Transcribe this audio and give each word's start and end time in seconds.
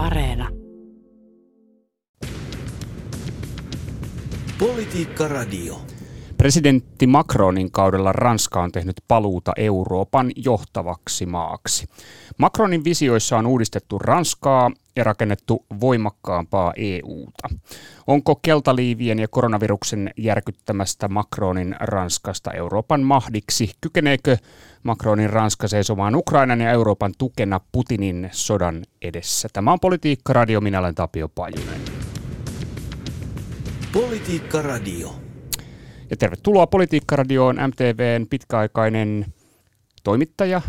Areena. 0.00 0.48
Politiikka 4.58 5.28
Radio. 5.28 5.76
Presidentti 6.36 7.06
Macronin 7.06 7.70
kaudella 7.70 8.12
Ranska 8.12 8.62
on 8.62 8.72
tehnyt 8.72 8.96
paluuta 9.08 9.52
Euroopan 9.56 10.30
johtavaksi 10.36 11.26
maaksi. 11.26 11.86
Macronin 12.38 12.84
visioissa 12.84 13.36
on 13.36 13.46
uudistettu 13.46 13.98
Ranskaa 13.98 14.70
ja 14.96 15.04
rakennettu 15.04 15.66
voimakkaampaa 15.80 16.72
EUta. 16.76 17.48
Onko 18.06 18.36
keltaliivien 18.42 19.18
ja 19.18 19.28
koronaviruksen 19.28 20.10
järkyttämästä 20.16 21.08
Macronin 21.08 21.76
Ranskasta 21.80 22.52
Euroopan 22.52 23.02
mahdiksi? 23.02 23.72
Kykeneekö 23.80 24.36
Macronin 24.82 25.30
Ranska 25.30 25.68
seisomaan 25.68 26.16
Ukrainan 26.16 26.60
ja 26.60 26.70
Euroopan 26.70 27.12
tukena 27.18 27.60
Putinin 27.72 28.28
sodan 28.32 28.84
edessä? 29.02 29.48
Tämä 29.52 29.72
on 29.72 29.80
Politiikka 29.80 30.32
Radio, 30.32 30.60
minä 30.60 30.78
olen 30.78 30.94
Tapio 30.94 31.28
Pajunen. 31.28 31.80
Politiikka 33.92 34.62
Radio. 34.62 35.14
Ja 36.10 36.16
tervetuloa 36.16 36.66
Politiikkaradioon 36.66 37.56
MTVn 37.56 38.26
pitkäaikainen 38.30 39.26
toimittaja, 40.04 40.62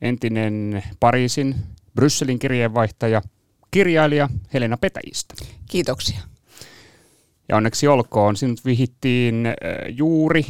entinen 0.00 0.82
Pariisin, 1.00 1.54
Brysselin 1.94 2.38
kirjeenvaihtaja, 2.38 3.22
kirjailija 3.70 4.28
Helena 4.54 4.76
Petäjistä. 4.76 5.34
Kiitoksia. 5.70 6.20
Ja 7.48 7.56
onneksi 7.56 7.88
olkoon, 7.88 8.36
sinut 8.36 8.64
vihittiin 8.64 9.46
juuri 9.88 10.46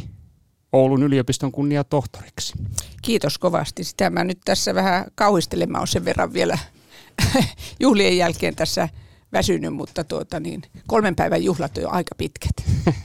Oulun 0.71 1.03
yliopiston 1.03 1.51
kunnia 1.51 1.83
tohtoriksi. 1.83 2.53
Kiitos 3.01 3.37
kovasti. 3.37 3.83
Sitä 3.83 4.09
mä 4.09 4.23
nyt 4.23 4.39
tässä 4.45 4.75
vähän 4.75 5.05
kauhistelemaan 5.15 5.87
sen 5.87 6.05
verran 6.05 6.33
vielä 6.33 6.57
juhlien 7.79 8.17
jälkeen 8.17 8.55
tässä 8.55 8.89
väsynyt, 9.33 9.73
mutta 9.73 10.03
tuota 10.03 10.39
niin, 10.39 10.61
kolmen 10.87 11.15
päivän 11.15 11.43
juhlat 11.43 11.77
on 11.77 11.83
jo 11.83 11.89
aika 11.89 12.15
pitkät. 12.15 12.55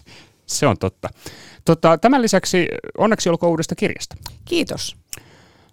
Se 0.47 0.67
on 0.67 0.79
totta. 0.79 1.09
Tota, 1.65 1.99
tämän 1.99 2.23
lisäksi 2.23 2.69
onneksi 2.99 3.29
olkoon 3.29 3.51
uudesta 3.51 3.75
kirjasta. 3.75 4.17
Kiitos. 4.45 4.97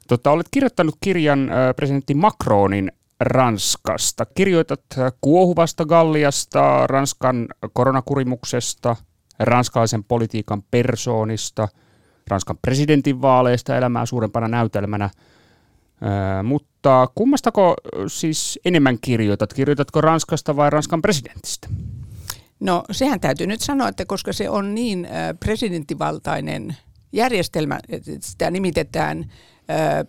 Tota, 0.08 0.32
olet 0.32 0.48
kirjoittanut 0.52 0.96
kirjan 1.02 1.50
äh, 1.50 1.76
presidentti 1.76 2.14
Macronin 2.14 2.92
Ranskasta. 3.20 4.26
Kirjoitat 4.26 4.82
kuohuvasta 5.22 5.86
Galliasta, 5.86 6.88
Ranskan 6.88 7.48
koronakurimuksesta, 7.74 8.96
ranskalaisen 9.40 10.04
politiikan 10.04 10.64
persoonista, 10.72 11.68
Ranskan 12.28 12.58
presidentinvaaleista 12.62 13.78
elämää 13.78 14.06
suurempana 14.06 14.48
näytelmänä. 14.48 15.06
Äh, 15.06 15.12
mutta 16.44 17.08
kummastako 17.16 17.76
siis 18.08 18.60
enemmän 18.66 18.98
kirjoitat? 19.02 19.54
Kirjoitatko 19.54 20.02
Ranskasta 20.02 20.56
vai 20.56 20.70
Ranskan 20.70 21.02
presidentistä? 21.02 21.68
No 22.60 22.84
sehän 22.92 23.20
täytyy 23.20 23.48
nyt 23.48 23.62
sanoa, 23.62 23.88
että 23.88 24.06
koska 24.06 24.34
se 24.34 24.50
on 24.50 24.76
niin 24.76 25.08
presidenttivaltainen 25.40 26.78
järjestelmä, 27.14 27.80
että 27.90 28.12
sitä 28.20 28.52
nimitetään 28.52 29.32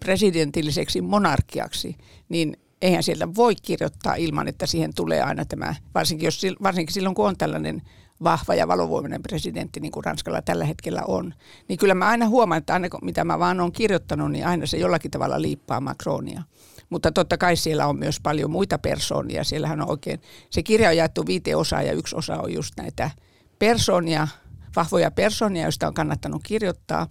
presidentilliseksi 0.01 1.01
monarkiaksi, 1.01 1.97
niin 2.29 2.57
eihän 2.83 3.03
sieltä 3.03 3.35
voi 3.35 3.55
kirjoittaa 3.63 4.15
ilman, 4.15 4.49
että 4.49 4.67
siihen 4.67 4.95
tulee 4.95 5.23
aina 5.23 5.45
tämä, 5.45 5.75
varsinkin, 5.95 6.27
jos, 6.27 6.43
varsinkin 6.63 6.95
silloin 6.95 7.15
kun 7.15 7.29
on 7.29 7.37
tällainen 7.37 7.83
vahva 8.25 8.55
ja 8.55 8.69
valovoimainen 8.69 9.23
presidentti, 9.23 9.81
niin 9.81 9.93
kuin 9.93 10.05
Ranskalla 10.05 10.43
tällä 10.43 10.65
hetkellä 10.65 11.03
on, 11.07 11.35
niin 11.69 11.79
kyllä 11.79 11.95
mä 11.95 12.09
aina 12.09 12.29
huomaan, 12.29 12.59
että 12.59 12.73
aina 12.73 12.89
mitä 13.03 13.25
mä 13.25 13.39
vaan 13.39 13.61
olen 13.61 13.73
kirjoittanut, 13.73 14.31
niin 14.31 14.47
aina 14.47 14.67
se 14.67 14.77
jollakin 14.77 15.11
tavalla 15.11 15.43
liippaa 15.43 15.81
Macronia. 15.81 16.43
Mutta 16.91 17.13
totta 17.13 17.39
kai 17.39 17.57
siellä 17.57 17.87
on 17.87 17.99
myös 17.99 18.21
paljon 18.21 18.51
muita 18.51 18.79
persoonia. 18.79 19.45
Siellähän 19.45 19.81
on 19.81 19.91
oikein, 19.91 20.21
se 20.51 20.63
kirja 20.63 20.89
on 20.89 20.97
jaettu 20.97 21.27
viiteen 21.27 21.57
osaan 21.57 21.87
ja 21.87 21.93
yksi 21.93 22.17
osa 22.17 22.41
on 22.41 22.53
just 22.53 22.75
näitä 22.77 23.11
persoonia, 23.59 24.29
vahvoja 24.77 25.11
persoonia, 25.11 25.63
joista 25.63 25.87
on 25.87 25.95
kannattanut 25.95 26.43
kirjoittaa. 26.45 27.07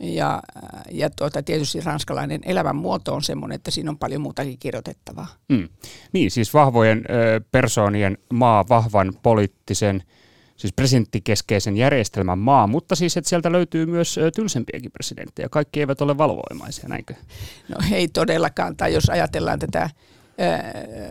Ja, 0.00 0.42
ja 0.90 1.10
tuota, 1.10 1.42
tietysti 1.42 1.80
ranskalainen 1.80 2.40
elämän 2.44 2.76
muoto 2.76 3.14
on 3.14 3.22
semmoinen, 3.22 3.56
että 3.56 3.70
siinä 3.70 3.90
on 3.90 3.98
paljon 3.98 4.20
muutakin 4.20 4.58
kirjoitettavaa. 4.58 5.26
Mm. 5.48 5.68
Niin, 6.12 6.30
siis 6.30 6.54
vahvojen 6.54 7.04
ö, 7.10 7.40
persoonien 7.52 8.18
maa, 8.32 8.64
vahvan 8.68 9.12
poliittisen 9.22 10.02
siis 10.56 10.72
presidenttikeskeisen 10.72 11.76
järjestelmän 11.76 12.38
maa, 12.38 12.66
mutta 12.66 12.94
siis 12.94 13.16
että 13.16 13.28
sieltä 13.28 13.52
löytyy 13.52 13.86
myös 13.86 14.20
tylsempiäkin 14.36 14.92
presidenttejä. 14.92 15.48
Kaikki 15.48 15.80
eivät 15.80 16.00
ole 16.00 16.18
valovoimaisia, 16.18 16.88
näinkö? 16.88 17.14
No 17.68 17.76
ei 17.92 18.08
todellakaan, 18.08 18.76
tai 18.76 18.94
jos 18.94 19.10
ajatellaan 19.10 19.58
tätä 19.58 19.90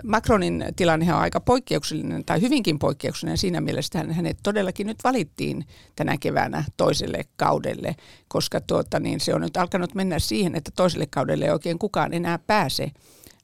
Macronin 0.03 0.65
tilanne 0.75 1.13
on 1.13 1.19
aika 1.19 1.39
poikkeuksellinen 1.39 2.25
tai 2.25 2.41
hyvinkin 2.41 2.79
poikkeuksellinen 2.79 3.37
siinä 3.37 3.61
mielessä, 3.61 3.99
että 4.01 4.13
hänet 4.13 4.37
todellakin 4.43 4.87
nyt 4.87 4.97
valittiin 5.03 5.65
tänä 5.95 6.17
keväänä 6.17 6.63
toiselle 6.77 7.25
kaudelle, 7.37 7.95
koska 8.27 8.61
tuota, 8.61 8.99
niin 8.99 9.19
se 9.19 9.33
on 9.35 9.41
nyt 9.41 9.57
alkanut 9.57 9.95
mennä 9.95 10.19
siihen, 10.19 10.55
että 10.55 10.71
toiselle 10.75 11.05
kaudelle 11.05 11.45
ei 11.45 11.51
oikein 11.51 11.79
kukaan 11.79 12.13
enää 12.13 12.39
pääse. 12.39 12.91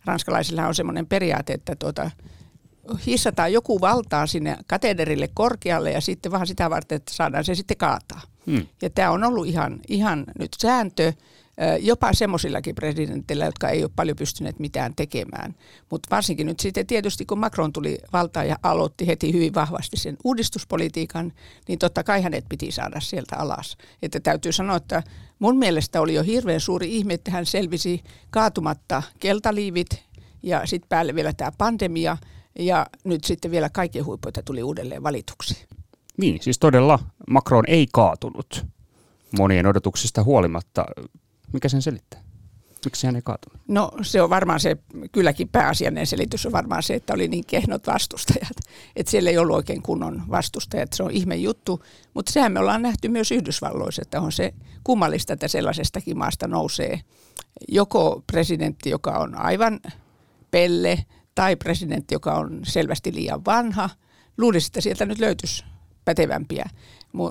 Ranskalaisilla 0.05 0.67
on 0.67 0.75
semmoinen 0.75 1.05
periaate, 1.07 1.53
että 1.53 1.75
tuota, 1.75 2.11
hissataan 3.05 3.53
joku 3.53 3.81
valtaa 3.81 4.27
sinne 4.27 4.57
katederille 4.67 5.29
korkealle 5.33 5.91
ja 5.91 6.01
sitten 6.01 6.31
vaan 6.31 6.47
sitä 6.47 6.69
varten, 6.69 6.95
että 6.95 7.13
saadaan 7.13 7.43
se 7.43 7.55
sitten 7.55 7.77
kaataa. 7.77 8.21
Hmm. 8.45 8.67
Ja 8.81 8.89
tämä 8.89 9.11
on 9.11 9.23
ollut 9.23 9.47
ihan, 9.47 9.79
ihan 9.87 10.25
nyt 10.39 10.51
sääntö 10.61 11.13
jopa 11.79 12.13
semmoisillakin 12.13 12.75
presidentillä, 12.75 13.45
jotka 13.45 13.69
ei 13.69 13.83
ole 13.83 13.91
paljon 13.95 14.17
pystyneet 14.17 14.59
mitään 14.59 14.95
tekemään. 14.95 15.55
Mutta 15.89 16.09
varsinkin 16.11 16.47
nyt 16.47 16.59
sitten 16.59 16.87
tietysti, 16.87 17.25
kun 17.25 17.39
Macron 17.39 17.73
tuli 17.73 17.97
valtaan 18.13 18.47
ja 18.47 18.55
aloitti 18.63 19.07
heti 19.07 19.33
hyvin 19.33 19.53
vahvasti 19.53 19.97
sen 19.97 20.17
uudistuspolitiikan, 20.23 21.33
niin 21.67 21.79
totta 21.79 22.03
kai 22.03 22.21
hänet 22.21 22.45
piti 22.49 22.71
saada 22.71 22.99
sieltä 22.99 23.35
alas. 23.37 23.77
Että 24.01 24.19
täytyy 24.19 24.51
sanoa, 24.51 24.75
että 24.75 25.03
mun 25.39 25.57
mielestä 25.57 26.01
oli 26.01 26.13
jo 26.13 26.23
hirveän 26.23 26.61
suuri 26.61 26.95
ihme, 26.95 27.13
että 27.13 27.31
hän 27.31 27.45
selvisi 27.45 28.03
kaatumatta 28.29 29.03
keltaliivit 29.19 30.03
ja 30.43 30.65
sitten 30.65 30.89
päälle 30.89 31.15
vielä 31.15 31.33
tämä 31.33 31.51
pandemia– 31.57 32.17
ja 32.59 32.85
nyt 33.03 33.23
sitten 33.23 33.51
vielä 33.51 33.69
kaikkien 33.69 34.05
huippuita 34.05 34.43
tuli 34.43 34.63
uudelleen 34.63 35.03
valituksi. 35.03 35.65
Niin, 36.17 36.41
siis 36.41 36.59
todella 36.59 36.99
Macron 37.29 37.63
ei 37.67 37.87
kaatunut 37.93 38.65
monien 39.37 39.65
odotuksista 39.65 40.23
huolimatta. 40.23 40.85
Mikä 41.55 41.69
sen 41.69 41.81
selittää? 41.81 42.21
Miksi 42.85 43.07
hän 43.07 43.15
ei 43.15 43.21
kaatunut? 43.21 43.61
No 43.67 43.91
se 44.01 44.21
on 44.21 44.29
varmaan 44.29 44.59
se, 44.59 44.77
kylläkin 45.11 45.49
pääasiallinen 45.49 46.07
selitys 46.07 46.45
on 46.45 46.51
varmaan 46.51 46.83
se, 46.83 46.93
että 46.93 47.13
oli 47.13 47.27
niin 47.27 47.45
kehnot 47.45 47.87
vastustajat. 47.87 48.57
Että 48.95 49.11
siellä 49.11 49.29
ei 49.29 49.37
ollut 49.37 49.55
oikein 49.55 49.81
kunnon 49.81 50.23
vastustajat. 50.29 50.93
Se 50.93 51.03
on 51.03 51.11
ihme 51.11 51.35
juttu. 51.35 51.83
Mutta 52.13 52.31
sehän 52.31 52.51
me 52.51 52.59
ollaan 52.59 52.81
nähty 52.81 53.07
myös 53.07 53.31
Yhdysvalloissa, 53.31 54.01
että 54.01 54.21
on 54.21 54.31
se 54.31 54.53
kummallista, 54.83 55.33
että 55.33 55.47
sellaisestakin 55.47 56.17
maasta 56.17 56.47
nousee 56.47 56.99
joko 57.67 58.23
presidentti, 58.31 58.89
joka 58.89 59.11
on 59.11 59.35
aivan 59.35 59.79
pelle 60.51 61.05
tai 61.35 61.55
presidentti, 61.55 62.15
joka 62.15 62.33
on 62.33 62.59
selvästi 62.63 63.13
liian 63.13 63.45
vanha. 63.45 63.89
Luulisi, 64.37 64.67
että 64.67 64.81
sieltä 64.81 65.05
nyt 65.05 65.19
löytyisi 65.19 65.65
pätevämpiä. 66.05 66.69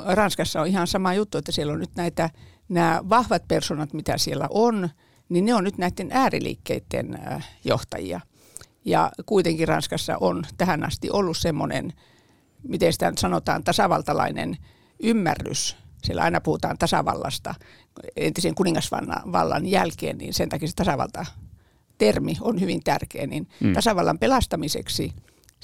Ranskassa 0.06 0.60
on 0.60 0.66
ihan 0.66 0.86
sama 0.86 1.14
juttu, 1.14 1.38
että 1.38 1.52
siellä 1.52 1.72
on 1.72 1.78
nyt 1.78 1.96
näitä 1.96 2.30
nämä 2.68 3.00
vahvat 3.08 3.48
personat, 3.48 3.92
mitä 3.92 4.18
siellä 4.18 4.46
on, 4.50 4.88
niin 5.28 5.44
ne 5.44 5.54
on 5.54 5.64
nyt 5.64 5.78
näiden 5.78 6.08
ääriliikkeiden 6.10 7.18
äh, 7.26 7.48
johtajia. 7.64 8.20
Ja 8.84 9.12
kuitenkin 9.26 9.68
Ranskassa 9.68 10.16
on 10.20 10.44
tähän 10.56 10.84
asti 10.84 11.10
ollut 11.10 11.36
semmoinen, 11.36 11.92
miten 12.68 12.92
sitä 12.92 13.10
nyt 13.10 13.18
sanotaan, 13.18 13.64
tasavaltalainen 13.64 14.56
ymmärrys. 15.02 15.76
Siellä 16.04 16.22
aina 16.22 16.40
puhutaan 16.40 16.78
tasavallasta 16.78 17.54
entisen 18.16 18.54
kuningasvallan 18.54 19.66
jälkeen, 19.66 20.18
niin 20.18 20.34
sen 20.34 20.48
takia 20.48 20.68
se 20.68 20.74
tasavalta 20.74 21.26
termi 21.98 22.36
on 22.40 22.60
hyvin 22.60 22.82
tärkeä, 22.84 23.26
niin 23.26 23.48
mm. 23.60 23.72
tasavallan 23.72 24.18
pelastamiseksi 24.18 25.12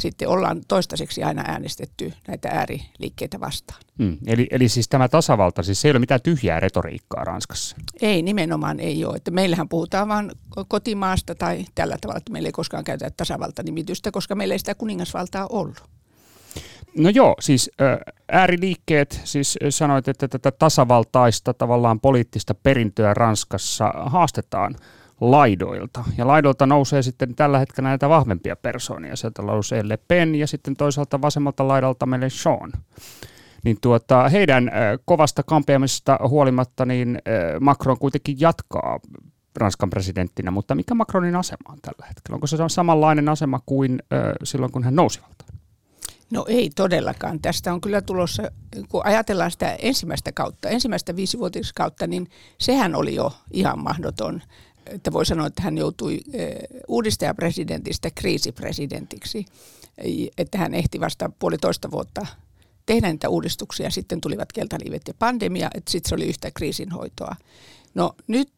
sitten 0.01 0.29
ollaan 0.29 0.61
toistaiseksi 0.69 1.23
aina 1.23 1.45
äänestetty 1.47 2.13
näitä 2.29 2.49
ääriliikkeitä 2.49 3.41
vastaan. 3.41 3.81
Mm. 3.99 4.19
Eli, 4.27 4.47
eli 4.51 4.69
siis 4.69 4.89
tämä 4.89 5.09
tasavalta, 5.09 5.63
siis 5.63 5.81
se 5.81 5.89
ei 5.89 5.91
ole 5.91 5.99
mitään 5.99 6.23
tyhjää 6.23 6.61
retoriikkaa 6.61 7.25
Ranskassa? 7.25 7.77
Ei, 8.03 8.23
nimenomaan 8.23 8.81
ei 8.81 9.05
ole. 9.05 9.17
Että 9.17 9.31
meillähän 9.31 9.69
puhutaan 9.69 10.09
vain 10.09 10.33
kotimaasta 10.69 11.35
tai 11.35 11.65
tällä 11.75 11.97
tavalla, 12.01 12.19
että 12.19 12.33
meillä 12.33 12.47
ei 12.47 12.53
koskaan 12.53 12.85
käytetä 12.85 13.11
tasavalta-nimitystä, 13.17 14.11
koska 14.11 14.35
meillä 14.35 14.55
ei 14.55 14.59
sitä 14.59 14.75
kuningasvaltaa 14.75 15.47
ollut. 15.51 15.83
No 16.99 17.09
joo, 17.09 17.35
siis 17.41 17.71
ääriliikkeet, 18.33 19.21
siis 19.25 19.59
sanoit, 19.71 20.09
että 20.09 20.29
tätä 20.29 20.51
tasavaltaista 20.51 21.55
tavallaan 21.55 22.01
poliittista 22.01 22.55
perintöä 22.55 23.15
Ranskassa 23.15 23.93
haastetaan– 23.97 24.77
laidoilta. 25.21 26.05
Ja 26.19 26.27
laidoilta 26.27 26.67
nousee 26.67 27.03
sitten 27.03 27.35
tällä 27.35 27.59
hetkellä 27.59 27.89
näitä 27.89 28.09
vahvempia 28.09 28.57
persoonia. 28.57 29.17
Sieltä 29.17 29.43
nousee 29.43 29.89
Le 29.89 29.97
Pen 29.97 30.35
ja 30.35 30.47
sitten 30.47 30.77
toisaalta 30.77 31.23
vasemmalta 31.23 31.69
laidalta 31.69 32.07
Mélenchon. 32.07 32.73
Niin 33.65 33.79
tuota, 33.81 34.29
heidän 34.29 34.71
kovasta 35.05 35.43
kampeamisesta 35.43 36.19
huolimatta, 36.29 36.87
niin 36.87 37.19
Macron 37.61 37.99
kuitenkin 37.99 38.37
jatkaa 38.41 39.01
Ranskan 39.57 39.91
presidenttinä, 39.91 40.51
mutta 40.51 40.75
mikä 40.75 40.95
Macronin 40.95 41.37
asema 41.37 41.73
on 41.73 41.79
tällä 41.83 42.07
hetkellä? 42.07 42.35
Onko 42.35 42.47
se 42.47 42.57
samanlainen 42.69 43.29
asema 43.29 43.61
kuin 43.67 44.03
silloin, 44.45 44.73
kun 44.73 44.85
hän 44.85 44.97
nousi 44.97 45.21
valtaan? 45.21 45.51
No 46.31 46.45
ei 46.49 46.71
todellakaan. 46.77 47.41
Tästä 47.41 47.73
on 47.73 47.81
kyllä 47.81 48.03
tulossa, 48.03 48.43
kun 48.89 49.07
ajatellaan 49.07 49.51
sitä 49.51 49.75
ensimmäistä 49.75 50.33
kautta, 50.33 50.69
ensimmäistä 50.69 51.17
viisivuotiskautta, 51.17 52.07
niin 52.07 52.29
sehän 52.59 52.95
oli 52.95 53.15
jo 53.15 53.33
ihan 53.51 53.79
mahdoton. 53.79 54.43
Että 54.87 55.13
voi 55.13 55.27
sanoa, 55.27 55.47
että 55.47 55.63
hän 55.63 55.79
joutui 55.79 56.21
uudistajapresidentistä 56.89 58.11
kriisipresidentiksi. 58.15 59.47
Että 60.39 60.59
hän 60.59 60.75
ehti 60.75 61.01
vasta 61.01 61.31
puolitoista 61.39 61.91
vuotta 61.91 62.27
tehdä 62.87 63.13
niitä 63.13 63.29
uudistuksia. 63.29 63.91
Sitten 63.91 64.21
tulivat 64.21 64.53
keltaliivet 64.53 65.03
ja 65.09 65.15
pandemia, 65.19 65.71
että 65.75 65.91
sitten 65.91 66.09
se 66.09 66.15
oli 66.15 66.29
yhtä 66.29 66.51
kriisinhoitoa. 66.51 67.37
No 67.95 68.15
nyt 68.27 68.53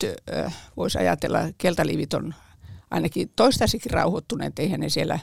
voisi 0.76 0.98
ajatella, 0.98 1.38
keltaliivit 1.58 2.14
on 2.14 2.34
ainakin 2.90 3.30
toistaiseksi 3.36 3.88
rauhoittuneet, 3.88 4.58
eihän 4.58 4.80
ne 4.80 4.88
siellä 4.88 5.18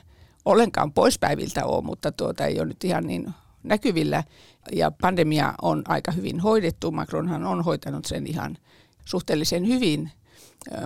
ollenkaan 0.45 0.93
poispäiviltä 0.93 1.65
ole, 1.65 1.83
mutta 1.83 2.11
tuota 2.11 2.45
ei 2.45 2.59
ole 2.59 2.67
nyt 2.67 2.83
ihan 2.83 3.07
niin 3.07 3.29
näkyvillä. 3.63 4.23
Ja 4.71 4.91
pandemia 4.91 5.53
on 5.61 5.83
aika 5.87 6.11
hyvin 6.11 6.39
hoidettu. 6.39 6.91
Macronhan 6.91 7.45
on 7.45 7.63
hoitanut 7.63 8.05
sen 8.05 8.27
ihan 8.27 8.57
suhteellisen 9.05 9.67
hyvin 9.67 10.11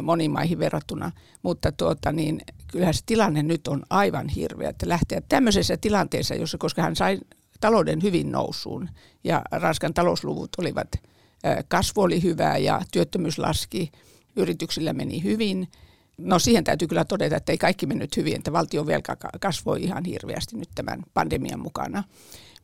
moniin 0.02 0.32
maihin 0.32 0.60
verrattuna, 0.60 1.12
mutta 1.44 1.72
tuota, 1.72 2.12
niin, 2.12 2.42
kyllähän 2.72 2.94
se 2.94 3.02
tilanne 3.06 3.44
nyt 3.44 3.68
on 3.68 3.84
aivan 3.90 4.30
hirveä, 4.30 4.70
että 4.70 4.90
lähteä 4.90 5.22
tämmöisessä 5.30 5.78
tilanteessa, 5.78 6.36
jossa, 6.36 6.58
koska 6.58 6.82
hän 6.82 6.96
sai 6.96 7.20
talouden 7.62 8.02
hyvin 8.02 8.32
nousuun 8.32 8.90
ja 9.24 9.42
Ranskan 9.52 9.94
talousluvut 9.94 10.50
olivat, 10.58 10.88
kasvu 11.68 12.02
oli 12.02 12.24
hyvää 12.24 12.58
ja 12.58 12.82
työttömyys 12.92 13.40
laski, 13.40 13.92
yrityksillä 14.36 14.94
meni 14.94 15.24
hyvin. 15.24 15.68
No 16.18 16.40
siihen 16.40 16.64
täytyy 16.64 16.88
kyllä 16.88 17.06
todeta, 17.06 17.36
että 17.36 17.52
ei 17.52 17.58
kaikki 17.58 17.86
mennyt 17.86 18.18
hyvin, 18.18 18.36
että 18.36 18.54
valtion 18.54 18.88
velka 18.88 19.18
kasvoi 19.42 19.84
ihan 19.84 20.06
hirveästi 20.06 20.58
nyt 20.58 20.70
tämän 20.76 21.04
pandemian 21.14 21.60
mukana. 21.60 22.04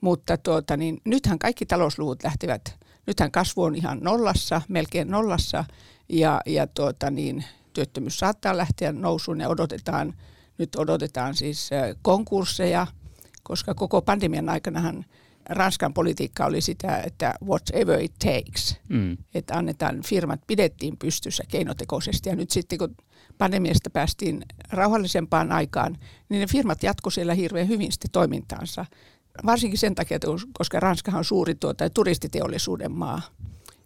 Mutta 0.01 0.37
tuota, 0.37 0.77
niin 0.77 1.01
nythän 1.05 1.39
kaikki 1.39 1.65
talousluvut 1.65 2.23
lähtevät, 2.23 2.75
nythän 3.09 3.31
kasvu 3.31 3.63
on 3.63 3.75
ihan 3.75 3.99
nollassa, 4.01 4.61
melkein 4.67 5.11
nollassa 5.11 5.65
ja, 6.09 6.41
ja 6.45 6.67
tuota, 6.67 7.11
niin, 7.11 7.43
työttömyys 7.73 8.19
saattaa 8.19 8.57
lähteä 8.57 8.91
nousuun 8.91 9.39
ja 9.39 9.49
odotetaan, 9.49 10.13
nyt 10.57 10.75
odotetaan 10.75 11.35
siis 11.35 11.69
konkursseja, 12.01 12.87
koska 13.43 13.73
koko 13.73 14.01
pandemian 14.01 14.49
aikanahan 14.49 15.05
Ranskan 15.49 15.93
politiikka 15.93 16.45
oli 16.45 16.61
sitä, 16.61 17.01
että 17.01 17.33
whatever 17.45 17.99
it 17.99 18.13
takes, 18.19 18.77
mm. 18.89 19.17
että 19.33 19.57
annetaan 19.57 20.01
firmat, 20.05 20.39
pidettiin 20.47 20.97
pystyssä 20.97 21.43
keinotekoisesti 21.47 22.29
ja 22.29 22.35
nyt 22.35 22.51
sitten 22.51 22.79
kun 22.79 22.95
pandemiasta 23.37 23.89
päästiin 23.89 24.45
rauhallisempaan 24.69 25.51
aikaan, 25.51 25.97
niin 26.29 26.39
ne 26.39 26.47
firmat 26.47 26.83
jatkoivat 26.83 27.13
siellä 27.13 27.33
hirveän 27.33 27.67
hyvin 27.67 27.91
sitten 27.91 28.11
toimintaansa. 28.11 28.85
Varsinkin 29.45 29.79
sen 29.79 29.95
takia, 29.95 30.15
että 30.15 30.27
koska 30.53 30.79
Ranskahan 30.79 31.19
on 31.19 31.25
suuri 31.25 31.55
tuota, 31.55 31.89
turistiteollisuuden 31.89 32.91
maa, 32.91 33.21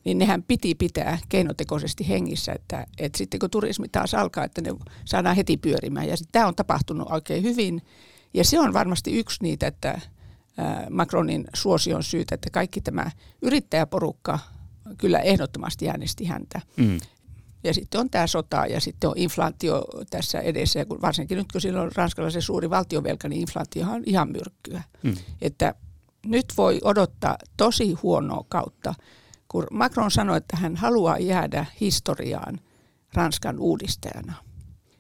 niin 0.06 0.18
nehän 0.18 0.44
piti 0.44 0.76
pitää 0.76 1.18
keinotekoisesti 1.30 2.10
hengissä, 2.10 2.52
että, 2.54 2.86
että 2.98 3.18
sitten 3.18 3.40
kun 3.40 3.50
turismi 3.50 3.90
taas 3.90 4.14
alkaa, 4.14 4.44
että 4.44 4.62
ne 4.62 4.74
saadaan 5.06 5.36
heti 5.36 5.58
pyörimään. 5.58 6.08
Ja 6.08 6.16
tämä 6.32 6.48
on 6.48 6.56
tapahtunut 6.56 7.12
oikein 7.12 7.44
hyvin. 7.44 7.82
Ja 8.34 8.44
se 8.44 8.60
on 8.60 8.74
varmasti 8.74 9.20
yksi 9.20 9.38
niitä, 9.42 9.68
että 9.68 10.02
Macronin 10.90 11.46
suosion 11.54 12.04
syytä, 12.04 12.36
että 12.36 12.50
kaikki 12.50 12.82
tämä 12.82 13.12
yrittäjäporukka 13.42 14.40
kyllä 14.98 15.20
ehdottomasti 15.20 15.90
äänesti 15.90 16.26
häntä. 16.26 16.62
Mm. 16.78 17.00
Ja 17.64 17.74
sitten 17.74 18.02
on 18.02 18.10
tämä 18.10 18.28
sota 18.28 18.66
ja 18.66 18.80
sitten 18.80 19.10
on 19.10 19.18
inflaatio 19.18 19.86
tässä 20.10 20.40
edessä. 20.40 20.80
Ja 20.80 20.86
kun, 20.86 21.02
varsinkin 21.02 21.38
nyt 21.38 21.52
kun 21.52 21.62
silloin 21.62 21.92
Ranskalla 21.96 22.30
se 22.30 22.42
suuri 22.42 22.70
valtiovelka, 22.70 23.30
niin 23.30 23.42
inflaatiohan 23.42 23.96
on 23.96 24.04
ihan 24.06 24.32
myrkkyä. 24.32 24.84
Mm. 25.04 25.14
Että 25.42 25.76
nyt 26.26 26.46
voi 26.58 26.80
odottaa 26.84 27.38
tosi 27.58 27.94
huonoa 27.94 28.46
kautta. 28.50 28.94
Kun 29.48 29.68
Macron 29.72 30.12
sanoi, 30.12 30.38
että 30.38 30.58
hän 30.58 30.76
haluaa 30.76 31.20
jäädä 31.20 31.66
historiaan 31.82 32.60
Ranskan 33.14 33.60
uudistajana, 33.60 34.34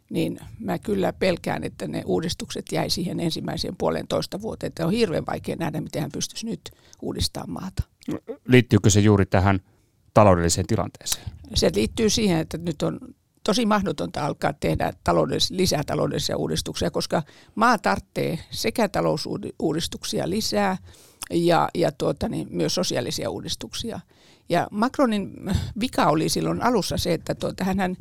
niin 0.10 0.39
mä 0.60 0.80
kyllä 0.80 1.13
pelkään, 1.13 1.63
että 1.63 1.88
ne 1.88 2.04
uudistukset 2.06 2.65
jäi 2.71 2.89
siihen 2.89 3.19
ensimmäiseen 3.19 3.75
puolentoista 3.77 4.42
vuoteen. 4.42 4.68
Että 4.68 4.86
on 4.86 4.92
hirveän 4.92 5.25
vaikea 5.25 5.56
nähdä, 5.56 5.81
miten 5.81 6.01
hän 6.01 6.12
pystyisi 6.12 6.45
nyt 6.45 6.62
uudistamaan 7.01 7.50
maata. 7.50 7.83
Liittyykö 8.48 8.89
se 8.89 9.00
juuri 9.00 9.25
tähän 9.25 9.60
taloudelliseen 10.13 10.68
tilanteeseen? 10.68 11.31
Se 11.54 11.71
liittyy 11.75 12.10
siihen, 12.10 12.39
että 12.39 12.57
nyt 12.57 12.81
on 12.81 13.00
tosi 13.44 13.65
mahdotonta 13.65 14.25
alkaa 14.25 14.54
tehdä 14.54 14.94
taloudellis- 15.10 15.57
lisää 15.57 15.83
taloudellisia 15.86 16.38
uudistuksia, 16.38 16.92
koska 16.92 17.24
maa 17.56 17.77
tarvitsee 17.77 18.39
sekä 18.51 18.89
talousuudistuksia 18.89 20.30
lisää 20.30 20.77
ja, 21.31 21.69
ja 21.75 21.92
tuota, 21.92 22.30
niin 22.30 22.48
myös 22.51 22.75
sosiaalisia 22.75 23.30
uudistuksia. 23.30 24.00
Ja 24.50 24.68
Macronin 24.71 25.33
vika 25.80 26.06
oli 26.06 26.30
silloin 26.30 26.63
alussa 26.63 26.98
se, 26.98 27.13
että 27.13 27.36
tuota, 27.36 27.63
hän, 27.63 27.98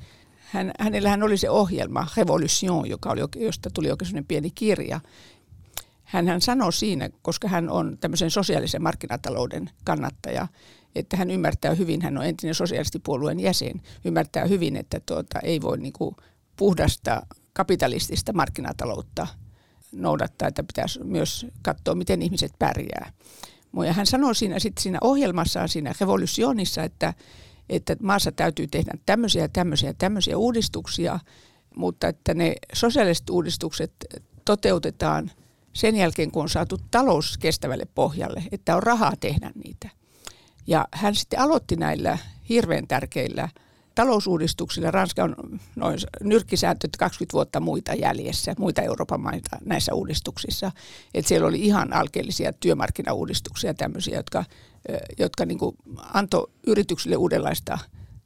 hän, 0.51 0.73
hänellähän 0.81 1.23
oli 1.23 1.37
se 1.37 1.51
ohjelma 1.51 2.07
Revolution, 2.17 2.89
joka 2.89 3.11
oli, 3.11 3.21
josta 3.37 3.71
tuli 3.71 3.91
oikein 3.91 4.25
pieni 4.25 4.51
kirja. 4.51 5.01
Hän, 6.05 6.29
hän 6.29 6.41
sanoi 6.41 6.73
siinä, 6.73 7.11
koska 7.23 7.49
hän 7.49 7.71
on 7.71 7.99
tämmöisen 8.01 8.31
sosiaalisen 8.31 8.83
markkinatalouden 8.83 9.71
kannattaja, 9.85 10.49
että 10.95 11.17
hän 11.17 11.31
ymmärtää 11.31 11.75
hyvin, 11.75 12.03
hän 12.03 12.19
on 12.19 12.27
entinen 12.27 12.55
sosialistipuolueen 12.55 13.41
jäsen, 13.41 13.83
ymmärtää 14.05 14.45
hyvin, 14.45 14.77
että 14.77 15.01
tuota, 15.07 15.41
ei 15.41 15.61
voi 15.61 15.79
niin 15.79 15.93
kuin 15.93 16.17
puhdasta 16.57 17.27
kapitalistista 17.53 18.33
markkinataloutta 18.33 19.27
noudattaa, 19.93 20.49
että 20.49 20.63
pitäisi 20.63 21.05
myös 21.05 21.47
katsoa, 21.63 21.95
miten 21.95 22.23
ihmiset 22.23 22.53
pärjää. 22.59 23.13
Ja 23.87 23.93
hän 23.93 24.07
sanoi 24.07 24.35
siinä, 24.35 24.59
sit 24.59 24.79
siinä 24.79 24.99
ohjelmassaan, 25.01 25.69
siinä 25.69 25.95
revolutionissa, 26.01 26.83
että, 26.83 27.15
että 27.69 27.97
maassa 28.03 28.33
täytyy 28.33 28.67
tehdä 28.67 28.93
tämmöisiä, 29.07 29.49
tämmöisiä, 29.49 29.95
tämmöisiä 29.95 30.39
uudistuksia, 30.39 31.19
mutta 31.77 32.09
että 32.09 32.35
ne 32.35 32.55
sosiaaliset 32.73 33.31
uudistukset 33.31 33.93
toteutetaan 34.45 35.31
sen 35.73 35.97
jälkeen, 35.97 36.31
kun 36.31 36.43
on 36.43 36.49
saatu 36.49 36.79
talous 36.91 37.39
kestävälle 37.39 37.87
pohjalle, 37.95 38.43
että 38.53 38.77
on 38.77 38.83
rahaa 38.83 39.13
tehdä 39.21 39.51
niitä. 39.65 40.02
Ja 40.67 40.89
hän 40.93 41.15
sitten 41.15 41.41
aloitti 41.41 41.77
näillä 41.77 42.19
hirveän 42.49 42.87
tärkeillä 42.87 43.49
talousuudistuksilla. 43.95 44.91
Ranska 44.91 45.25
on 45.25 45.37
noin 45.77 45.99
nyrkkisääntö 46.21 46.89
20 46.99 47.33
vuotta 47.33 47.61
muita 47.61 47.95
jäljessä, 47.95 48.55
muita 48.59 48.83
Euroopan 48.83 49.21
maita 49.21 49.57
näissä 49.65 49.95
uudistuksissa. 49.95 50.73
Et 51.15 51.27
siellä 51.27 51.49
oli 51.49 51.61
ihan 51.61 51.93
alkeellisia 51.93 52.53
työmarkkinauudistuksia 52.53 53.75
tämmöisiä, 53.75 54.17
jotka, 54.17 54.45
jotka 55.19 55.45
niin 55.45 55.59
antoi 56.13 56.51
yrityksille 56.67 57.17
uudenlaista 57.17 57.79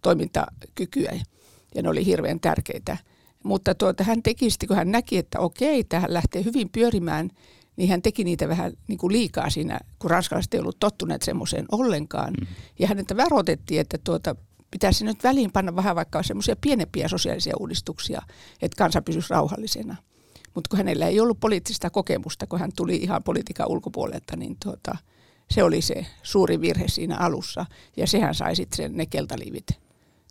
toimintakykyä 0.03 1.21
ja 1.75 1.83
ne 1.83 1.89
oli 1.89 2.07
hirveän 2.07 2.41
tärkeitä. 2.41 2.97
Mutta 3.43 3.75
tuota, 3.75 4.05
hän 4.05 4.23
teki 4.23 4.51
sitten, 4.51 4.67
kun 4.67 4.77
hän 4.77 4.93
näki, 4.93 5.19
että 5.19 5.41
okei, 5.41 5.85
tähän 5.85 6.15
lähtee 6.15 6.45
hyvin 6.45 6.69
pyörimään, 6.69 7.31
niin 7.77 7.91
hän 7.91 8.03
teki 8.03 8.25
niitä 8.25 8.49
vähän 8.49 8.73
niin 8.89 8.99
kuin 8.99 9.13
liikaa 9.13 9.51
siinä, 9.51 9.79
kun 9.99 10.11
ranskalaiset 10.11 10.55
ei 10.55 10.61
ollut 10.61 10.79
tottuneet 10.81 11.23
semmoiseen 11.23 11.67
ollenkaan. 11.73 12.35
Mm. 12.41 12.47
Ja 12.79 12.89
häneltä 12.89 13.17
varoitettiin, 13.17 13.81
että 13.81 13.99
tuota, 14.05 14.37
pitäisi 14.71 15.05
nyt 15.05 15.25
väliin 15.25 15.53
panna 15.53 15.77
vähän 15.77 15.97
vaikka 15.97 16.23
semmoisia 16.23 16.57
pienempiä 16.61 17.09
sosiaalisia 17.09 17.55
uudistuksia, 17.61 18.23
että 18.63 18.77
kansa 18.77 19.03
pysyisi 19.03 19.31
rauhallisena. 19.31 19.97
Mutta 20.55 20.69
kun 20.69 20.77
hänellä 20.77 21.07
ei 21.07 21.21
ollut 21.21 21.41
poliittista 21.41 21.91
kokemusta, 21.91 22.47
kun 22.47 22.61
hän 22.61 22.71
tuli 22.77 22.97
ihan 22.97 23.23
politiikan 23.23 23.69
ulkopuolelta, 23.69 24.37
niin 24.37 24.57
tuota, 24.65 24.97
se 25.51 25.63
oli 25.63 25.83
se 25.83 26.07
suuri 26.23 26.61
virhe 26.61 26.89
siinä 26.89 27.17
alussa. 27.17 27.67
Ja 27.97 28.07
sehän 28.07 28.35
sai 28.35 28.57
sitten 28.57 28.97
ne 28.97 29.07
keltaliivit 29.07 29.86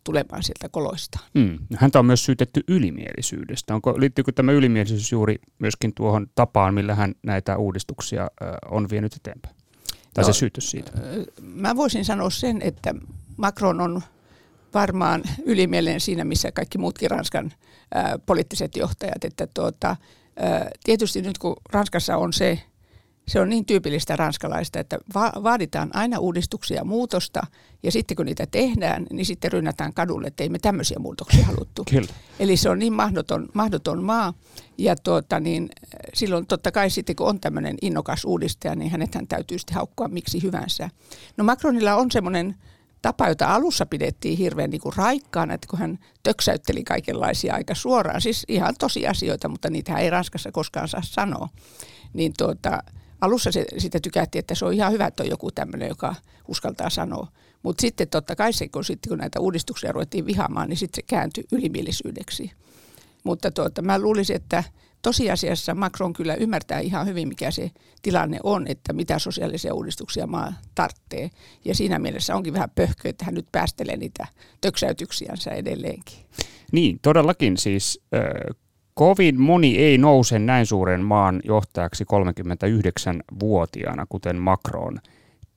tulemaan 0.05 0.43
sieltä 0.43 0.69
koloista. 0.69 1.19
Mm. 1.33 1.57
Häntä 1.75 1.99
on 1.99 2.05
myös 2.05 2.25
syytetty 2.25 2.61
ylimielisyydestä. 2.67 3.75
Onko, 3.75 3.93
liittyykö 3.97 4.31
tämä 4.31 4.51
ylimielisyys 4.51 5.11
juuri 5.11 5.35
myöskin 5.59 5.93
tuohon 5.93 6.27
tapaan, 6.35 6.73
millä 6.73 6.95
hän 6.95 7.15
näitä 7.23 7.57
uudistuksia 7.57 8.27
on 8.69 8.89
vienyt 8.89 9.13
eteenpäin? 9.13 9.55
Tai 10.13 10.23
no, 10.23 10.33
se 10.33 10.39
syytys 10.39 10.71
siitä? 10.71 10.91
Mä 11.41 11.75
voisin 11.75 12.05
sanoa 12.05 12.29
sen, 12.29 12.61
että 12.61 12.95
Macron 13.37 13.81
on 13.81 14.01
varmaan 14.73 15.23
ylimielinen 15.45 15.99
siinä, 15.99 16.23
missä 16.23 16.51
kaikki 16.51 16.77
muutkin 16.77 17.11
Ranskan 17.11 17.53
ää, 17.93 18.19
poliittiset 18.25 18.75
johtajat. 18.75 19.23
Että 19.23 19.47
tuota, 19.53 19.95
ää, 20.37 20.69
tietysti 20.83 21.21
nyt 21.21 21.37
kun 21.37 21.55
Ranskassa 21.71 22.17
on 22.17 22.33
se 22.33 22.61
se 23.27 23.39
on 23.39 23.49
niin 23.49 23.65
tyypillistä 23.65 24.15
ranskalaista, 24.15 24.79
että 24.79 24.97
va- 25.15 25.33
vaaditaan 25.43 25.89
aina 25.93 26.19
uudistuksia 26.19 26.77
ja 26.77 26.85
muutosta, 26.85 27.41
ja 27.83 27.91
sitten 27.91 28.17
kun 28.17 28.25
niitä 28.25 28.45
tehdään, 28.51 29.05
niin 29.11 29.25
sitten 29.25 29.51
rynnätään 29.51 29.93
kadulle, 29.93 30.27
että 30.27 30.43
ei 30.43 30.49
me 30.49 30.59
tämmöisiä 30.59 30.99
muutoksia 30.99 31.45
haluttu. 31.45 31.83
Kyllä. 31.89 32.13
Eli 32.39 32.57
se 32.57 32.69
on 32.69 32.79
niin 32.79 32.93
mahdoton, 32.93 33.47
mahdoton 33.53 34.03
maa, 34.03 34.33
ja 34.77 34.95
tuota, 34.95 35.39
niin, 35.39 35.69
silloin 36.13 36.47
totta 36.47 36.71
kai 36.71 36.89
sitten 36.89 37.15
kun 37.15 37.27
on 37.27 37.39
tämmöinen 37.39 37.77
innokas 37.81 38.25
uudistaja, 38.25 38.75
niin 38.75 38.91
hänethän 38.91 39.27
täytyy 39.27 39.57
sitten 39.59 39.75
haukkua 39.75 40.07
miksi 40.07 40.43
hyvänsä. 40.43 40.89
No 41.37 41.43
Macronilla 41.43 41.95
on 41.95 42.11
semmoinen 42.11 42.55
tapa, 43.01 43.27
jota 43.27 43.55
alussa 43.55 43.85
pidettiin 43.85 44.37
hirveän 44.37 44.69
niin 44.69 44.81
kuin 44.81 44.95
raikkaana, 44.95 45.53
että 45.53 45.67
kun 45.69 45.79
hän 45.79 45.99
töksäytteli 46.23 46.83
kaikenlaisia 46.83 47.53
aika 47.53 47.75
suoraan, 47.75 48.21
siis 48.21 48.45
ihan 48.47 48.75
tosiasioita, 48.79 49.49
mutta 49.49 49.69
niitä 49.69 49.97
ei 49.97 50.09
Ranskassa 50.09 50.51
koskaan 50.51 50.87
saa 50.87 51.01
sanoa, 51.03 51.49
niin 52.13 52.33
tuota, 52.37 52.83
alussa 53.21 53.51
se, 53.51 53.65
sitä 53.77 53.99
tykättiin, 53.99 54.39
että 54.39 54.55
se 54.55 54.65
on 54.65 54.73
ihan 54.73 54.91
hyvä, 54.91 55.07
että 55.07 55.23
on 55.23 55.29
joku 55.29 55.51
tämmöinen, 55.51 55.89
joka 55.89 56.15
uskaltaa 56.47 56.89
sanoa. 56.89 57.27
Mutta 57.63 57.81
sitten 57.81 58.07
totta 58.07 58.35
kai 58.35 58.53
se, 58.53 58.67
kun, 58.67 58.85
sitten, 58.85 59.09
kun 59.09 59.17
näitä 59.17 59.39
uudistuksia 59.39 59.91
ruvettiin 59.91 60.25
vihaamaan, 60.25 60.69
niin 60.69 60.77
sitten 60.77 60.95
se 60.95 61.05
kääntyi 61.07 61.43
ylimielisyydeksi. 61.51 62.51
Mutta 63.23 63.51
tuota, 63.51 63.81
mä 63.81 63.99
luulisin, 63.99 64.35
että 64.35 64.63
tosiasiassa 65.01 65.75
Macron 65.75 66.13
kyllä 66.13 66.35
ymmärtää 66.35 66.79
ihan 66.79 67.07
hyvin, 67.07 67.27
mikä 67.27 67.51
se 67.51 67.71
tilanne 68.01 68.39
on, 68.43 68.67
että 68.67 68.93
mitä 68.93 69.19
sosiaalisia 69.19 69.73
uudistuksia 69.73 70.27
maa 70.27 70.53
tarvitsee. 70.75 71.29
Ja 71.65 71.75
siinä 71.75 71.99
mielessä 71.99 72.35
onkin 72.35 72.53
vähän 72.53 72.69
pöhkö, 72.69 73.09
että 73.09 73.25
hän 73.25 73.33
nyt 73.33 73.47
päästelee 73.51 73.97
niitä 73.97 74.27
töksäytyksiänsä 74.61 75.51
edelleenkin. 75.51 76.17
Niin, 76.71 76.99
todellakin 77.01 77.57
siis 77.57 78.01
kovin 78.95 79.41
moni 79.41 79.77
ei 79.77 79.97
nouse 79.97 80.39
näin 80.39 80.65
suuren 80.65 81.01
maan 81.01 81.41
johtajaksi 81.43 82.03
39-vuotiaana, 82.03 84.05
kuten 84.09 84.35
Macron 84.35 84.99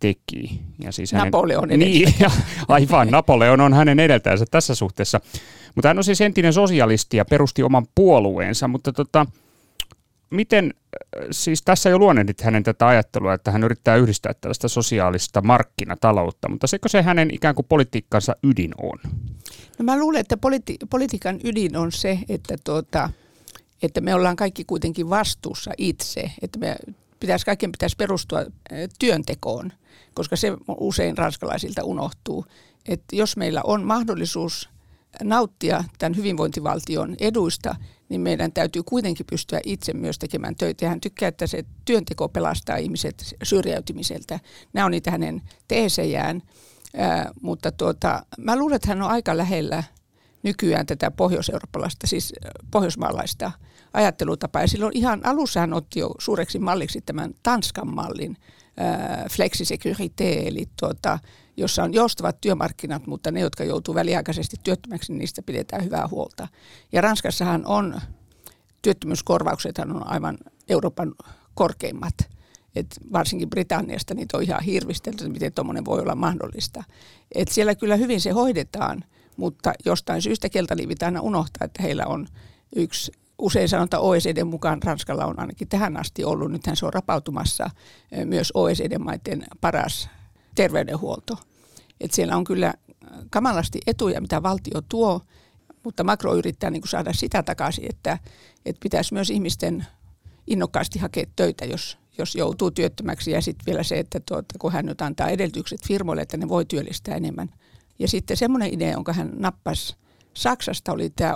teki. 0.01 0.61
Ja 0.85 0.93
siis 0.93 1.13
hänen, 1.13 1.25
Napoleon. 1.25 1.69
Niin, 1.69 2.15
aivan, 2.69 3.09
Napoleon 3.09 3.61
on 3.61 3.75
hänen 3.75 4.01
edeltäjänsä 4.01 4.45
tässä 4.51 4.75
suhteessa. 4.75 5.21
Mutta 5.75 5.89
hän 5.89 5.99
on 5.99 6.05
siis 6.05 6.21
entinen 6.21 6.53
sosialisti 6.53 7.17
ja 7.17 7.25
perusti 7.25 7.63
oman 7.63 7.87
puolueensa, 7.95 8.69
mutta 8.69 8.93
tota, 8.93 9.27
miten, 10.31 10.75
siis 11.31 11.63
tässä 11.63 11.91
jo 11.91 11.99
luonnehdit 11.99 12.41
hänen 12.41 12.63
tätä 12.63 12.87
ajattelua, 12.87 13.35
että 13.35 13.51
hän 13.51 13.65
yrittää 13.65 13.97
yhdistää 13.97 14.35
tällaista 14.35 14.69
sosiaalista 14.69 15.43
markkinataloutta, 15.43 16.49
mutta 16.49 16.67
sekö 16.67 16.89
se 16.89 17.03
hänen 17.03 17.35
ikään 17.35 17.55
kuin 17.55 17.67
politiikkansa 17.69 18.37
ydin 18.43 18.75
on? 18.83 18.99
No 19.79 19.85
mä 19.85 19.99
luulen, 19.99 20.21
että 20.21 20.37
politi- 20.37 20.87
politiikan 20.91 21.41
ydin 21.45 21.77
on 21.77 21.93
se, 21.93 22.19
että, 22.29 22.57
tuota, 22.65 23.11
että 23.83 24.01
me 24.01 24.15
ollaan 24.15 24.37
kaikki 24.37 24.65
kuitenkin 24.65 25.11
vastuussa 25.11 25.71
itse, 25.79 26.33
että 26.43 26.59
me 26.59 26.77
pitäisi, 27.21 27.47
kaikkien 27.47 27.73
pitäisi 27.73 27.97
perustua 27.97 28.45
työntekoon, 28.99 29.73
koska 30.15 30.37
se 30.37 30.53
usein 30.81 31.19
ranskalaisilta 31.19 31.85
unohtuu. 31.85 32.45
Että 32.89 33.17
jos 33.17 33.37
meillä 33.37 33.61
on 33.65 33.85
mahdollisuus 33.85 34.69
nauttia 35.23 35.85
tämän 35.99 36.17
hyvinvointivaltion 36.17 37.17
eduista, 37.21 37.77
niin 38.09 38.21
meidän 38.21 38.53
täytyy 38.53 38.83
kuitenkin 38.83 39.27
pystyä 39.27 39.61
itse 39.65 39.93
myös 39.93 40.19
tekemään 40.19 40.57
töitä. 40.57 40.85
Ja 40.85 40.89
hän 40.89 41.01
tykkää, 41.01 41.29
että 41.29 41.47
se 41.47 41.65
työnteko 41.85 42.29
pelastaa 42.29 42.77
ihmiset 42.77 43.37
syrjäytymiseltä. 43.43 44.41
Nämä 44.73 44.85
on 44.85 44.91
niitä 44.91 45.11
hänen 45.11 45.43
teesejään. 45.69 46.43
Ää, 46.97 47.31
mutta 47.43 47.73
tuota, 47.73 48.23
mä 48.39 48.57
luulen, 48.57 48.77
että 48.77 48.89
hän 48.89 49.03
on 49.03 49.11
aika 49.11 49.37
lähellä 49.37 49.85
nykyään 50.43 50.87
tätä 50.87 51.11
pohjoiseurooppalaista, 51.11 52.07
siis 52.07 52.33
pohjoismaalaista 52.71 53.53
ajattelutapaa. 53.93 54.63
Ja 54.63 54.69
silloin 54.69 54.97
ihan 54.97 55.27
alussa 55.27 55.61
hän 55.61 55.73
otti 55.73 56.01
jo 56.01 56.11
suureksi 56.19 56.59
malliksi 56.59 57.01
tämän 57.01 57.35
Tanskan 57.43 57.95
mallin, 57.95 58.37
äh, 58.81 59.25
flexisecurité, 59.31 60.47
eli 60.47 60.69
tuota, 60.81 61.19
jossa 61.57 61.83
on 61.83 61.95
joustavat 61.95 62.41
työmarkkinat, 62.41 63.07
mutta 63.07 63.31
ne, 63.31 63.41
jotka 63.41 63.65
joutuu 63.65 63.95
väliaikaisesti 63.95 64.57
työttömäksi, 64.65 65.13
niin 65.13 65.19
niistä 65.19 65.43
pidetään 65.43 65.85
hyvää 65.85 66.09
huolta. 66.09 66.49
Ja 66.93 67.01
Ranskassahan 67.01 67.67
on, 67.67 68.01
työttömyyskorvaukset 68.83 69.79
on 69.79 70.07
aivan 70.07 70.39
Euroopan 70.69 71.15
korkeimmat. 71.55 72.15
Et 72.77 72.87
varsinkin 73.13 73.51
Britanniasta 73.51 74.15
niitä 74.15 74.37
on 74.37 74.43
ihan 74.43 74.63
hirvistelty, 74.63 75.25
että 75.25 75.33
miten 75.33 75.53
tuommoinen 75.53 75.85
voi 75.85 76.01
olla 76.01 76.15
mahdollista. 76.15 76.85
Et 77.35 77.49
siellä 77.49 77.75
kyllä 77.75 77.97
hyvin 77.97 78.21
se 78.21 78.31
hoidetaan, 78.31 79.05
mutta 79.37 79.73
jostain 79.85 80.23
syystä 80.23 80.49
keltaliivit 80.49 81.03
aina 81.03 81.21
unohtaa, 81.21 81.65
että 81.65 81.83
heillä 81.83 82.07
on 82.07 82.27
yksi 82.77 83.13
usein 83.39 83.69
sanotaan 83.69 84.03
OECD 84.03 84.45
mukaan 84.45 84.83
Ranskalla 84.83 85.27
on 85.27 85.41
ainakin 85.41 85.69
tähän 85.69 85.97
asti 85.97 86.25
ollut, 86.25 86.53
nythän 86.53 86.77
se 86.77 86.87
on 86.87 86.93
rapautumassa 86.93 87.71
myös 88.25 88.53
OECD-maiden 88.55 89.47
paras 89.61 90.09
terveydenhuolto. 90.55 91.39
Et 92.01 92.13
siellä 92.13 92.37
on 92.37 92.45
kyllä 92.45 92.75
kamalasti 93.31 93.81
etuja, 93.87 94.21
mitä 94.21 94.43
valtio 94.43 94.81
tuo, 94.89 95.21
mutta 95.85 96.05
makro 96.05 96.35
yrittää 96.35 96.71
niin 96.71 96.89
saada 96.89 97.13
sitä 97.13 97.43
takaisin, 97.43 97.87
että, 97.91 98.19
että 98.67 98.81
pitäisi 98.83 99.15
myös 99.15 99.31
ihmisten 99.31 99.87
innokkaasti 100.47 100.99
hakea 100.99 101.25
töitä, 101.37 101.65
jos, 101.65 101.99
jos 102.19 102.35
joutuu 102.35 102.71
työttömäksi. 102.71 103.31
Ja 103.31 103.43
sitten 103.43 103.67
vielä 103.67 103.83
se, 103.83 103.99
että 103.99 104.21
tuota, 104.21 104.55
kun 104.59 104.73
hän 104.73 104.87
nyt 104.87 105.01
antaa 105.03 105.29
edellytykset 105.29 105.81
firmoille, 105.87 106.23
että 106.23 106.37
ne 106.37 106.49
voi 106.49 106.65
työllistää 106.65 107.17
enemmän. 107.17 107.49
Ja 107.99 108.09
sitten 108.09 108.37
semmoinen 108.37 108.75
idea, 108.75 108.93
jonka 108.93 109.13
hän 109.13 109.33
nappasi 109.37 109.97
Saksasta, 110.35 110.93
oli 110.93 111.11
tämä 111.11 111.35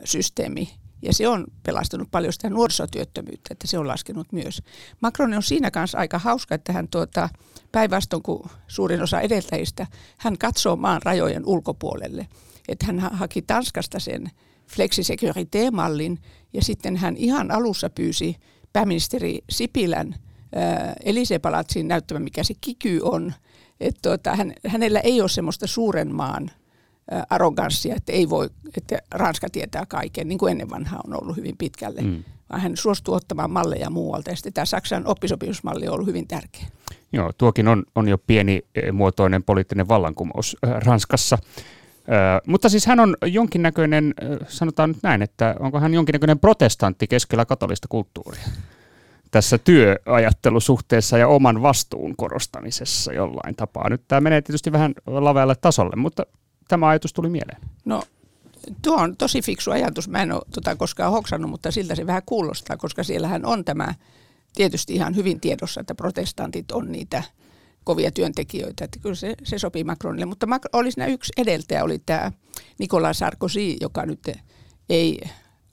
oppisopimussysteemi. 0.00 0.68
Ja 1.02 1.14
se 1.14 1.28
on 1.28 1.46
pelastanut 1.62 2.10
paljon 2.10 2.32
sitä 2.32 2.50
nuorisotyöttömyyttä, 2.50 3.48
että 3.50 3.66
se 3.66 3.78
on 3.78 3.88
laskenut 3.88 4.32
myös. 4.32 4.62
Macron 5.00 5.34
on 5.34 5.42
siinä 5.42 5.70
kanssa 5.70 5.98
aika 5.98 6.18
hauska, 6.18 6.54
että 6.54 6.72
hän 6.72 6.88
tuota, 6.88 7.28
päinvastoin 7.72 8.22
kuin 8.22 8.42
suurin 8.68 9.02
osa 9.02 9.20
edeltäjistä, 9.20 9.86
hän 10.18 10.38
katsoo 10.38 10.76
maan 10.76 11.02
rajojen 11.04 11.46
ulkopuolelle. 11.46 12.28
Että 12.68 12.86
hän 12.86 12.98
haki 12.98 13.42
Tanskasta 13.42 13.98
sen 14.00 14.30
flexisecurity-mallin 14.66 16.18
ja 16.52 16.62
sitten 16.64 16.96
hän 16.96 17.16
ihan 17.16 17.50
alussa 17.50 17.90
pyysi 17.90 18.36
pääministeri 18.72 19.38
Sipilän 19.50 20.14
äh, 20.56 20.92
Elise-palatsin 21.04 21.88
näyttämään, 21.88 22.22
mikä 22.22 22.44
se 22.44 22.54
kiky 22.60 23.00
on. 23.02 23.34
Että 23.80 24.00
tuota, 24.02 24.36
hän, 24.36 24.52
hänellä 24.66 25.00
ei 25.00 25.20
ole 25.20 25.28
semmoista 25.28 25.66
suuren 25.66 26.14
maan 26.14 26.50
arroganssia, 27.30 27.94
että 27.94 28.12
ei 28.12 28.30
voi, 28.30 28.50
että 28.76 28.98
Ranska 29.10 29.50
tietää 29.50 29.86
kaiken, 29.86 30.28
niin 30.28 30.38
kuin 30.38 30.50
ennen 30.50 30.70
vanhaa 30.70 31.00
on 31.06 31.22
ollut 31.22 31.36
hyvin 31.36 31.56
pitkälle. 31.58 32.00
Mm. 32.00 32.24
Vaan 32.50 32.60
hän 32.60 32.76
suostuu 32.76 33.14
ottamaan 33.14 33.50
malleja 33.50 33.90
muualta 33.90 34.30
ja 34.30 34.36
sitten 34.36 34.52
tämä 34.52 34.64
Saksan 34.64 35.06
oppisopimusmalli 35.06 35.88
on 35.88 35.94
ollut 35.94 36.06
hyvin 36.06 36.28
tärkeä. 36.28 36.66
Joo, 37.12 37.32
tuokin 37.38 37.68
on, 37.68 37.84
on 37.94 38.08
jo 38.08 38.18
pieni 38.18 38.62
muotoinen 38.92 39.42
poliittinen 39.42 39.88
vallankumous 39.88 40.56
Ranskassa. 40.62 41.38
Ö, 41.96 42.40
mutta 42.46 42.68
siis 42.68 42.86
hän 42.86 43.00
on 43.00 43.16
jonkinnäköinen, 43.26 44.14
sanotaan 44.48 44.90
nyt 44.90 45.02
näin, 45.02 45.22
että 45.22 45.56
onko 45.60 45.80
hän 45.80 45.94
jonkinnäköinen 45.94 46.38
protestantti 46.38 47.06
keskellä 47.06 47.44
katolista 47.44 47.88
kulttuuria 47.88 48.44
tässä 49.30 49.58
työajattelusuhteessa 49.58 51.18
ja 51.18 51.28
oman 51.28 51.62
vastuun 51.62 52.16
korostamisessa 52.16 53.12
jollain 53.12 53.56
tapaa. 53.56 53.88
Nyt 53.88 54.02
tämä 54.08 54.20
menee 54.20 54.42
tietysti 54.42 54.72
vähän 54.72 54.94
lavealle 55.06 55.54
tasolle, 55.60 55.96
mutta 55.96 56.26
tämä 56.70 56.88
ajatus 56.88 57.12
tuli 57.12 57.28
mieleen? 57.28 57.60
No 57.84 58.02
tuo 58.82 58.96
on 58.96 59.16
tosi 59.16 59.42
fiksu 59.42 59.70
ajatus. 59.70 60.08
Mä 60.08 60.22
en 60.22 60.32
ole 60.32 60.42
tota 60.54 60.76
koskaan 60.76 61.12
hoksannut, 61.12 61.50
mutta 61.50 61.70
siltä 61.70 61.94
se 61.94 62.06
vähän 62.06 62.22
kuulostaa, 62.26 62.76
koska 62.76 63.04
siellähän 63.04 63.46
on 63.46 63.64
tämä 63.64 63.94
tietysti 64.54 64.94
ihan 64.94 65.16
hyvin 65.16 65.40
tiedossa, 65.40 65.80
että 65.80 65.94
protestantit 65.94 66.72
on 66.72 66.92
niitä 66.92 67.22
kovia 67.84 68.10
työntekijöitä. 68.10 68.84
Että 68.84 68.98
kyllä 68.98 69.14
se, 69.14 69.34
se 69.42 69.58
sopii 69.58 69.84
Macronille. 69.84 70.26
Mutta 70.26 70.46
oli 70.72 70.92
siinä 70.92 71.06
yksi 71.06 71.32
edeltäjä, 71.36 71.84
oli 71.84 71.98
tämä 71.98 72.32
Nicolas 72.78 73.18
Sarkozy, 73.18 73.76
joka 73.80 74.06
nyt 74.06 74.30
ei 74.88 75.20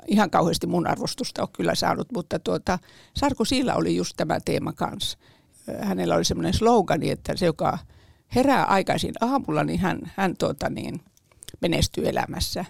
ihan 0.08 0.30
kauheasti 0.30 0.68
mun 0.68 0.88
arvostusta 0.88 1.42
ole 1.42 1.50
kyllä 1.54 1.76
saanut, 1.76 2.12
mutta 2.12 2.40
tuota, 2.40 2.80
Sarkozylla 3.14 3.74
oli 3.74 3.96
just 3.96 4.14
tämä 4.18 4.40
teema 4.46 4.74
kanssa. 4.74 5.18
Hänellä 5.82 6.16
oli 6.16 6.26
semmoinen 6.26 6.54
slogani, 6.54 7.10
että 7.10 7.36
se, 7.36 7.46
joka 7.46 7.80
herää 8.36 8.66
aikaisin 8.66 9.14
aamulla, 9.22 9.64
niin 9.64 9.80
hän, 9.80 10.00
hän 10.16 10.36
tuota 10.38 10.70
niin, 10.70 11.00
menestyy 11.62 12.10
elämässä. 12.10 12.66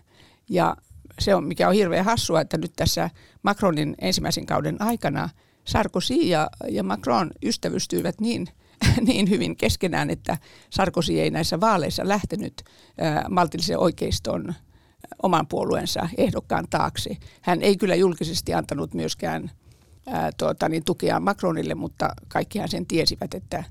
Ja 0.50 0.78
se 1.20 1.36
on, 1.36 1.44
mikä 1.44 1.68
on 1.68 1.74
hirveän 1.74 2.06
hassua, 2.06 2.42
että 2.42 2.58
nyt 2.58 2.74
tässä 2.76 3.10
Macronin 3.44 3.96
ensimmäisen 4.02 4.46
kauden 4.46 4.82
aikana 4.82 5.30
Sarkozy 5.66 6.14
ja, 6.14 6.50
ja 6.70 6.84
Macron 6.84 7.32
ystävystyivät 7.44 8.22
niin, 8.22 8.48
niin 9.08 9.30
hyvin 9.30 9.58
keskenään, 9.58 10.10
että 10.10 10.38
Sarkozy 10.70 11.20
ei 11.20 11.30
näissä 11.30 11.60
vaaleissa 11.60 12.08
lähtenyt 12.08 12.64
äh, 13.02 13.24
maltillisen 13.30 13.80
oikeiston 13.80 14.54
oman 15.24 15.48
puolueensa 15.48 16.10
ehdokkaan 16.18 16.66
taakse. 16.70 17.18
Hän 17.42 17.62
ei 17.62 17.78
kyllä 17.78 17.96
julkisesti 17.96 18.54
antanut 18.54 18.94
myöskään 18.94 19.52
ää, 20.08 20.32
tuota, 20.38 20.70
niin 20.70 20.84
tukea 20.84 21.20
Macronille, 21.20 21.76
mutta 21.76 22.10
kaikkihan 22.28 22.70
sen 22.70 22.86
tiesivät, 22.86 23.34
että 23.34 23.64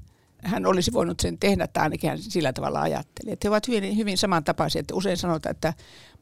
hän 0.43 0.67
olisi 0.67 0.93
voinut 0.93 1.21
sen 1.21 1.39
tehdä, 1.39 1.67
tai 1.67 1.83
ainakin 1.83 2.11
hän 2.11 2.19
sillä 2.19 2.53
tavalla 2.53 2.81
ajatteli. 2.81 3.33
Että 3.33 3.49
he 3.49 3.51
ovat 3.51 3.69
hyvin, 3.69 3.97
hyvin 3.97 4.19
samantapaisia, 4.19 4.81
että 4.81 4.95
usein 4.95 5.17
sanotaan, 5.17 5.51
että 5.51 5.75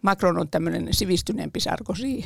Macron 0.03 0.39
on 0.39 0.49
tämmöinen 0.49 0.89
sivistyneempi 0.91 1.61
Sarkozy. 1.61 2.23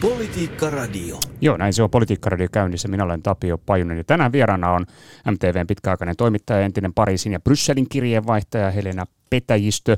Politiikka 0.00 0.70
Radio. 0.70 1.20
Joo, 1.40 1.56
näin 1.56 1.72
se 1.72 1.82
on 1.82 1.90
Politiikka 1.90 2.30
Radio 2.30 2.48
käynnissä. 2.52 2.88
Minä 2.88 3.04
olen 3.04 3.22
Tapio 3.22 3.58
Pajunen 3.58 3.96
ja 3.98 4.04
tänään 4.04 4.32
vieraana 4.32 4.72
on 4.72 4.86
MTVn 5.30 5.66
pitkäaikainen 5.66 6.16
toimittaja, 6.16 6.60
entinen 6.60 6.94
Pariisin 6.94 7.32
ja 7.32 7.40
Brysselin 7.40 7.88
kirjeenvaihtaja 7.88 8.70
Helena 8.70 9.06
Petäjistö, 9.30 9.96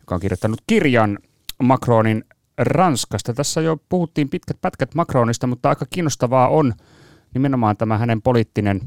joka 0.00 0.14
on 0.14 0.20
kirjoittanut 0.20 0.58
kirjan 0.66 1.18
Macronin 1.62 2.24
Ranskasta. 2.58 3.34
Tässä 3.34 3.60
jo 3.60 3.76
puhuttiin 3.88 4.28
pitkät 4.28 4.56
pätkät 4.60 4.94
Macronista, 4.94 5.46
mutta 5.46 5.68
aika 5.68 5.86
kiinnostavaa 5.90 6.48
on 6.48 6.74
nimenomaan 7.34 7.76
tämä 7.76 7.98
hänen 7.98 8.22
poliittinen 8.22 8.80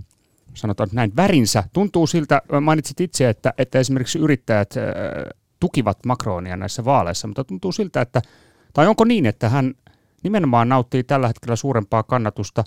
sanotaan 0.54 0.90
näin, 0.94 1.16
värinsä. 1.16 1.64
Tuntuu 1.74 2.08
siltä, 2.08 2.42
mainitsit 2.62 3.02
itse, 3.02 3.30
että, 3.30 3.54
että 3.58 3.80
esimerkiksi 3.80 4.20
yrittäjät 4.20 4.74
tukivat 5.60 6.06
Macronia 6.06 6.58
näissä 6.58 6.86
vaaleissa, 6.86 7.28
mutta 7.28 7.44
tuntuu 7.44 7.72
siltä, 7.72 8.02
että, 8.02 8.22
tai 8.74 8.88
onko 8.88 9.06
niin, 9.06 9.26
että 9.26 9.50
hän 9.50 9.74
nimenomaan 10.24 10.70
nauttii 10.70 11.04
tällä 11.04 11.28
hetkellä 11.28 11.56
suurempaa 11.56 12.04
kannatusta 12.04 12.64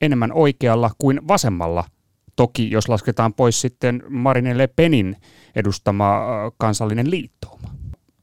enemmän 0.00 0.32
oikealla 0.32 0.90
kuin 0.98 1.28
vasemmalla 1.28 1.84
Toki 2.40 2.70
jos 2.70 2.88
lasketaan 2.88 3.34
pois 3.34 3.60
sitten 3.60 4.02
Marine 4.08 4.58
Le 4.58 4.66
Penin 4.66 5.16
edustama 5.56 6.20
kansallinen 6.58 7.10
liittouma. 7.10 7.74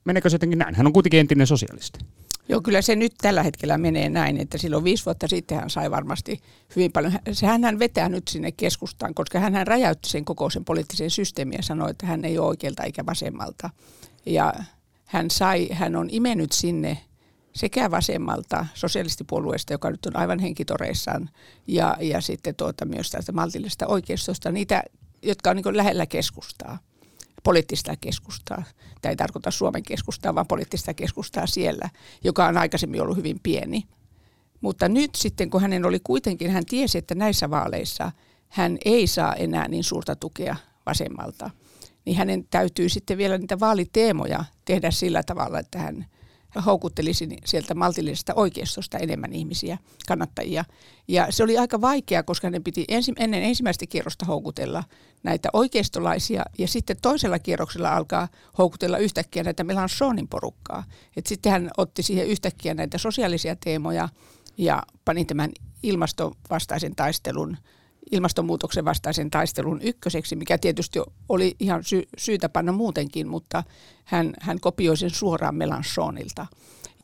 Meneekö 0.06 0.30
se 0.30 0.36
jotenkin 0.36 0.60
näin? 0.60 0.76
Hän 0.76 0.88
on 0.88 0.94
kuitenkin 0.94 1.20
entinen 1.20 1.48
sosialisti. 1.48 2.00
Joo, 2.50 2.62
kyllä 2.62 2.82
se 2.82 2.96
nyt 2.96 3.14
tällä 3.22 3.44
hetkellä 3.44 3.78
menee 3.78 4.10
näin, 4.10 4.38
että 4.38 4.58
silloin 4.58 4.84
viisi 4.84 5.06
vuotta 5.06 5.28
sitten 5.28 5.60
hän 5.60 5.70
sai 5.70 5.92
varmasti 5.92 6.42
hyvin 6.76 6.92
paljon. 6.92 7.14
Sehän 7.32 7.64
hän 7.64 7.80
vetää 7.80 8.10
nyt 8.10 8.28
sinne 8.28 8.52
keskustaan, 8.52 9.14
koska 9.14 9.40
hän 9.40 9.68
räjäytti 9.68 10.10
sen 10.10 10.26
koko 10.26 10.50
sen 10.50 10.66
poliittisen 10.66 11.10
systeemin 11.10 11.58
ja 11.58 11.64
sanoi, 11.64 11.92
että 11.92 12.06
hän 12.06 12.26
ei 12.26 12.38
ole 12.38 12.48
oikealta 12.48 12.84
eikä 12.84 13.06
vasemmalta. 13.06 13.70
Ja 14.26 14.54
hän, 15.06 15.32
sai, 15.32 15.68
hän 15.72 15.96
on 15.96 16.08
imennyt 16.12 16.52
sinne 16.52 16.98
sekä 17.56 17.92
vasemmalta 17.92 18.66
sosialistipuolueesta, 18.74 19.74
joka 19.74 19.92
nyt 19.92 20.06
on 20.06 20.16
aivan 20.16 20.40
henkitoreissaan, 20.40 21.30
ja, 21.68 21.98
ja 22.02 22.22
sitten 22.22 22.56
tuota 22.56 22.86
myös 22.86 23.12
tästä 23.12 23.32
maltillisesta 23.32 23.88
oikeistosta, 23.88 24.52
niitä, 24.52 24.84
jotka 25.22 25.50
on 25.50 25.56
niin 25.56 25.78
lähellä 25.78 26.06
keskustaa, 26.06 26.80
poliittista 27.48 27.96
keskustaa. 28.02 28.64
Tämä 29.02 29.10
ei 29.10 29.16
tarkoita 29.16 29.52
Suomen 29.52 29.84
keskustaa, 29.84 30.36
vaan 30.36 30.48
poliittista 30.48 30.94
keskustaa 30.94 31.48
siellä, 31.48 31.90
joka 32.24 32.46
on 32.46 32.58
aikaisemmin 32.58 33.02
ollut 33.02 33.18
hyvin 33.18 33.40
pieni. 33.44 33.84
Mutta 34.62 34.90
nyt 34.90 35.16
sitten, 35.16 35.50
kun 35.50 35.62
hänen 35.62 35.86
oli 35.86 36.00
kuitenkin, 36.04 36.52
hän 36.52 36.66
tiesi, 36.66 36.98
että 36.98 37.16
näissä 37.16 37.50
vaaleissa 37.50 38.12
hän 38.48 38.78
ei 38.86 39.08
saa 39.08 39.36
enää 39.36 39.68
niin 39.68 39.84
suurta 39.84 40.16
tukea 40.16 40.56
vasemmalta, 40.86 41.50
niin 42.06 42.18
hänen 42.18 42.48
täytyy 42.50 42.90
sitten 42.90 43.18
vielä 43.18 43.38
niitä 43.38 43.60
vaaliteemoja 43.60 44.46
tehdä 44.66 44.92
sillä 44.92 45.24
tavalla, 45.24 45.60
että 45.60 45.80
hän– 45.80 46.06
houkuttelisi 46.66 47.30
sieltä 47.46 47.74
maltillisesta 47.76 48.34
oikeistosta 48.34 48.98
enemmän 48.98 49.34
ihmisiä, 49.34 49.78
kannattajia. 50.08 50.66
Ja 51.08 51.28
se 51.30 51.44
oli 51.44 51.58
aika 51.58 51.82
vaikeaa, 51.82 52.24
koska 52.24 52.50
ne 52.50 52.60
piti 52.60 52.86
ensi, 52.88 53.14
ennen 53.18 53.44
ensimmäistä 53.44 53.86
kierrosta 53.86 54.26
houkutella 54.26 54.84
näitä 55.24 55.50
oikeistolaisia 55.54 56.44
ja 56.58 56.68
sitten 56.68 56.98
toisella 57.02 57.40
kierroksella 57.40 57.96
alkaa 57.96 58.28
houkutella 58.58 58.98
yhtäkkiä 58.98 59.44
näitä 59.44 59.64
Melanchonin 59.64 60.28
porukkaa. 60.28 60.84
Et 61.18 61.28
sitten 61.28 61.52
hän 61.52 61.72
otti 61.78 62.04
siihen 62.04 62.28
yhtäkkiä 62.28 62.74
näitä 62.74 62.98
sosiaalisia 62.98 63.56
teemoja 63.56 64.10
ja 64.58 64.84
pani 65.06 65.26
tämän 65.26 65.52
ilmastovastaisen 65.84 66.96
taistelun 66.96 67.58
ilmastonmuutoksen 68.12 68.86
vastaisen 68.86 69.30
taistelun 69.30 69.82
ykköseksi, 69.82 70.36
mikä 70.36 70.58
tietysti 70.58 71.00
oli 71.30 71.56
ihan 71.60 71.84
sy- 71.84 72.08
syytä 72.18 72.50
panna 72.50 72.72
muutenkin, 72.72 73.28
mutta 73.28 73.64
hän, 74.06 74.34
hän 74.42 74.60
kopioi 74.60 74.98
sen 74.98 75.10
suoraan 75.10 75.56
Melanchonilta. 75.56 76.46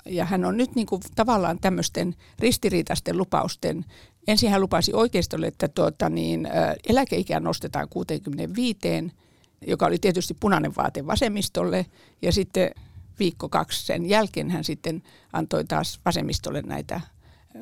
Ja 0.06 0.26
hän 0.26 0.46
on 0.46 0.58
nyt 0.58 0.76
niin 0.76 0.88
kuin 0.88 1.02
tavallaan 1.16 1.60
tämmöisten 1.60 2.16
ristiriitaisten 2.40 3.18
lupausten, 3.18 3.86
ensin 4.28 4.50
hän 4.50 4.62
lupasi 4.62 4.94
oikeistolle, 4.94 5.48
että 5.48 5.68
tuota 5.68 6.10
niin, 6.10 6.48
eläkeikää 6.90 7.40
nostetaan 7.40 7.90
65, 7.90 8.80
joka 9.68 9.86
oli 9.86 10.00
tietysti 10.00 10.34
punainen 10.34 10.76
vaate 10.76 11.08
vasemmistolle, 11.08 11.86
ja 12.22 12.32
sitten 12.32 12.72
viikko 13.20 13.50
kaksi 13.50 13.86
sen 13.86 14.06
jälkeen 14.06 14.50
hän 14.50 14.64
sitten 14.64 15.04
antoi 15.34 15.66
taas 15.66 16.00
vasemmistolle 16.06 16.62
näitä 16.62 17.02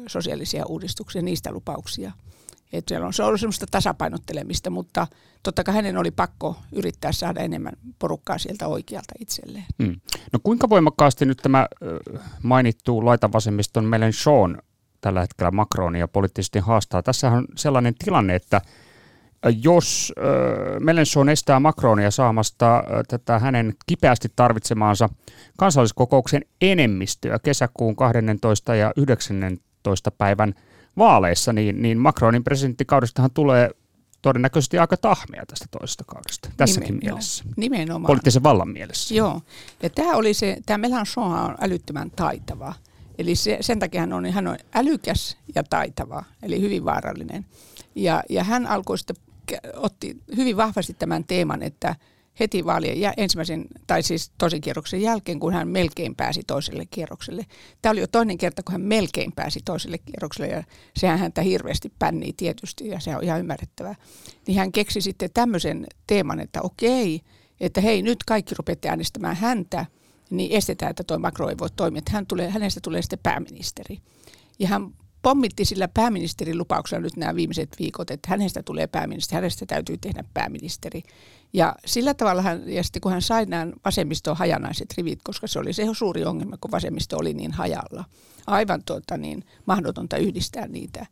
sosiaalisia 0.08 0.66
uudistuksia, 0.66 1.22
niistä 1.22 1.52
lupauksia. 1.52 2.12
Että 2.74 2.90
siellä 2.90 3.08
on, 3.08 3.14
se 3.14 3.24
ollut 3.24 3.40
semmoista 3.40 3.66
tasapainottelemista, 3.72 4.70
mutta 4.70 5.08
totta 5.44 5.64
kai 5.64 5.76
hänen 5.76 5.98
oli 5.98 6.12
pakko 6.12 6.56
yrittää 6.72 7.12
saada 7.12 7.40
enemmän 7.40 7.74
porukkaa 8.00 8.38
sieltä 8.38 8.68
oikealta 8.68 9.14
itselleen. 9.20 9.66
Hmm. 9.84 9.96
No 10.34 10.40
kuinka 10.44 10.70
voimakkaasti 10.70 11.26
nyt 11.26 11.38
tämä 11.38 11.68
mainittu 12.44 13.06
laitavasemmiston 13.06 13.86
Mélenchon 13.86 14.62
tällä 15.02 15.22
hetkellä 15.22 15.52
Macronia 15.52 16.08
poliittisesti 16.08 16.60
haastaa? 16.60 17.04
Tässä 17.04 17.32
on 17.32 17.46
sellainen 17.56 17.96
tilanne, 18.06 18.36
että 18.36 18.62
jos 19.64 20.14
äh, 20.18 20.24
Melenchon 20.80 21.30
estää 21.30 21.60
Macronia 21.60 22.12
saamasta 22.12 22.78
äh, 22.78 22.84
tätä 23.08 23.40
hänen 23.40 23.74
kipeästi 23.86 24.28
tarvitsemaansa 24.36 25.10
kansalliskokouksen 25.58 26.46
enemmistöä 26.62 27.40
kesäkuun 27.40 27.96
12. 27.96 28.76
ja 28.76 28.92
19. 28.98 30.12
päivän– 30.12 30.54
vaaleissa, 30.98 31.54
niin, 31.54 31.82
niin 31.82 31.98
Macronin 31.98 32.44
presidenttikaudestahan 32.44 33.32
tulee 33.34 33.70
todennäköisesti 34.22 34.78
aika 34.78 34.98
tahmea 34.98 35.46
tästä 35.46 35.66
toisesta 35.72 36.04
kaudesta, 36.04 36.50
tässäkin 36.58 36.88
Nimen, 36.88 37.00
mielessä. 37.04 37.44
Joo, 37.46 37.54
nimenomaan. 37.58 38.08
Poliittisen 38.08 38.44
vallan 38.44 38.70
mielessä. 38.70 39.16
Joo, 39.16 39.42
ja 39.84 39.90
tämä 39.90 40.16
oli 40.16 40.34
se, 40.34 40.58
tämä 40.66 40.88
Mélenchon 40.88 41.24
on 41.24 41.56
älyttömän 41.62 42.12
taitava. 42.12 42.74
Eli 43.18 43.36
se, 43.36 43.58
sen 43.62 43.80
takia 43.80 44.02
hän 44.02 44.14
on, 44.14 44.26
hän 44.26 44.48
on 44.48 44.58
älykäs 44.74 45.38
ja 45.56 45.64
taitava, 45.64 46.24
eli 46.44 46.62
hyvin 46.62 46.86
vaarallinen. 46.86 47.46
Ja, 47.96 48.24
ja 48.30 48.44
hän 48.44 48.68
alkoi 48.68 48.98
sitten, 48.98 49.16
otti 49.76 50.18
hyvin 50.36 50.58
vahvasti 50.58 50.94
tämän 51.00 51.24
teeman, 51.24 51.64
että 51.64 51.96
heti 52.42 52.66
vaalien 52.66 53.02
ja 53.02 53.14
ensimmäisen, 53.18 53.66
tai 53.88 54.04
siis 54.04 54.32
toisen 54.38 54.62
kierroksen 54.62 55.02
jälkeen, 55.02 55.40
kun 55.40 55.54
hän 55.54 55.68
melkein 55.68 56.16
pääsi 56.16 56.42
toiselle 56.48 56.86
kierrokselle. 56.86 57.46
Tämä 57.82 57.92
oli 57.92 58.00
jo 58.00 58.08
toinen 58.08 58.38
kerta, 58.38 58.64
kun 58.64 58.72
hän 58.72 58.82
melkein 58.82 59.32
pääsi 59.32 59.60
toiselle 59.66 59.98
kierrokselle, 59.98 60.48
ja 60.48 60.64
sehän 60.96 61.20
häntä 61.20 61.42
hirveästi 61.42 61.92
pännii 62.00 62.34
tietysti, 62.34 62.88
ja 62.88 63.00
se 63.00 63.16
on 63.16 63.24
ihan 63.24 63.40
ymmärrettävää. 63.40 63.96
Niin 64.48 64.58
hän 64.58 64.72
keksi 64.72 65.02
sitten 65.02 65.30
tämmöisen 65.34 65.88
teeman, 66.08 66.40
että 66.40 66.62
okei, 66.62 67.22
että 67.60 67.82
hei, 67.82 68.02
nyt 68.02 68.24
kaikki 68.24 68.56
rupeatte 68.58 68.90
äänestämään 68.90 69.36
häntä, 69.36 69.86
niin 70.30 70.52
estetään, 70.52 70.90
että 70.90 71.04
tuo 71.04 71.20
Macron 71.20 71.50
ei 71.50 71.58
voi 71.58 71.70
toimia, 71.76 72.00
että 72.00 72.12
hän 72.12 72.28
tulee, 72.28 72.50
hänestä 72.50 72.80
tulee 72.84 73.02
sitten 73.02 73.20
pääministeri. 73.24 73.98
Ja 74.60 74.68
hän 74.68 74.92
pommitti 75.22 75.66
sillä 75.66 75.88
pääministerin 75.88 76.58
lupauksella 76.58 77.02
nyt 77.02 77.18
nämä 77.18 77.36
viimeiset 77.36 77.76
viikot, 77.80 78.12
että 78.12 78.30
hänestä 78.30 78.64
tulee 78.64 78.88
pääministeri, 78.88 79.36
hänestä 79.36 79.66
täytyy 79.66 79.98
tehdä 79.98 80.24
pääministeri. 80.34 81.04
Ja 81.54 81.76
sillä 81.86 82.14
tavalla 82.14 82.42
hän, 82.42 82.64
ja 82.66 82.84
sitten 82.84 83.02
kun 83.02 83.12
hän 83.12 83.22
sai 83.22 83.46
nämä 83.46 83.72
vasemmiston 83.86 84.38
hajanaiset 84.38 84.94
rivit, 84.98 85.20
koska 85.24 85.48
se 85.48 85.60
oli 85.60 85.74
se 85.74 85.88
suuri 85.94 86.26
ongelma, 86.26 86.58
kun 86.58 86.72
vasemmisto 86.72 87.18
oli 87.18 87.34
niin 87.34 87.52
hajalla. 87.52 88.06
Aivan 88.48 88.84
tuota, 88.84 89.18
niin, 89.18 89.44
mahdotonta 89.66 90.18
yhdistää 90.18 90.68
niitä. 90.68 91.06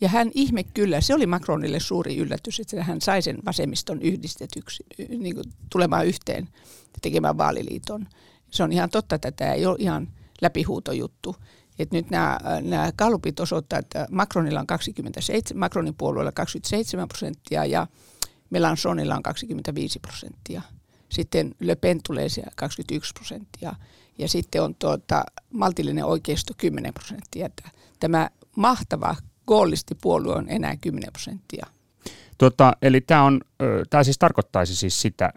Ja 0.00 0.08
hän 0.08 0.30
ihme 0.34 0.64
kyllä, 0.64 1.00
se 1.00 1.14
oli 1.14 1.26
Macronille 1.26 1.80
suuri 1.80 2.16
yllätys, 2.16 2.60
että 2.60 2.84
hän 2.84 3.00
sai 3.00 3.22
sen 3.22 3.38
vasemmiston 3.44 4.02
yhdistetyksi, 4.02 4.84
niin 5.08 5.34
kuin 5.34 5.52
tulemaan 5.70 6.06
yhteen 6.06 6.48
tekemään 7.02 7.38
vaaliliiton. 7.38 8.08
Se 8.50 8.62
on 8.62 8.72
ihan 8.72 8.90
totta, 8.90 9.14
että 9.14 9.32
tämä 9.32 9.52
ei 9.52 9.66
ole 9.66 9.76
ihan 9.78 10.08
läpihuutojuttu. 10.42 11.36
Et 11.78 11.92
nyt 11.92 12.10
nämä, 12.10 12.38
nämä 12.62 12.92
kallupit 12.96 13.40
osoittaa, 13.40 13.78
että 13.78 14.06
Macronilla 14.10 14.60
on 14.60 14.66
27, 14.66 15.60
Macronin 15.60 15.94
puolueella 15.94 16.32
27 16.32 17.08
prosenttia 17.08 17.64
ja 17.64 17.86
Melanchonilla 18.50 19.14
on 19.14 19.22
25 19.22 19.98
prosenttia. 19.98 20.62
Sitten 21.08 21.54
Le 21.60 21.76
Pen 21.76 22.00
tulee 22.06 22.28
siellä 22.28 22.52
21 22.56 23.12
prosenttia 23.14 23.74
ja 24.18 24.28
sitten 24.28 24.62
on 24.62 24.74
tuota, 24.74 25.24
maltillinen 25.52 26.04
oikeisto 26.04 26.54
10 26.56 26.94
prosenttia. 26.94 27.50
Tämä 28.00 28.30
mahtava 28.56 29.16
puolue 30.02 30.34
on 30.34 30.48
enää 30.48 30.76
10 30.76 31.12
prosenttia. 31.12 31.66
Tota, 32.38 32.72
eli 32.82 33.00
tämä, 33.00 33.22
on, 33.22 33.40
tämä 33.90 34.04
siis 34.04 34.18
tarkoittaisi 34.18 34.76
siis 34.76 35.00
sitä, 35.00 35.32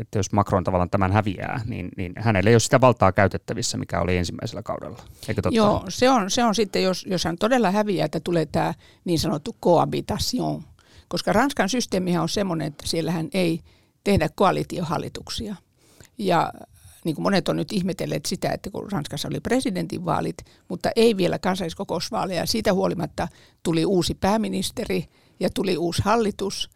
että 0.00 0.18
jos 0.18 0.32
Macron 0.32 0.64
tavallaan 0.64 0.90
tämän 0.90 1.12
häviää, 1.12 1.60
niin, 1.66 1.88
niin 1.96 2.12
hänellä 2.18 2.50
ei 2.50 2.54
ole 2.54 2.60
sitä 2.60 2.80
valtaa 2.80 3.12
käytettävissä, 3.12 3.78
mikä 3.78 4.00
oli 4.00 4.16
ensimmäisellä 4.16 4.62
kaudella. 4.62 4.98
Eikö 5.28 5.42
totta? 5.42 5.56
Joo, 5.56 5.84
se 5.88 6.10
on, 6.10 6.30
se 6.30 6.44
on 6.44 6.54
sitten, 6.54 6.82
jos, 6.82 7.06
jos 7.08 7.24
hän 7.24 7.36
todella 7.36 7.70
häviää, 7.70 8.04
että 8.04 8.20
tulee 8.20 8.46
tämä 8.46 8.74
niin 9.04 9.18
sanottu 9.18 9.56
cohabitation, 9.62 10.62
koska 11.08 11.32
Ranskan 11.32 11.68
systeemihän 11.68 12.22
on 12.22 12.28
semmoinen, 12.28 12.66
että 12.66 12.86
siellähän 12.86 13.28
ei 13.34 13.60
tehdä 14.04 14.28
koalitiohallituksia. 14.34 15.56
Ja 16.18 16.52
niin 17.04 17.14
kuin 17.14 17.22
monet 17.22 17.48
on 17.48 17.56
nyt 17.56 17.72
ihmetelleet 17.72 18.26
sitä, 18.26 18.50
että 18.50 18.70
kun 18.70 18.92
Ranskassa 18.92 19.28
oli 19.28 19.40
presidentinvaalit, 19.40 20.36
mutta 20.68 20.90
ei 20.96 21.16
vielä 21.16 21.38
kansalliskokousvaaleja. 21.38 22.46
Siitä 22.46 22.72
huolimatta 22.72 23.28
tuli 23.62 23.84
uusi 23.84 24.14
pääministeri 24.14 25.04
ja 25.42 25.50
tuli 25.54 25.76
uusi 25.76 26.02
hallitus. 26.04 26.70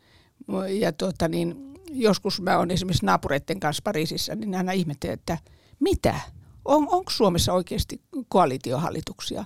Ja 0.81 0.92
tuota 0.92 1.29
niin, 1.29 1.74
joskus 1.90 2.40
mä 2.40 2.59
olen 2.59 2.70
esimerkiksi 2.70 3.07
naapureiden 3.07 3.61
kanssa 3.61 3.83
Pariisissa, 3.85 4.35
niin 4.35 4.55
aina 4.55 4.72
ihmettelen, 4.72 5.14
että 5.14 5.38
mitä? 5.81 6.20
On, 6.64 6.88
onko 6.90 7.11
Suomessa 7.11 7.52
oikeasti 7.52 8.00
koalitiohallituksia? 8.29 9.44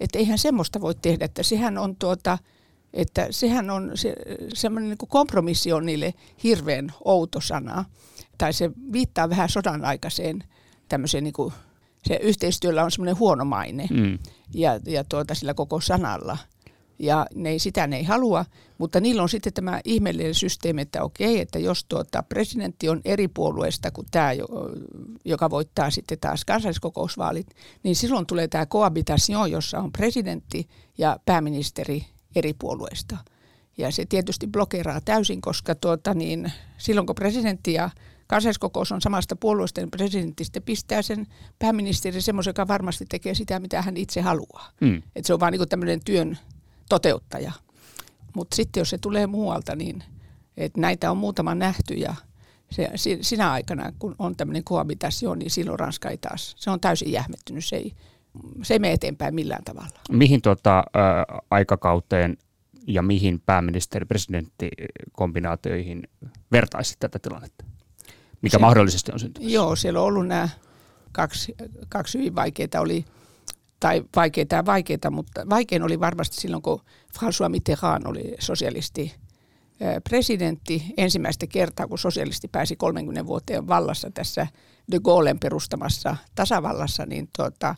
Että 0.00 0.18
eihän 0.18 0.38
semmoista 0.38 0.80
voi 0.80 0.94
tehdä, 0.94 1.24
että 1.24 1.42
sehän 1.42 1.78
on 1.78 1.96
tuota, 1.96 2.38
että 2.92 3.26
sehän 3.30 3.70
on 3.70 3.90
se, 3.94 4.14
semmoinen 4.54 4.88
niin 4.88 5.08
kompromissi 5.08 5.72
on 5.72 5.86
niille 5.86 6.14
hirveän 6.44 6.92
outo 7.04 7.40
sana. 7.40 7.84
Tai 8.38 8.52
se 8.52 8.70
viittaa 8.92 9.30
vähän 9.30 9.48
sodan 9.48 9.84
aikaiseen 9.84 10.44
tämmöiseen 10.88 11.24
niin 11.24 11.34
kuin, 11.34 11.52
se 12.06 12.16
yhteistyöllä 12.22 12.84
on 12.84 12.90
semmoinen 12.90 13.18
huono 13.18 13.44
maine. 13.44 13.88
Mm. 13.90 14.18
Ja, 14.54 14.80
ja 14.86 15.04
tuota, 15.04 15.34
sillä 15.34 15.54
koko 15.54 15.80
sanalla. 15.80 16.38
Ja 17.02 17.26
ne 17.34 17.50
ei, 17.50 17.58
sitä 17.58 17.86
ne 17.86 17.96
ei 17.96 18.04
halua, 18.04 18.44
mutta 18.78 19.00
niillä 19.00 19.22
on 19.22 19.28
sitten 19.28 19.52
tämä 19.52 19.80
ihmeellinen 19.84 20.34
systeemi, 20.34 20.82
että 20.82 21.02
okei, 21.02 21.40
että 21.40 21.58
jos 21.58 21.84
tuota 21.84 22.22
presidentti 22.22 22.88
on 22.88 23.00
eri 23.04 23.28
puolueesta 23.28 23.90
kuin 23.90 24.06
tämä, 24.10 24.30
joka 25.24 25.50
voittaa 25.50 25.90
sitten 25.90 26.18
taas 26.20 26.44
kansalliskokousvaalit, 26.44 27.46
niin 27.82 27.96
silloin 27.96 28.26
tulee 28.26 28.48
tämä 28.48 28.66
cohabitation, 28.66 29.50
jossa 29.50 29.78
on 29.78 29.92
presidentti 29.92 30.68
ja 30.98 31.16
pääministeri 31.24 32.06
eri 32.36 32.54
puolueesta. 32.54 33.16
Ja 33.78 33.90
se 33.90 34.04
tietysti 34.04 34.46
blokeeraa 34.46 35.00
täysin, 35.00 35.40
koska 35.40 35.74
tuota 35.74 36.14
niin, 36.14 36.52
silloin 36.78 37.06
kun 37.06 37.14
presidentti 37.14 37.72
ja 37.72 37.90
kansalliskokous 38.26 38.92
on 38.92 39.00
samasta 39.00 39.36
puolueesta, 39.36 39.80
niin 39.80 39.90
presidentti 39.90 40.44
sitten 40.44 40.62
pistää 40.62 41.02
sen 41.02 41.26
pääministeri 41.58 42.22
semmoisen, 42.22 42.50
joka 42.50 42.68
varmasti 42.68 43.04
tekee 43.08 43.34
sitä, 43.34 43.60
mitä 43.60 43.82
hän 43.82 43.96
itse 43.96 44.20
haluaa. 44.20 44.70
Mm. 44.80 45.02
Et 45.16 45.24
se 45.24 45.34
on 45.34 45.40
vaan 45.40 45.52
niin 45.52 45.68
tämmöinen 45.68 46.00
työn 46.04 46.38
toteuttaja. 46.88 47.52
Mutta 48.36 48.56
sitten 48.56 48.80
jos 48.80 48.90
se 48.90 48.98
tulee 48.98 49.26
muualta, 49.26 49.76
niin 49.76 50.04
että 50.56 50.80
näitä 50.80 51.10
on 51.10 51.16
muutama 51.16 51.54
nähty 51.54 51.94
ja 51.94 52.14
se, 52.70 52.90
sinä 53.20 53.52
aikana, 53.52 53.92
kun 53.98 54.14
on 54.18 54.36
tämmöinen 54.36 54.64
kohabitasio, 54.64 55.34
niin 55.34 55.50
silloin 55.50 55.78
Ranska 55.78 56.10
ei 56.10 56.18
taas, 56.18 56.54
se 56.58 56.70
on 56.70 56.80
täysin 56.80 57.12
jähmettynyt, 57.12 57.64
se 57.64 57.76
ei, 57.76 57.92
se 58.62 58.74
ei 58.74 58.78
mene 58.78 58.92
eteenpäin 58.92 59.34
millään 59.34 59.64
tavalla. 59.64 60.00
Mihin 60.10 60.42
tuota, 60.42 60.78
ä, 60.78 60.82
aikakauteen 61.50 62.36
ja 62.86 63.02
mihin 63.02 63.42
pääministeri-presidentti-kombinaatioihin 63.46 66.02
vertaisit 66.52 66.98
tätä 66.98 67.18
tilannetta? 67.18 67.64
Mikä 68.42 68.56
se, 68.56 68.60
mahdollisesti 68.60 69.12
on 69.12 69.20
syntynyt? 69.20 69.50
Joo, 69.50 69.76
siellä 69.76 70.00
on 70.00 70.06
ollut 70.06 70.26
nämä 70.26 70.48
kaksi, 71.12 71.54
kaksi 71.88 72.18
hyvin 72.18 72.34
vaikeita 72.34 72.80
oli, 72.80 73.04
tai 73.82 74.04
vaikeita 74.16 74.56
ja 74.56 74.66
vaikeita, 74.66 75.10
mutta 75.10 75.48
vaikein 75.50 75.82
oli 75.82 76.00
varmasti 76.00 76.36
silloin, 76.36 76.62
kun 76.62 76.80
François 77.18 77.48
Mitterrand 77.48 78.06
oli 78.06 78.34
sosialisti 78.38 79.14
presidentti. 80.08 80.84
Ensimmäistä 80.96 81.46
kertaa, 81.46 81.88
kun 81.88 81.98
sosialisti 81.98 82.48
pääsi 82.48 82.76
30 82.76 83.26
vuoteen 83.26 83.68
vallassa 83.68 84.10
tässä 84.10 84.46
de 84.92 85.00
Gaullen 85.04 85.38
perustamassa 85.38 86.16
tasavallassa, 86.34 87.06
niin 87.06 87.28
tuota, 87.36 87.74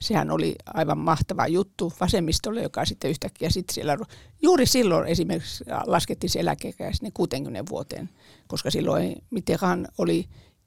sehän 0.00 0.30
oli 0.30 0.54
aivan 0.74 0.98
mahtava 0.98 1.46
juttu 1.46 1.92
vasemmistolle, 2.00 2.62
joka 2.62 2.84
sitten 2.84 3.10
yhtäkkiä 3.10 3.50
sitten 3.50 3.74
siellä, 3.74 3.96
juuri 4.42 4.66
silloin 4.66 5.06
esimerkiksi 5.06 5.64
laskettiin 5.86 6.30
se 6.30 6.40
eläkeikä 6.40 6.92
sinne 6.92 7.10
60 7.14 7.70
vuoteen, 7.70 8.10
koska 8.46 8.70
silloin 8.70 9.14
Mitterrand 9.30 9.86
oli, 9.98 10.24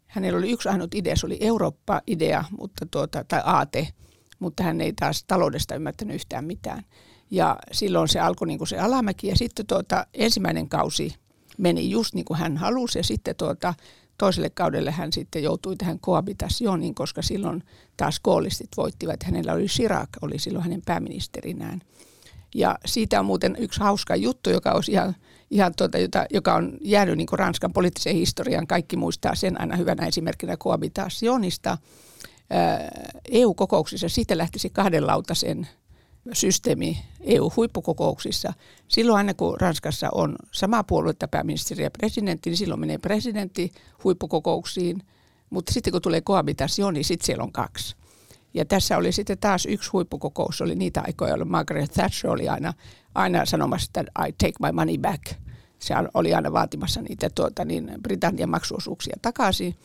hänellä 0.08 0.38
oli 0.38 0.52
yksi 0.52 0.70
ainut 0.70 0.96
idea, 0.96 1.16
se 1.16 1.26
oli 1.26 1.38
Eurooppa-idea, 1.42 2.44
mutta 2.58 2.86
tuota, 2.92 3.24
tai 3.24 3.42
aate, 3.46 3.88
mutta 4.42 4.64
hän 4.64 4.82
ei 4.82 4.94
taas 4.94 5.24
taloudesta 5.24 5.76
ymmärtänyt 5.76 6.16
yhtään 6.16 6.46
mitään. 6.46 6.84
Ja 7.32 7.58
silloin 7.72 8.08
se 8.08 8.20
alkoi 8.20 8.48
niin 8.48 8.58
kuin 8.58 8.68
se 8.68 8.80
alamäki 8.80 9.28
ja 9.28 9.36
sitten 9.36 9.66
tuota, 9.66 10.08
ensimmäinen 10.14 10.70
kausi 10.70 11.16
meni 11.58 11.90
just 11.90 12.14
niin 12.14 12.26
kuin 12.26 12.40
hän 12.40 12.58
halusi 12.58 13.00
ja 13.00 13.04
sitten 13.04 13.36
tuota, 13.36 13.74
toiselle 14.18 14.50
kaudelle 14.50 14.92
hän 14.92 15.14
sitten 15.14 15.44
joutui 15.44 15.76
tähän 15.76 16.00
kohabitationiin, 16.00 16.96
koska 16.96 17.22
silloin 17.22 17.64
taas 17.98 18.20
koollistit 18.20 18.70
voittivat. 18.78 19.24
Hänellä 19.24 19.54
oli 19.54 19.66
Chirac, 19.66 20.10
oli 20.22 20.40
silloin 20.40 20.64
hänen 20.64 20.82
pääministerinään. 20.86 21.82
Ja 22.56 22.78
siitä 22.86 23.20
on 23.20 23.26
muuten 23.26 23.56
yksi 23.60 23.80
hauska 23.80 24.16
juttu, 24.16 24.50
joka, 24.50 24.72
olisi 24.72 24.92
ihan, 24.92 25.16
ihan 25.52 25.74
tuota, 25.78 25.98
jota, 25.98 26.26
joka 26.34 26.54
on 26.54 26.78
jäänyt 26.82 27.18
niin 27.18 27.28
Ranskan 27.32 27.74
poliittiseen 27.74 28.16
historiaan. 28.16 28.68
Kaikki 28.68 28.98
muistaa 28.98 29.36
sen 29.36 29.62
aina 29.62 29.76
hyvänä 29.76 30.06
esimerkkinä 30.06 30.58
kohabitationista. 30.58 31.78
EU-kokouksissa 33.32 34.10
siitä 34.10 34.38
lähtisi 34.38 34.70
kahden 34.70 35.08
lautasen 35.08 35.68
systeemi 36.34 36.98
EU-huippukokouksissa. 37.22 38.54
Silloin 38.88 39.18
aina 39.18 39.34
kun 39.34 39.62
Ranskassa 39.62 40.10
on 40.12 40.36
sama 40.52 40.84
puoluetta, 40.84 41.28
pääministeri 41.28 41.84
ja 41.84 41.92
presidentti, 41.92 42.50
niin 42.50 42.58
silloin 42.58 42.80
menee 42.80 42.98
presidentti 42.98 43.72
huippukokouksiin. 44.04 45.04
Mutta 45.50 45.74
sitten 45.74 45.92
kun 45.92 46.02
tulee 46.02 46.22
kohabitasio, 46.22 46.92
niin 46.92 47.06
sitten 47.06 47.26
siellä 47.26 47.44
on 47.44 47.52
kaksi. 47.52 47.96
Ja 48.54 48.66
tässä 48.66 48.98
oli 48.98 49.12
sitten 49.12 49.38
taas 49.38 49.66
yksi 49.66 49.90
huippukokous, 49.92 50.62
oli 50.62 50.76
niitä 50.76 51.02
aikoja, 51.08 51.32
jolloin 51.32 51.52
Margaret 51.52 51.92
Thatcher 51.92 52.32
oli 52.32 52.50
aina, 52.50 52.74
aina 53.16 53.46
sanomassa, 53.46 53.92
että 54.00 54.26
I 54.28 54.32
take 54.32 54.54
my 54.62 54.72
money 54.72 54.98
back. 54.98 55.22
Se 55.80 55.94
oli 56.14 56.34
aina 56.34 56.54
vaatimassa 56.54 57.02
niitä 57.02 57.30
tuota, 57.36 57.66
niin 57.66 57.92
Britannian 58.02 58.50
maksuosuuksia 58.50 59.16
takaisin. 59.22 59.76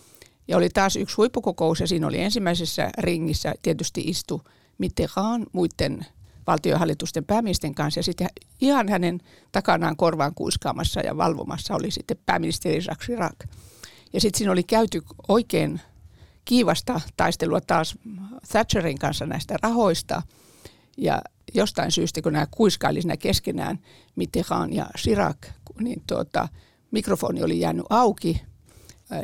Ja 0.48 0.56
oli 0.56 0.68
taas 0.68 0.96
yksi 0.96 1.16
huippukokous 1.16 1.80
ja 1.80 1.86
siinä 1.86 2.06
oli 2.06 2.20
ensimmäisessä 2.20 2.90
ringissä 2.98 3.54
tietysti 3.62 4.00
istu 4.00 4.42
Mitterrand 4.78 5.46
muiden 5.52 6.06
valtiohallitusten 6.46 7.24
päämiesten 7.24 7.74
kanssa 7.74 7.98
ja 7.98 8.02
sitten 8.02 8.28
ihan 8.60 8.88
hänen 8.88 9.20
takanaan 9.52 9.96
korvaan 9.96 10.34
kuiskaamassa 10.34 11.00
ja 11.00 11.16
valvomassa 11.16 11.74
oli 11.74 11.90
sitten 11.90 12.16
pääministeri 12.26 12.74
Jacques 12.74 13.06
Chirac. 13.06 13.34
Ja 14.12 14.20
sitten 14.20 14.38
siinä 14.38 14.52
oli 14.52 14.62
käyty 14.62 15.02
oikein 15.28 15.80
kiivasta 16.44 17.00
taistelua 17.16 17.60
taas 17.60 17.98
Thatcherin 18.52 18.98
kanssa 18.98 19.26
näistä 19.26 19.56
rahoista. 19.62 20.22
Ja 20.96 21.22
jostain 21.54 21.92
syystä, 21.92 22.22
kun 22.22 22.32
nämä 22.32 22.46
kuiskaili 22.50 23.02
siinä 23.02 23.16
keskenään, 23.16 23.78
Mitterrand 24.16 24.72
ja 24.72 24.86
Chirac, 24.98 25.38
niin 25.80 26.02
tuota, 26.06 26.48
mikrofoni 26.90 27.42
oli 27.42 27.60
jäänyt 27.60 27.86
auki 27.90 28.42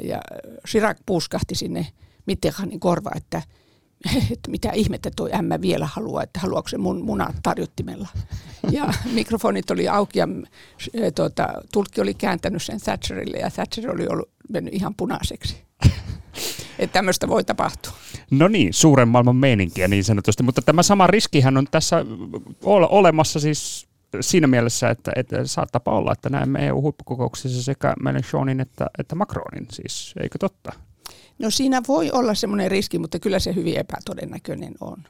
ja 0.03 0.21
Chirac 0.69 0.99
puuskahti 1.07 1.55
sinne 1.55 1.87
Mitterrandin 2.27 2.81
korva, 2.81 3.11
että– 3.17 3.43
että 4.31 4.51
mitä 4.51 4.71
ihmettä 4.73 5.11
toi 5.17 5.33
ämmä 5.35 5.61
vielä 5.61 5.89
haluaa, 5.93 6.23
että 6.23 6.41
haluaako 6.41 6.69
se 6.69 6.79
mun 6.79 7.05
munat 7.05 7.37
tarjottimella. 7.43 8.09
Ja 8.71 8.95
mikrofonit 9.13 9.71
oli 9.71 9.89
auki 9.89 10.19
ja 10.19 10.29
tuota, 11.15 11.49
tulkki 11.73 12.01
oli 12.01 12.15
kääntänyt 12.15 12.63
sen 12.63 12.81
Thatcherille 12.81 13.39
ja 13.39 13.51
Thatcher 13.51 13.91
oli 13.91 14.07
ollut 14.07 14.31
mennyt 14.49 14.75
ihan 14.75 14.95
punaiseksi. 14.95 15.57
Että 16.79 16.93
tämmöistä 16.93 17.29
voi 17.29 17.45
tapahtua. 17.45 17.93
No 18.31 18.49
niin, 18.49 18.75
suuren 18.75 19.09
maailman 19.09 19.37
meininkiä 19.37 19.89
niin 19.89 20.05
sanotusti, 20.05 20.43
mutta 20.43 20.63
tämä 20.63 20.83
sama 20.83 21.07
riskihän 21.07 21.57
on 21.57 21.67
tässä 21.71 22.05
olemassa 22.91 23.41
siis 23.41 23.89
siinä 24.21 24.47
mielessä, 24.47 24.91
että, 24.91 25.13
että 25.17 25.47
saattaa 25.47 25.81
olla, 25.87 26.13
että 26.13 26.31
näemme 26.31 26.67
EU-huippukokouksissa 26.67 27.63
sekä 27.63 27.95
Mélenchonin 28.01 28.61
että, 28.61 28.87
että 28.99 29.15
Macronin, 29.15 29.67
siis 29.73 30.15
eikö 30.23 30.39
totta? 30.39 30.73
No 31.39 31.51
siinä 31.51 31.83
voi 31.89 32.11
olla 32.11 32.35
semmoinen 32.35 32.71
riski, 32.71 32.99
mutta 32.99 33.19
kyllä 33.19 33.39
se 33.39 33.55
hyvin 33.55 33.77
epätodennäköinen 33.77 34.75
on. 34.81 35.05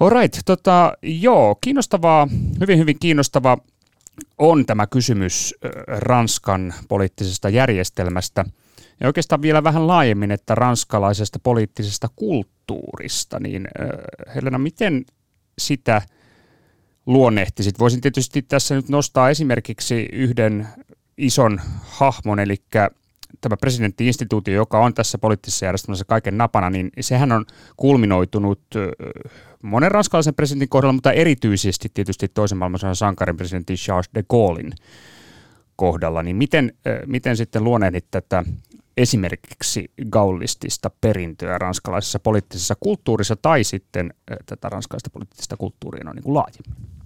Alright, 0.00 0.38
tota, 0.44 0.92
joo, 1.02 1.54
kiinnostavaa, 1.60 2.28
hyvin 2.60 2.78
hyvin 2.78 2.98
kiinnostava 3.00 3.58
on 4.38 4.66
tämä 4.66 4.86
kysymys 4.86 5.54
Ranskan 5.86 6.74
poliittisesta 6.88 7.48
järjestelmästä. 7.48 8.44
Ja 9.00 9.06
oikeastaan 9.06 9.42
vielä 9.42 9.64
vähän 9.64 9.86
laajemmin, 9.86 10.30
että 10.30 10.54
ranskalaisesta 10.54 11.38
poliittisesta 11.38 12.08
kulttuurista, 12.16 13.40
niin 13.40 13.68
Helena, 14.34 14.58
miten 14.58 15.04
sitä 15.58 16.02
luonnehtisit? 17.08 17.78
Voisin 17.78 18.00
tietysti 18.00 18.42
tässä 18.42 18.74
nyt 18.74 18.88
nostaa 18.88 19.30
esimerkiksi 19.30 20.08
yhden 20.12 20.68
ison 21.16 21.60
hahmon, 21.80 22.40
eli 22.40 22.56
tämä 23.40 23.56
presidenttiinstituutio, 23.56 24.54
joka 24.54 24.80
on 24.80 24.94
tässä 24.94 25.18
poliittisessa 25.18 25.64
järjestelmässä 25.64 26.04
kaiken 26.08 26.38
napana, 26.38 26.70
niin 26.70 26.90
sehän 27.00 27.32
on 27.32 27.46
kulminoitunut 27.76 28.60
monen 29.62 29.90
ranskalaisen 29.90 30.34
presidentin 30.34 30.68
kohdalla, 30.68 30.92
mutta 30.92 31.12
erityisesti 31.12 31.88
tietysti 31.94 32.28
toisen 32.28 32.58
maailmansodan 32.58 32.96
sankarin 32.96 33.36
presidentti 33.36 33.74
Charles 33.74 34.10
de 34.14 34.24
Gaullein 34.30 34.72
kohdalla. 35.76 36.22
Niin 36.22 36.36
miten, 36.36 36.72
miten 37.06 37.36
sitten 37.36 37.64
luonehdit 37.64 38.04
tätä 38.10 38.44
esimerkiksi 38.96 39.90
gaullistista 40.10 40.90
perintöä 41.00 41.58
ranskalaisessa 41.58 42.18
poliittisessa 42.18 42.74
kulttuurissa 42.80 43.36
tai 43.36 43.64
sitten 43.64 44.14
tätä 44.46 44.68
ranskalaista 44.68 45.10
poliittista 45.10 45.56
kulttuuria 45.56 46.04
on 46.10 46.16
niin 46.16 46.24
kuin 46.24 46.34
laajemmin? 46.34 46.97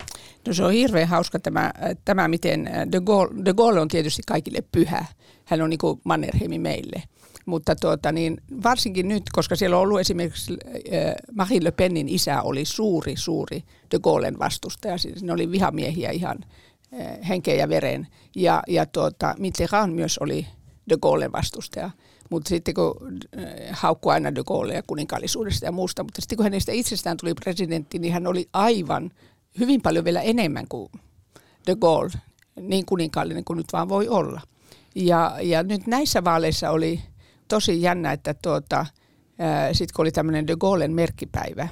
No 0.46 0.54
se 0.54 0.64
on 0.64 0.72
hirveän 0.72 1.08
hauska 1.08 1.38
tämä, 1.38 1.72
tämä 2.04 2.28
miten 2.28 2.70
de 2.92 3.00
Gaulle, 3.00 3.44
de 3.44 3.54
Gaulle 3.54 3.80
on 3.80 3.88
tietysti 3.88 4.22
kaikille 4.26 4.64
pyhä. 4.72 5.04
Hän 5.44 5.62
on 5.62 5.70
niin 5.70 5.78
kuin 5.78 6.00
Mannerheimi 6.04 6.58
meille. 6.58 7.02
Mutta 7.46 7.76
tuota, 7.76 8.12
niin 8.12 8.40
varsinkin 8.62 9.08
nyt, 9.08 9.22
koska 9.32 9.56
siellä 9.56 9.76
on 9.76 9.82
ollut 9.82 10.00
esimerkiksi 10.00 10.52
äh, 10.52 11.14
Marie 11.34 11.64
Le 11.64 11.70
Penin 11.70 12.08
isä 12.08 12.42
oli 12.42 12.64
suuri, 12.64 13.16
suuri 13.16 13.64
de 13.90 13.98
Gaullen 13.98 14.38
vastustaja. 14.38 14.98
Siis 14.98 15.22
ne 15.22 15.32
oli 15.32 15.50
vihamiehiä 15.50 16.10
ihan 16.10 16.38
äh, 17.00 17.28
henkeä 17.28 17.54
ja 17.54 17.68
veren. 17.68 18.06
Ja, 18.36 18.62
ja 18.68 18.86
tuota, 18.86 19.34
Mitterrand 19.38 19.94
myös 19.94 20.18
oli 20.18 20.46
de 20.88 20.96
Gaullen 21.02 21.32
vastustaja. 21.32 21.90
Mutta 22.30 22.48
sitten 22.48 22.74
kun 22.74 23.18
äh, 23.38 23.44
haukkui 23.70 24.12
aina 24.12 24.34
de 24.34 24.74
ja 24.74 24.82
kuninkaallisuudesta 24.86 25.64
ja 25.64 25.72
muusta, 25.72 26.02
mutta 26.02 26.20
sitten 26.20 26.36
kun 26.36 26.44
hänestä 26.44 26.72
itsestään 26.72 27.16
tuli 27.16 27.34
presidentti, 27.34 27.98
niin 27.98 28.12
hän 28.12 28.26
oli 28.26 28.48
aivan 28.52 29.10
hyvin 29.58 29.82
paljon 29.82 30.04
vielä 30.04 30.22
enemmän 30.22 30.68
kuin 30.68 30.90
de 31.66 31.76
Gaulle, 31.76 32.12
niin 32.60 32.86
kuninkaallinen 32.86 33.44
kuin 33.44 33.56
nyt 33.56 33.72
vaan 33.72 33.88
voi 33.88 34.08
olla. 34.08 34.40
Ja, 34.94 35.36
ja 35.42 35.62
nyt 35.62 35.86
näissä 35.86 36.24
vaaleissa 36.24 36.70
oli 36.70 37.00
tosi 37.48 37.82
jännä, 37.82 38.12
että 38.12 38.34
tuota, 38.34 38.86
sitten 39.72 39.94
kun 39.96 40.02
oli 40.02 40.12
tämmöinen 40.12 40.46
de 40.46 40.56
Gaullen 40.56 40.92
merkkipäivä, 40.92 41.68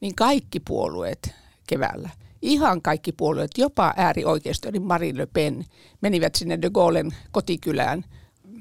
niin 0.00 0.14
kaikki 0.14 0.60
puolueet 0.60 1.34
keväällä 1.66 2.10
ihan 2.42 2.82
kaikki 2.82 3.12
puolueet, 3.12 3.50
jopa 3.58 3.94
äärioikeisto, 3.96 4.68
eli 4.68 4.80
Marine 4.80 5.18
Le 5.18 5.26
Pen, 5.26 5.64
menivät 6.00 6.34
sinne 6.34 6.62
de 6.62 6.70
Gaullen 6.70 7.14
kotikylään 7.30 8.04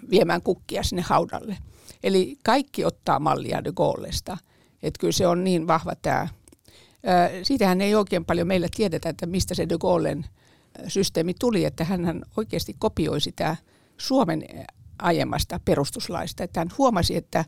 viemään 0.10 0.41
kukkia 0.41 0.84
sinne 0.84 1.02
haudalle. 1.02 1.58
Eli 2.04 2.38
kaikki 2.43 2.86
ottaa 2.86 3.19
mallia 3.19 3.63
de 3.63 3.71
Gaullesta. 3.76 4.38
Että 4.84 5.00
kyllä 5.00 5.12
se 5.12 5.28
on 5.28 5.43
niin 5.43 5.67
vahva 5.67 5.93
tämä. 6.02 6.28
Siitähän 7.44 7.82
ei 7.82 7.96
oikein 7.96 8.26
paljon 8.26 8.48
meillä 8.48 8.68
tiedetä, 8.76 9.10
että 9.10 9.26
mistä 9.26 9.56
se 9.56 9.70
de 9.70 9.78
Gaullen 9.78 10.26
systeemi 10.88 11.34
tuli, 11.40 11.66
että 11.66 11.84
hän 11.84 12.22
oikeasti 12.38 12.76
kopioi 12.80 13.22
sitä 13.22 13.56
Suomen 13.98 14.44
aiemmasta 15.00 15.60
perustuslaista. 15.66 16.44
Että 16.44 16.60
hän 16.60 16.72
huomasi, 16.78 17.16
että 17.16 17.46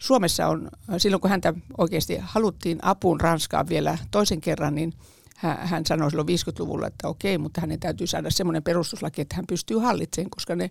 Suomessa 0.00 0.48
on, 0.48 0.70
silloin 0.98 1.20
kun 1.20 1.30
häntä 1.30 1.54
oikeasti 1.78 2.18
haluttiin 2.20 2.78
apuun 2.82 3.20
Ranskaan 3.20 3.68
vielä 3.68 3.98
toisen 4.10 4.40
kerran, 4.40 4.74
niin 4.74 4.92
hän 5.58 5.86
sanoi 5.86 6.10
silloin 6.10 6.28
50-luvulla, 6.28 6.86
että 6.86 7.08
okei, 7.08 7.38
mutta 7.38 7.60
hänen 7.60 7.80
täytyy 7.80 8.06
saada 8.06 8.30
semmoinen 8.30 8.62
perustuslaki, 8.62 9.20
että 9.20 9.36
hän 9.36 9.46
pystyy 9.48 9.78
hallitsemaan, 9.78 10.30
koska 10.30 10.56
ne 10.56 10.70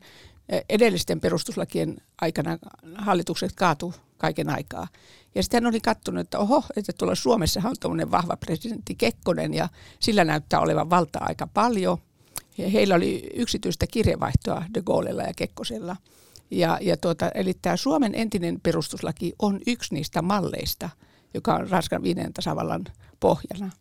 edellisten 0.70 1.20
perustuslakien 1.20 1.98
aikana 2.22 2.58
hallitukset 2.96 3.52
kaatu 3.56 3.94
kaiken 4.18 4.50
aikaa. 4.50 4.88
Ja 5.36 5.44
sitten 5.44 5.64
hän 5.64 5.70
oli 5.74 5.80
katsonut, 5.80 6.22
että 6.22 6.40
oho, 6.40 6.64
että 6.76 6.94
tuolla 6.94 7.16
Suomessa 7.16 7.62
on 7.66 7.76
tuommoinen 7.80 8.12
vahva 8.12 8.38
presidentti 8.38 8.96
Kekkonen 8.96 9.54
ja 9.54 9.70
sillä 10.00 10.24
näyttää 10.24 10.60
olevan 10.60 10.90
valtaa 10.90 11.26
aika 11.26 11.48
paljon. 11.48 11.98
Ja 12.58 12.70
heillä 12.70 12.96
oli 12.96 13.30
yksityistä 13.34 13.88
kirjavaihtoa 13.88 14.66
de 14.74 14.82
Gaulella 14.82 15.24
ja 15.24 15.34
Kekkosella. 15.36 15.96
Ja, 16.52 16.78
ja 16.82 16.98
tuota, 16.98 17.30
eli 17.36 17.54
tämä 17.62 17.78
Suomen 17.78 18.16
entinen 18.16 18.60
perustuslaki 18.62 19.34
on 19.40 19.60
yksi 19.68 19.94
niistä 19.94 20.22
malleista, 20.22 20.90
joka 21.34 21.56
on 21.56 21.70
Ranskan 21.70 22.04
viiden 22.04 22.34
tasavallan 22.34 22.84
pohjana. 23.20 23.72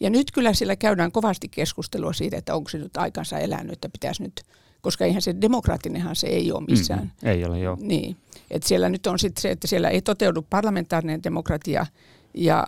Ja 0.00 0.10
nyt 0.10 0.30
kyllä 0.30 0.54
sillä 0.54 0.76
käydään 0.76 1.12
kovasti 1.12 1.48
keskustelua 1.48 2.12
siitä, 2.12 2.36
että 2.36 2.54
onko 2.54 2.70
se 2.70 2.78
nyt 2.78 2.96
aikansa 2.96 3.38
elänyt, 3.38 3.72
että 3.72 3.88
pitäisi 3.88 4.22
nyt, 4.22 4.42
koska 4.80 5.04
eihän 5.04 5.22
se 5.22 5.34
demokraattinenhan 5.40 6.16
se 6.16 6.26
ei 6.26 6.52
ole 6.52 6.64
missään. 6.68 7.12
Mm, 7.22 7.28
ei 7.28 7.44
ole, 7.44 7.58
joo. 7.58 7.76
Niin. 7.80 8.16
Et 8.50 8.62
siellä 8.62 8.88
nyt 8.88 9.06
on 9.06 9.18
sitten 9.18 9.42
se, 9.42 9.50
että 9.50 9.66
siellä 9.66 9.88
ei 9.88 10.02
toteudu 10.02 10.42
parlamentaarinen 10.42 11.22
demokratia 11.22 11.86
ja 12.34 12.66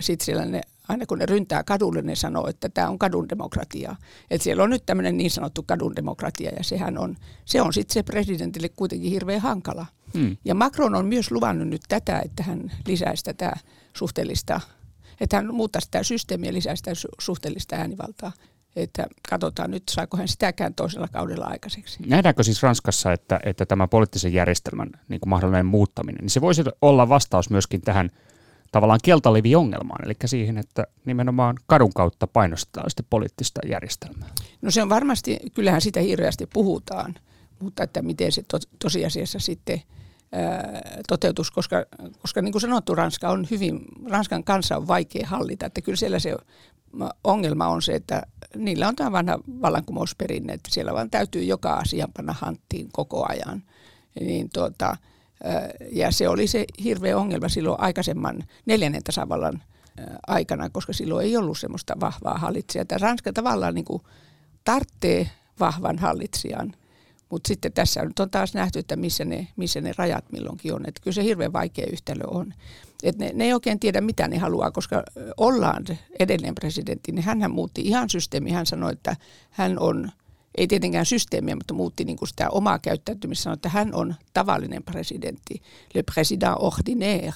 sitten 0.00 0.24
siellä 0.24 0.44
ne, 0.44 0.60
aina 0.88 1.06
kun 1.06 1.18
ne 1.18 1.26
ryntää 1.26 1.64
kadulle, 1.64 2.02
ne 2.02 2.16
sanoo, 2.16 2.48
että 2.48 2.68
tämä 2.68 2.88
on 2.88 2.98
kadun 2.98 3.28
demokratia. 3.28 3.96
Et 4.30 4.42
siellä 4.42 4.62
on 4.62 4.70
nyt 4.70 4.86
tämmöinen 4.86 5.16
niin 5.16 5.30
sanottu 5.30 5.62
kadun 5.62 5.96
demokratia 5.96 6.50
ja 6.56 6.64
sehän 6.64 6.98
on, 6.98 7.16
se 7.44 7.62
on 7.62 7.72
sitten 7.72 7.94
se 7.94 8.02
presidentille 8.02 8.68
kuitenkin 8.68 9.10
hirveän 9.10 9.40
hankala. 9.40 9.86
Mm. 10.14 10.36
Ja 10.44 10.54
Macron 10.54 10.94
on 10.94 11.06
myös 11.06 11.30
luvannut 11.30 11.68
nyt 11.68 11.82
tätä, 11.88 12.20
että 12.24 12.42
hän 12.42 12.72
lisäisi 12.86 13.24
tätä 13.24 13.52
suhteellista 13.96 14.60
että 15.20 15.36
hän 15.36 15.54
muuttaisi 15.54 15.84
sitä 15.84 16.02
systeemiä 16.02 16.48
ja 16.48 16.54
lisäisi 16.54 16.80
sitä 16.80 17.08
suhteellista 17.18 17.76
äänivaltaa. 17.76 18.32
Että 18.76 19.06
katsotaan 19.30 19.70
nyt, 19.70 19.82
saako 19.90 20.16
hän 20.16 20.28
sitäkään 20.28 20.74
toisella 20.74 21.08
kaudella 21.08 21.44
aikaiseksi. 21.44 21.98
Nähdäänkö 22.06 22.42
siis 22.42 22.62
Ranskassa, 22.62 23.12
että, 23.12 23.40
että 23.44 23.66
tämä 23.66 23.88
poliittisen 23.88 24.32
järjestelmän 24.32 24.90
niin 25.08 25.20
kuin 25.20 25.30
mahdollinen 25.30 25.66
muuttaminen, 25.66 26.20
niin 26.20 26.30
se 26.30 26.40
voisi 26.40 26.64
olla 26.82 27.08
vastaus 27.08 27.50
myöskin 27.50 27.80
tähän 27.80 28.10
tavallaan 28.72 29.00
keltaliviongelmaan, 29.02 30.04
eli 30.04 30.14
siihen, 30.24 30.58
että 30.58 30.86
nimenomaan 31.04 31.56
kadun 31.66 31.92
kautta 31.94 32.26
painostetaan 32.26 32.90
sitten 32.90 33.06
poliittista 33.10 33.60
järjestelmää? 33.68 34.28
No 34.62 34.70
se 34.70 34.82
on 34.82 34.88
varmasti, 34.88 35.38
kyllähän 35.54 35.80
sitä 35.80 36.00
hirveästi 36.00 36.46
puhutaan, 36.46 37.14
mutta 37.60 37.82
että 37.82 38.02
miten 38.02 38.32
se 38.32 38.42
to, 38.48 38.58
tosiasiassa 38.78 39.38
sitten– 39.38 39.82
toteutus, 41.08 41.50
koska, 41.50 41.84
koska 42.18 42.42
niin 42.42 42.52
kuin 42.52 42.62
sanottu, 42.62 42.94
Ranska 42.94 43.28
on 43.28 43.46
hyvin, 43.50 43.80
Ranskan 44.10 44.44
kanssa 44.44 44.76
on 44.76 44.88
vaikea 44.88 45.26
hallita, 45.26 45.66
että 45.66 45.80
kyllä 45.80 45.96
siellä 45.96 46.18
se 46.18 46.36
ongelma 47.24 47.66
on 47.66 47.82
se, 47.82 47.94
että 47.94 48.22
niillä 48.56 48.88
on 48.88 48.96
tämä 48.96 49.12
vanha 49.12 49.38
vallankumousperinne, 49.62 50.52
että 50.52 50.70
siellä 50.72 50.94
vaan 50.94 51.10
täytyy 51.10 51.42
joka 51.42 51.74
asian 51.74 52.12
panna 52.16 52.34
hanttiin 52.38 52.88
koko 52.92 53.26
ajan. 53.28 53.62
Niin 54.20 54.50
tuota, 54.52 54.96
ja 55.92 56.10
se 56.10 56.28
oli 56.28 56.46
se 56.46 56.64
hirveä 56.84 57.18
ongelma 57.18 57.48
silloin 57.48 57.80
aikaisemman 57.80 58.44
neljännen 58.66 59.04
tasavallan 59.04 59.62
aikana, 60.26 60.70
koska 60.70 60.92
silloin 60.92 61.26
ei 61.26 61.36
ollut 61.36 61.58
semmoista 61.58 61.94
vahvaa 62.00 62.38
hallitsijaa. 62.38 62.84
Ranska 63.00 63.32
tavallaan 63.32 63.74
niin 63.74 64.00
tarvitsee 64.64 65.30
vahvan 65.60 65.98
hallitsijan– 65.98 66.74
mutta 67.34 67.48
sitten 67.48 67.72
tässä 67.72 68.04
nyt 68.04 68.20
on 68.20 68.30
taas 68.30 68.54
nähty, 68.54 68.78
että 68.78 68.96
missä 68.96 69.24
ne, 69.24 69.48
missä 69.56 69.80
ne 69.80 69.92
rajat 69.96 70.24
milloinkin 70.32 70.74
on. 70.74 70.88
Että 70.88 71.00
kyllä 71.02 71.14
se 71.14 71.24
hirveän 71.24 71.52
vaikea 71.52 71.86
yhtälö 71.92 72.24
on. 72.26 72.54
Et 73.04 73.18
ne, 73.18 73.30
ne 73.34 73.44
ei 73.44 73.52
oikein 73.52 73.80
tiedä, 73.80 74.00
mitä 74.00 74.28
ne 74.28 74.38
haluaa, 74.38 74.70
koska 74.70 75.02
ollaan 75.36 75.84
edelleen 76.18 76.54
presidentti, 76.54 77.12
niin 77.12 77.24
hän 77.24 77.50
muutti 77.50 77.80
ihan 77.80 78.10
systeemi. 78.10 78.50
Hän 78.50 78.66
sanoi, 78.66 78.92
että 78.92 79.16
hän 79.50 79.78
on, 79.78 80.10
ei 80.58 80.66
tietenkään 80.66 81.06
systeemiä, 81.06 81.56
mutta 81.56 81.74
muutti 81.74 82.04
niin 82.04 82.16
kuin 82.16 82.28
sitä 82.28 82.50
omaa 82.50 82.78
käyttäytymistä. 82.78 83.42
Sanoi, 83.42 83.54
että 83.54 83.68
hän 83.68 83.94
on 83.94 84.14
tavallinen 84.34 84.82
presidentti, 84.82 85.62
le 85.94 86.04
président 86.12 86.56
ordinaire. 86.58 87.32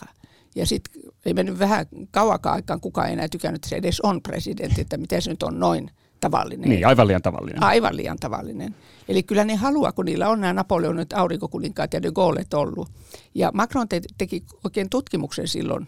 Ja 0.54 0.66
sitten 0.66 1.02
ei 1.26 1.35
mennyt 1.35 1.59
vähän 1.59 1.87
kauakaan 2.11 2.54
aikaan, 2.54 2.81
kukaan 2.81 3.07
ei 3.07 3.12
enää 3.12 3.28
tykännyt, 3.28 3.59
että 3.59 3.68
se 3.68 3.76
edes 3.76 4.00
on 4.00 4.22
presidentti, 4.22 4.81
että 4.81 4.96
miten 4.96 5.22
se 5.22 5.31
nyt 5.31 5.42
on 5.42 5.61
noin 5.61 5.90
tavallinen. 6.20 6.70
Niin, 6.70 6.87
aivan 6.87 7.07
liian 7.07 7.22
tavallinen. 7.22 7.62
Aivan 7.62 7.96
liian 7.96 8.16
tavallinen. 8.20 8.74
Eli 9.09 9.22
kyllä 9.22 9.44
ne 9.44 9.54
haluaa, 9.54 9.92
kun 9.92 10.04
niillä 10.04 10.28
on 10.28 10.40
nämä 10.40 10.52
Napoleonit, 10.52 11.12
aurinkokuninkaat 11.12 11.94
ja 11.94 12.02
de 12.02 12.11
Gaulle 12.11 12.44
ollut. 12.54 12.88
Ja 13.35 13.50
Macron 13.54 13.88
te- 13.88 14.00
teki 14.18 14.44
oikein 14.64 14.90
tutkimuksen 14.90 15.48
silloin, 15.48 15.87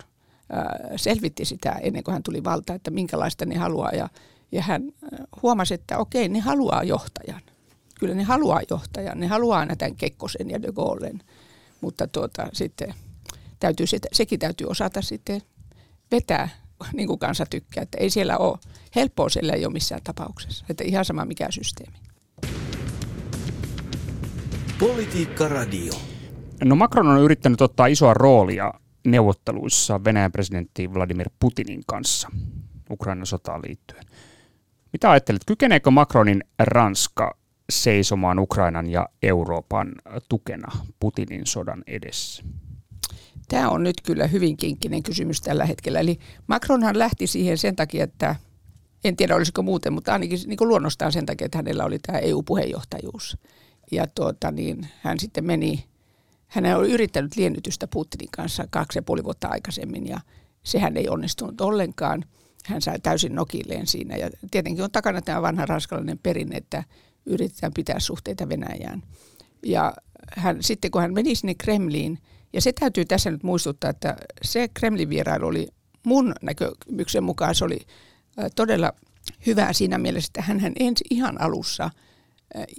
äh, 0.54 0.90
selvitti 0.96 1.44
sitä 1.44 1.72
ennen 1.72 2.04
kuin 2.04 2.12
hän 2.12 2.22
tuli 2.22 2.44
valtaan, 2.44 2.76
että 2.76 2.90
minkälaista 2.90 3.46
ne 3.46 3.56
haluaa. 3.56 3.90
Ja, 3.90 4.08
ja 4.52 4.62
hän 4.62 4.92
huomasi, 5.42 5.74
että 5.74 5.98
okei, 5.98 6.28
ne 6.28 6.40
haluaa 6.40 6.82
johtajan. 6.82 7.40
Kyllä 8.00 8.14
ne 8.14 8.22
haluaa 8.22 8.60
johtajan. 8.70 9.20
Ne 9.20 9.26
haluaa 9.26 9.58
aina 9.58 9.76
tämän 9.76 9.96
Kekkosen 9.96 10.50
ja 10.50 10.62
de 10.62 10.72
Gaullen. 10.72 11.22
Mutta 11.80 12.06
tuota, 12.06 12.46
sitten 12.52 12.94
täytyy, 13.60 13.86
sekin 14.12 14.38
täytyy 14.38 14.66
osata 14.66 15.02
sitten 15.02 15.42
vetää 16.10 16.48
niin 16.92 17.06
kuin 17.06 17.18
kansa 17.18 17.46
tykkää. 17.50 17.82
Että 17.82 17.98
ei 17.98 18.10
siellä 18.10 18.38
ole, 18.38 18.58
helppoa 18.96 19.28
siellä 19.28 19.52
ei 19.52 19.66
ole 19.66 19.72
missään 19.72 20.00
tapauksessa. 20.04 20.64
Että 20.68 20.84
ihan 20.84 21.04
sama 21.04 21.24
mikä 21.24 21.50
systeemi. 21.50 21.96
Politiikka 24.78 25.48
Radio. 25.48 25.92
No 26.64 26.76
Macron 26.76 27.06
on 27.06 27.20
yrittänyt 27.20 27.60
ottaa 27.60 27.86
isoa 27.86 28.14
roolia 28.14 28.72
neuvotteluissa 29.06 30.04
Venäjän 30.04 30.32
presidentti 30.32 30.94
Vladimir 30.94 31.30
Putinin 31.40 31.82
kanssa 31.86 32.28
Ukrainan 32.90 33.26
sotaan 33.26 33.62
liittyen. 33.66 34.04
Mitä 34.92 35.10
ajattelet, 35.10 35.42
kykeneekö 35.46 35.90
Macronin 35.90 36.44
Ranska 36.58 37.38
seisomaan 37.70 38.38
Ukrainan 38.38 38.90
ja 38.90 39.08
Euroopan 39.22 39.92
tukena 40.28 40.72
Putinin 41.00 41.46
sodan 41.46 41.82
edessä? 41.86 42.44
Tämä 43.50 43.68
on 43.68 43.82
nyt 43.82 44.00
kyllä 44.04 44.26
hyvin 44.26 44.56
kinkkinen 44.56 45.02
kysymys 45.02 45.40
tällä 45.40 45.64
hetkellä. 45.64 46.00
Eli 46.00 46.18
Macronhan 46.46 46.98
lähti 46.98 47.26
siihen 47.26 47.58
sen 47.58 47.76
takia, 47.76 48.04
että 48.04 48.36
en 49.04 49.16
tiedä 49.16 49.36
olisiko 49.36 49.62
muuten, 49.62 49.92
mutta 49.92 50.12
ainakin 50.12 50.38
niin 50.46 50.56
kuin 50.56 50.68
luonnostaan 50.68 51.12
sen 51.12 51.26
takia, 51.26 51.44
että 51.44 51.58
hänellä 51.58 51.84
oli 51.84 51.98
tämä 51.98 52.18
EU-puheenjohtajuus. 52.18 53.36
Ja 53.92 54.06
tuota, 54.06 54.50
niin 54.50 54.88
hän 55.00 55.18
sitten 55.18 55.44
meni, 55.44 55.84
hän 56.46 56.76
oli 56.76 56.92
yrittänyt 56.92 57.36
liennytystä 57.36 57.86
Putinin 57.86 58.28
kanssa 58.36 58.66
kaksi 58.70 58.98
ja 58.98 59.02
puoli 59.02 59.24
vuotta 59.24 59.48
aikaisemmin 59.48 60.06
ja 60.06 60.20
sehän 60.62 60.96
ei 60.96 61.08
onnistunut 61.08 61.60
ollenkaan. 61.60 62.24
Hän 62.66 62.82
sai 62.82 63.00
täysin 63.00 63.34
nokilleen 63.34 63.86
siinä 63.86 64.16
ja 64.16 64.30
tietenkin 64.50 64.84
on 64.84 64.90
takana 64.90 65.22
tämä 65.22 65.42
vanha 65.42 65.66
ranskalainen 65.66 66.18
perinne, 66.18 66.56
että 66.56 66.84
yritetään 67.26 67.72
pitää 67.74 68.00
suhteita 68.00 68.48
Venäjään. 68.48 69.02
Ja 69.66 69.94
hän, 70.36 70.62
sitten 70.62 70.90
kun 70.90 71.02
hän 71.02 71.14
meni 71.14 71.34
sinne 71.34 71.54
Kremliin, 71.54 72.18
ja 72.52 72.60
se 72.60 72.72
täytyy 72.72 73.04
tässä 73.04 73.30
nyt 73.30 73.42
muistuttaa, 73.42 73.90
että 73.90 74.16
se 74.42 74.68
Kremlin 74.74 75.08
vierailu 75.08 75.46
oli 75.46 75.68
mun 76.06 76.34
näkemyksen 76.42 77.24
mukaan 77.24 77.54
se 77.54 77.64
oli 77.64 77.78
todella 78.56 78.92
hyvä 79.46 79.72
siinä 79.72 79.98
mielessä, 79.98 80.28
että 80.28 80.42
hän 80.42 80.72
ensi 80.80 81.04
ihan 81.10 81.40
alussa, 81.40 81.90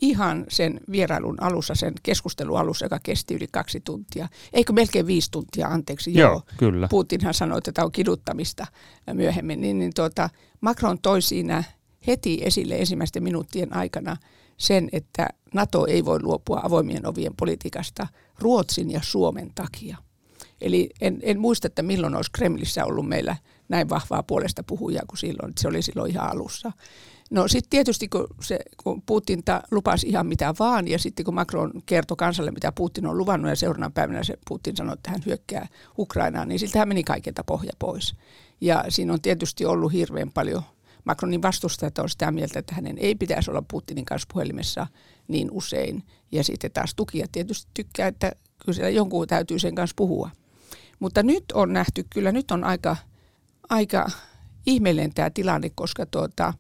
ihan 0.02 0.46
sen 0.50 0.80
vierailun 0.92 1.44
alussa, 1.44 1.76
sen 1.76 1.94
keskustelun 2.04 2.60
alussa, 2.60 2.86
joka 2.86 3.00
kesti 3.04 3.34
yli 3.34 3.48
kaksi 3.52 3.80
tuntia, 3.80 4.28
eikö 4.54 4.74
melkein 4.74 5.08
viisi 5.08 5.32
tuntia, 5.32 5.68
anteeksi, 5.68 6.14
joo, 6.14 6.32
joo 6.32 6.42
kyllä. 6.58 6.88
Putinhan 6.88 7.34
sanoi, 7.34 7.58
että 7.58 7.72
tämä 7.72 7.86
on 7.86 7.92
kiduttamista 7.92 8.68
myöhemmin, 9.14 9.62
niin, 9.62 9.80
niin 9.80 9.92
tuota, 9.96 10.30
Macron 10.62 11.00
toi 11.02 11.22
siinä 11.22 11.64
heti 12.08 12.40
esille 12.44 12.76
ensimmäisten 12.76 13.24
minuuttien 13.24 13.76
aikana 13.76 14.18
sen, 14.62 14.90
että 14.92 15.28
NATO 15.54 15.86
ei 15.86 16.06
voi 16.06 16.22
luopua 16.22 16.62
avoimien 16.64 17.08
ovien 17.08 17.36
politiikasta 17.36 18.08
Ruotsin 18.40 18.92
ja 18.92 19.00
Suomen 19.04 19.52
takia. 19.56 19.98
Eli 20.62 20.90
en, 21.02 21.20
en 21.22 21.40
muista, 21.40 21.68
että 21.68 21.84
milloin 21.84 22.16
olisi 22.16 22.32
Kremlissä 22.32 22.86
ollut 22.86 23.08
meillä 23.08 23.36
näin 23.70 23.90
vahvaa 23.90 24.24
puolesta 24.24 24.64
puhujaa 24.64 25.04
kuin 25.08 25.18
silloin. 25.18 25.54
Se 25.60 25.68
oli 25.68 25.82
silloin 25.82 26.12
ihan 26.12 26.32
alussa. 26.32 26.72
No 27.32 27.48
sitten 27.48 27.70
tietysti 27.70 28.08
kun, 28.08 28.28
se, 28.42 28.60
kun 28.84 29.02
Putin 29.02 29.44
ta, 29.44 29.64
lupasi 29.72 30.08
ihan 30.08 30.28
mitä 30.28 30.54
vaan 30.60 30.88
ja 30.88 31.00
sitten 31.00 31.26
kun 31.26 31.36
Macron 31.36 31.72
kertoi 31.86 32.18
kansalle 32.18 32.52
mitä 32.52 32.72
Putin 32.72 33.08
on 33.08 33.18
luvannut 33.18 33.50
ja 33.50 33.56
seuraavana 33.56 33.92
päivänä 33.94 34.24
se 34.24 34.38
Putin 34.48 34.78
sanoi, 34.78 34.94
että 34.94 35.12
hän 35.12 35.24
hyökkää 35.26 35.68
Ukrainaan, 35.98 36.48
niin 36.48 36.60
siltähän 36.60 36.88
meni 36.88 37.04
kaikilta 37.04 37.44
pohja 37.44 37.72
pois. 37.80 38.16
Ja 38.62 38.86
siinä 38.90 39.14
on 39.14 39.22
tietysti 39.22 39.66
ollut 39.66 39.94
hirveän 39.94 40.32
paljon 40.32 40.64
Macronin 41.06 41.42
vastustajat 41.42 41.98
on 41.98 42.10
sitä 42.10 42.32
mieltä, 42.32 42.60
että 42.60 42.76
hänen 42.76 42.98
ei 42.98 43.16
pitäisi 43.16 43.52
olla 43.52 43.64
Putinin 43.72 44.06
kanssa 44.06 44.28
puhelimessa 44.34 44.88
niin 45.28 45.52
usein. 45.52 46.04
Ja 46.32 46.44
sitten 46.44 46.72
taas 46.72 46.96
tukijat 46.96 47.32
tietysti 47.32 47.72
tykkää, 47.74 48.08
että 48.08 48.32
kyllä 48.66 48.76
siellä 48.76 48.90
jonkun 48.90 49.28
täytyy 49.28 49.60
sen 49.60 49.76
kanssa 49.76 49.94
puhua. 49.98 50.30
Mutta 51.00 51.24
nyt 51.24 51.44
on 51.54 51.74
nähty, 51.74 52.06
kyllä 52.10 52.32
nyt 52.32 52.52
on 52.52 52.64
aika, 52.64 52.98
aika 53.70 54.08
ihmeellinen 54.66 55.14
tämä 55.14 55.30
tilanne, 55.30 55.72
koska 55.76 56.06
tuota, 56.06 56.54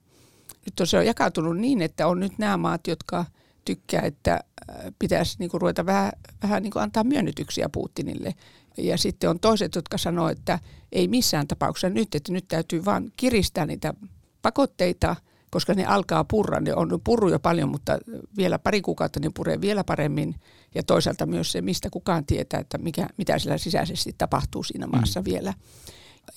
nyt 0.65 0.79
on 0.79 0.87
se 0.87 0.97
on 0.97 1.05
jakautunut 1.05 1.57
niin, 1.57 1.81
että 1.81 2.07
on 2.07 2.19
nyt 2.19 2.37
nämä 2.37 2.57
maat, 2.57 2.87
jotka 2.87 3.25
tykkää, 3.65 4.01
että 4.01 4.33
äh, 4.33 4.75
pitäisi 4.99 5.35
niinku 5.39 5.59
ruveta 5.59 5.85
vähän, 5.85 6.11
vähän 6.43 6.63
niinku 6.63 6.79
antaa 6.79 7.03
myönnytyksiä 7.03 7.69
Putinille. 7.69 8.33
Ja 8.77 8.97
sitten 8.97 9.29
on 9.29 9.39
toiset, 9.39 9.75
jotka 9.75 9.97
sanoo, 9.97 10.29
että 10.29 10.59
ei 10.91 11.07
missään 11.07 11.47
tapauksessa 11.47 11.89
nyt, 11.89 12.15
että 12.15 12.31
nyt 12.31 12.47
täytyy 12.47 12.85
vaan 12.85 13.11
kiristää 13.17 13.65
niitä 13.65 13.93
pakotteita, 14.41 15.15
koska 15.49 15.73
ne 15.73 15.85
alkaa 15.85 16.23
purra. 16.23 16.59
Ne 16.59 16.75
on 16.75 16.99
purru 17.03 17.29
jo 17.29 17.39
paljon, 17.39 17.69
mutta 17.69 17.99
vielä 18.37 18.59
pari 18.59 18.81
kuukautta 18.81 19.19
ne 19.19 19.29
puree 19.35 19.61
vielä 19.61 19.83
paremmin. 19.83 20.35
Ja 20.75 20.83
toisaalta 20.83 21.25
myös 21.25 21.51
se, 21.51 21.61
mistä 21.61 21.89
kukaan 21.89 22.25
tietää, 22.25 22.59
että 22.59 22.77
mikä, 22.77 23.07
mitä 23.17 23.39
siellä 23.39 23.57
sisäisesti 23.57 24.15
tapahtuu 24.17 24.63
siinä 24.63 24.87
maassa 24.87 25.19
mm. 25.19 25.25
vielä. 25.25 25.53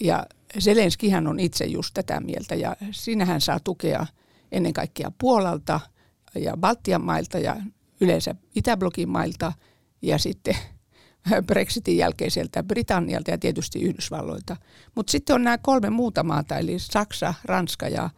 Ja 0.01 0.27
Zelenskihän 0.61 1.27
on 1.27 1.41
itse 1.41 1.65
just 1.65 1.91
tätä 1.95 2.21
mieltä 2.21 2.55
ja 2.55 2.77
sinähän 2.91 3.41
saa 3.41 3.61
tukea 3.61 4.07
ennen 4.53 4.73
kaikkea 4.73 5.13
Puolalta 5.19 5.81
ja 6.35 6.57
Baltian 6.57 7.05
mailta 7.05 7.39
ja 7.39 7.57
yleensä 8.01 8.35
Itäblogin 8.55 9.09
mailta 9.09 9.53
ja 10.03 10.19
sitten 10.19 10.57
Brexitin 11.47 11.97
jälkeiseltä 11.97 12.63
Britannialta 12.63 13.31
ja 13.31 13.39
tietysti 13.39 13.83
Yhdysvalloilta. 13.83 14.57
Mutta 14.95 15.11
sitten 15.11 15.35
on 15.35 15.45
nämä 15.45 15.59
kolme 15.59 15.91
muuta 15.91 16.23
maata, 16.23 16.59
eli 16.59 16.79
Saksa, 16.79 17.35
Ranska 17.45 17.89
ja 17.89 18.11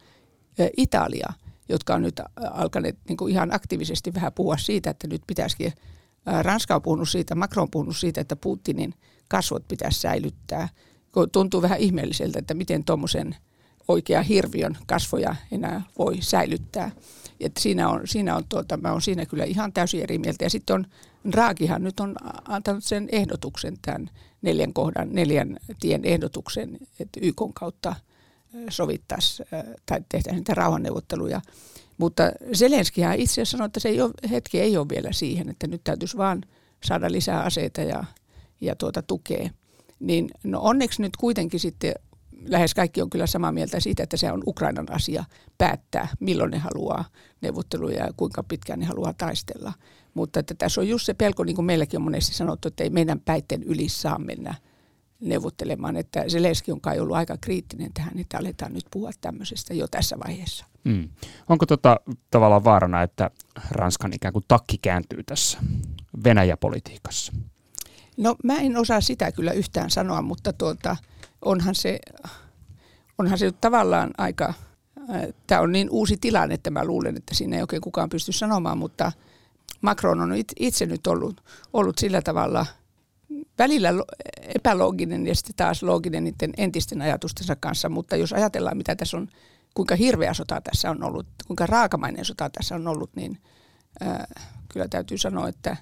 Italia, 0.77 1.33
jotka 1.69 1.95
on 1.95 2.01
nyt 2.01 2.21
alkaneet 2.51 2.97
niin 3.07 3.17
kuin 3.17 3.31
ihan 3.31 3.55
aktiivisesti 3.55 4.13
vähän 4.13 4.33
puhua 4.33 4.57
siitä, 4.57 4.89
että 4.89 5.07
nyt 5.07 5.21
pitäisikin, 5.27 5.73
Ranska 6.41 6.75
on 6.75 6.81
puhunut 6.81 7.09
siitä, 7.09 7.35
Macron 7.35 7.63
on 7.63 7.71
puhunut 7.71 7.97
siitä, 7.97 8.21
että 8.21 8.35
Putinin 8.35 8.93
kasvot 9.27 9.67
pitäisi 9.67 9.99
säilyttää. 9.99 10.69
Tuntuu 11.31 11.61
vähän 11.61 11.79
ihmeelliseltä, 11.79 12.39
että 12.39 12.53
miten 12.53 12.83
tuommoisen 12.83 13.35
oikea 13.87 14.21
hirviön 14.21 14.77
kasvoja 14.87 15.35
enää 15.51 15.81
voi 15.97 16.17
säilyttää. 16.21 16.91
Et 17.39 17.51
siinä 17.59 17.89
on, 17.89 18.01
siinä 18.05 18.35
on 18.35 18.43
tuota, 18.49 18.77
mä 18.77 18.91
olen 18.91 19.01
siinä 19.01 19.25
kyllä 19.25 19.43
ihan 19.43 19.73
täysin 19.73 20.03
eri 20.03 20.17
mieltä. 20.17 20.45
Ja 20.45 20.49
sitten 20.49 20.73
on, 20.73 20.85
Raakihan 21.33 21.83
nyt 21.83 21.99
on 21.99 22.15
antanut 22.47 22.83
sen 22.83 23.09
ehdotuksen, 23.11 23.77
tämän 23.81 24.09
neljän 24.41 24.73
kohdan, 24.73 25.09
neljän 25.11 25.57
tien 25.79 26.05
ehdotuksen, 26.05 26.77
että 26.99 27.19
YK 27.23 27.41
kautta 27.53 27.95
sovittaisi 28.69 29.43
tai 29.85 30.01
tehtäisiin 30.11 30.35
niitä 30.35 30.53
rauhanneuvotteluja. 30.53 31.41
Mutta 31.97 32.23
Zelenskihän 32.55 33.19
itse 33.19 33.45
sanoi, 33.45 33.65
että 33.65 33.79
se 33.79 33.89
ei 33.89 34.01
ole, 34.01 34.11
hetki 34.29 34.59
ei 34.59 34.77
ole 34.77 34.89
vielä 34.89 35.11
siihen, 35.11 35.49
että 35.49 35.67
nyt 35.67 35.81
täytyisi 35.83 36.17
vaan 36.17 36.43
saada 36.83 37.11
lisää 37.11 37.43
aseita 37.43 37.81
ja, 37.81 38.03
ja 38.61 38.75
tuota 38.75 39.01
tukea. 39.01 39.49
Niin 39.99 40.29
no 40.43 40.59
onneksi 40.61 41.01
nyt 41.01 41.17
kuitenkin 41.17 41.59
sitten 41.59 41.93
lähes 42.45 42.73
kaikki 42.73 43.01
on 43.01 43.09
kyllä 43.09 43.27
samaa 43.27 43.51
mieltä 43.51 43.79
siitä, 43.79 44.03
että 44.03 44.17
se 44.17 44.31
on 44.31 44.43
Ukrainan 44.47 44.91
asia 44.91 45.23
päättää, 45.57 46.07
milloin 46.19 46.51
ne 46.51 46.57
haluaa 46.57 47.05
neuvotteluja 47.41 48.05
ja 48.05 48.13
kuinka 48.17 48.43
pitkään 48.43 48.79
ne 48.79 48.85
haluaa 48.85 49.13
taistella. 49.13 49.73
Mutta 50.13 50.39
että 50.39 50.55
tässä 50.55 50.81
on 50.81 50.87
just 50.87 51.05
se 51.05 51.13
pelko, 51.13 51.43
niin 51.43 51.55
kuin 51.55 51.65
meilläkin 51.65 51.97
on 51.97 52.03
monesti 52.03 52.35
sanottu, 52.35 52.67
että 52.67 52.83
ei 52.83 52.89
meidän 52.89 53.19
päitten 53.19 53.63
yli 53.63 53.89
saa 53.89 54.19
mennä 54.19 54.55
neuvottelemaan. 55.19 55.97
Että 55.97 56.23
Zelenski 56.29 56.71
on 56.71 56.81
kai 56.81 56.99
ollut 56.99 57.15
aika 57.15 57.37
kriittinen 57.41 57.93
tähän, 57.93 58.19
että 58.19 58.37
aletaan 58.37 58.73
nyt 58.73 58.85
puhua 58.91 59.11
tämmöisestä 59.21 59.73
jo 59.73 59.87
tässä 59.87 60.15
vaiheessa. 60.25 60.65
Mm. 60.83 61.09
Onko 61.49 61.65
tota, 61.65 61.99
tavallaan 62.31 62.63
vaarana, 62.63 63.03
että 63.03 63.31
Ranskan 63.71 64.13
ikään 64.13 64.33
kuin 64.33 64.45
takki 64.47 64.77
kääntyy 64.77 65.23
tässä 65.23 65.59
Venäjä-politiikassa? 66.23 67.33
No 68.17 68.35
mä 68.43 68.55
en 68.55 68.77
osaa 68.77 69.01
sitä 69.01 69.31
kyllä 69.31 69.51
yhtään 69.51 69.89
sanoa, 69.89 70.21
mutta 70.21 70.53
tuota, 70.53 70.97
onhan 71.41 71.75
se, 71.75 71.99
onhan 73.17 73.37
se 73.37 73.51
tavallaan 73.51 74.11
aika, 74.17 74.53
tämä 75.47 75.61
on 75.61 75.71
niin 75.71 75.89
uusi 75.89 76.17
tilanne, 76.17 76.55
että 76.55 76.71
mä 76.71 76.85
luulen, 76.85 77.17
että 77.17 77.35
siinä 77.35 77.55
ei 77.55 77.61
oikein 77.61 77.81
kukaan 77.81 78.09
pysty 78.09 78.31
sanomaan, 78.31 78.77
mutta 78.77 79.11
Macron 79.81 80.21
on 80.21 80.33
itse 80.59 80.85
nyt 80.85 81.07
ollut, 81.07 81.43
ollut 81.73 81.97
sillä 81.97 82.21
tavalla 82.21 82.65
välillä 83.57 83.89
epälooginen 84.41 85.27
ja 85.27 85.35
sitten 85.35 85.55
taas 85.55 85.83
looginen 85.83 86.23
niiden 86.23 86.53
entisten 86.57 87.01
ajatustensa 87.01 87.55
kanssa, 87.55 87.89
mutta 87.89 88.15
jos 88.15 88.33
ajatellaan, 88.33 88.77
mitä 88.77 88.95
tässä 88.95 89.17
on, 89.17 89.27
kuinka 89.73 89.95
hirveä 89.95 90.33
sota 90.33 90.61
tässä 90.61 90.89
on 90.89 91.03
ollut, 91.03 91.27
kuinka 91.47 91.65
raakamainen 91.65 92.25
sota 92.25 92.49
tässä 92.49 92.75
on 92.75 92.87
ollut, 92.87 93.09
niin 93.15 93.37
ää, 94.01 94.27
kyllä 94.69 94.87
täytyy 94.87 95.17
sanoa, 95.17 95.49
että 95.49 95.77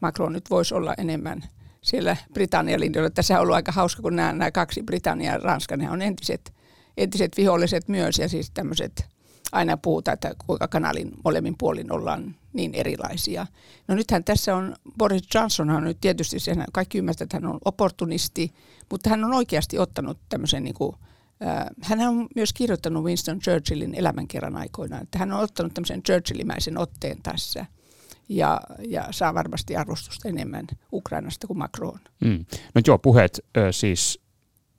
Macron 0.00 0.32
nyt 0.32 0.50
voisi 0.50 0.74
olla 0.74 0.94
enemmän– 0.98 1.44
siellä 1.82 2.16
Britannian 2.32 2.80
linjoilla. 2.80 3.10
Tässä 3.10 3.34
on 3.34 3.42
ollut 3.42 3.54
aika 3.54 3.72
hauska, 3.72 4.02
kun 4.02 4.16
nämä, 4.16 4.32
nämä 4.32 4.50
kaksi 4.50 4.82
Britannia 4.82 5.32
ja 5.32 5.38
Ranska, 5.38 5.76
ne 5.76 5.90
on 5.90 6.02
entiset, 6.02 6.54
entiset 6.96 7.36
viholliset 7.36 7.88
myös 7.88 8.18
ja 8.18 8.28
siis 8.28 8.50
tämmöiset, 8.50 9.04
aina 9.52 9.76
puhutaan, 9.76 10.12
että 10.14 10.34
kuinka 10.46 10.68
kanalin 10.68 11.12
molemmin 11.24 11.54
puolin 11.58 11.92
ollaan 11.92 12.36
niin 12.52 12.74
erilaisia. 12.74 13.46
No 13.88 13.94
nythän 13.94 14.24
tässä 14.24 14.56
on, 14.56 14.76
Boris 14.98 15.22
Johnson 15.34 15.70
on 15.70 15.84
nyt 15.84 15.98
tietysti, 16.00 16.38
sen, 16.38 16.64
kaikki 16.72 16.98
ymmärtävät, 16.98 17.26
että 17.26 17.36
hän 17.36 17.54
on 17.54 17.58
opportunisti, 17.64 18.54
mutta 18.90 19.10
hän 19.10 19.24
on 19.24 19.34
oikeasti 19.34 19.78
ottanut 19.78 20.18
tämmöisen 20.28 20.64
niin 20.64 20.74
kuin, 20.74 20.96
hän 21.82 22.00
on 22.00 22.28
myös 22.34 22.52
kirjoittanut 22.52 23.04
Winston 23.04 23.38
Churchillin 23.38 23.94
elämänkerran 23.94 24.56
aikoinaan, 24.56 25.02
että 25.02 25.18
hän 25.18 25.32
on 25.32 25.40
ottanut 25.40 25.74
tämmöisen 25.74 26.02
Churchillimäisen 26.02 26.78
otteen 26.78 27.22
tässä– 27.22 27.66
ja, 28.30 28.60
ja 28.88 29.04
saa 29.10 29.34
varmasti 29.34 29.76
arvostusta 29.76 30.28
enemmän 30.28 30.66
Ukrainasta 30.92 31.46
kuin 31.46 31.58
Macron. 31.58 32.00
Mm. 32.24 32.44
No 32.74 32.80
joo, 32.86 32.98
puheet 32.98 33.40
ö, 33.56 33.72
siis 33.72 34.20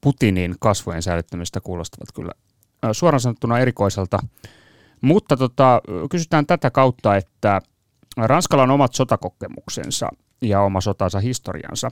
Putinin 0.02 0.56
kasvojen 0.60 1.02
säilyttämistä 1.02 1.62
kuulostavat 1.62 2.12
kyllä 2.16 2.32
ö, 2.86 2.94
suoraan 2.94 3.20
sanottuna 3.20 3.60
erikoiselta. 3.60 4.20
Mutta 5.02 5.38
tota, 5.38 5.82
kysytään 6.12 6.46
tätä 6.46 6.72
kautta, 6.72 7.16
että 7.16 7.62
Ranskalla 8.18 8.64
on 8.64 8.72
omat 8.72 8.94
sotakokemuksensa 8.94 10.10
ja 10.42 10.62
oma 10.62 10.82
sotansa 10.82 11.20
historiansa. 11.20 11.92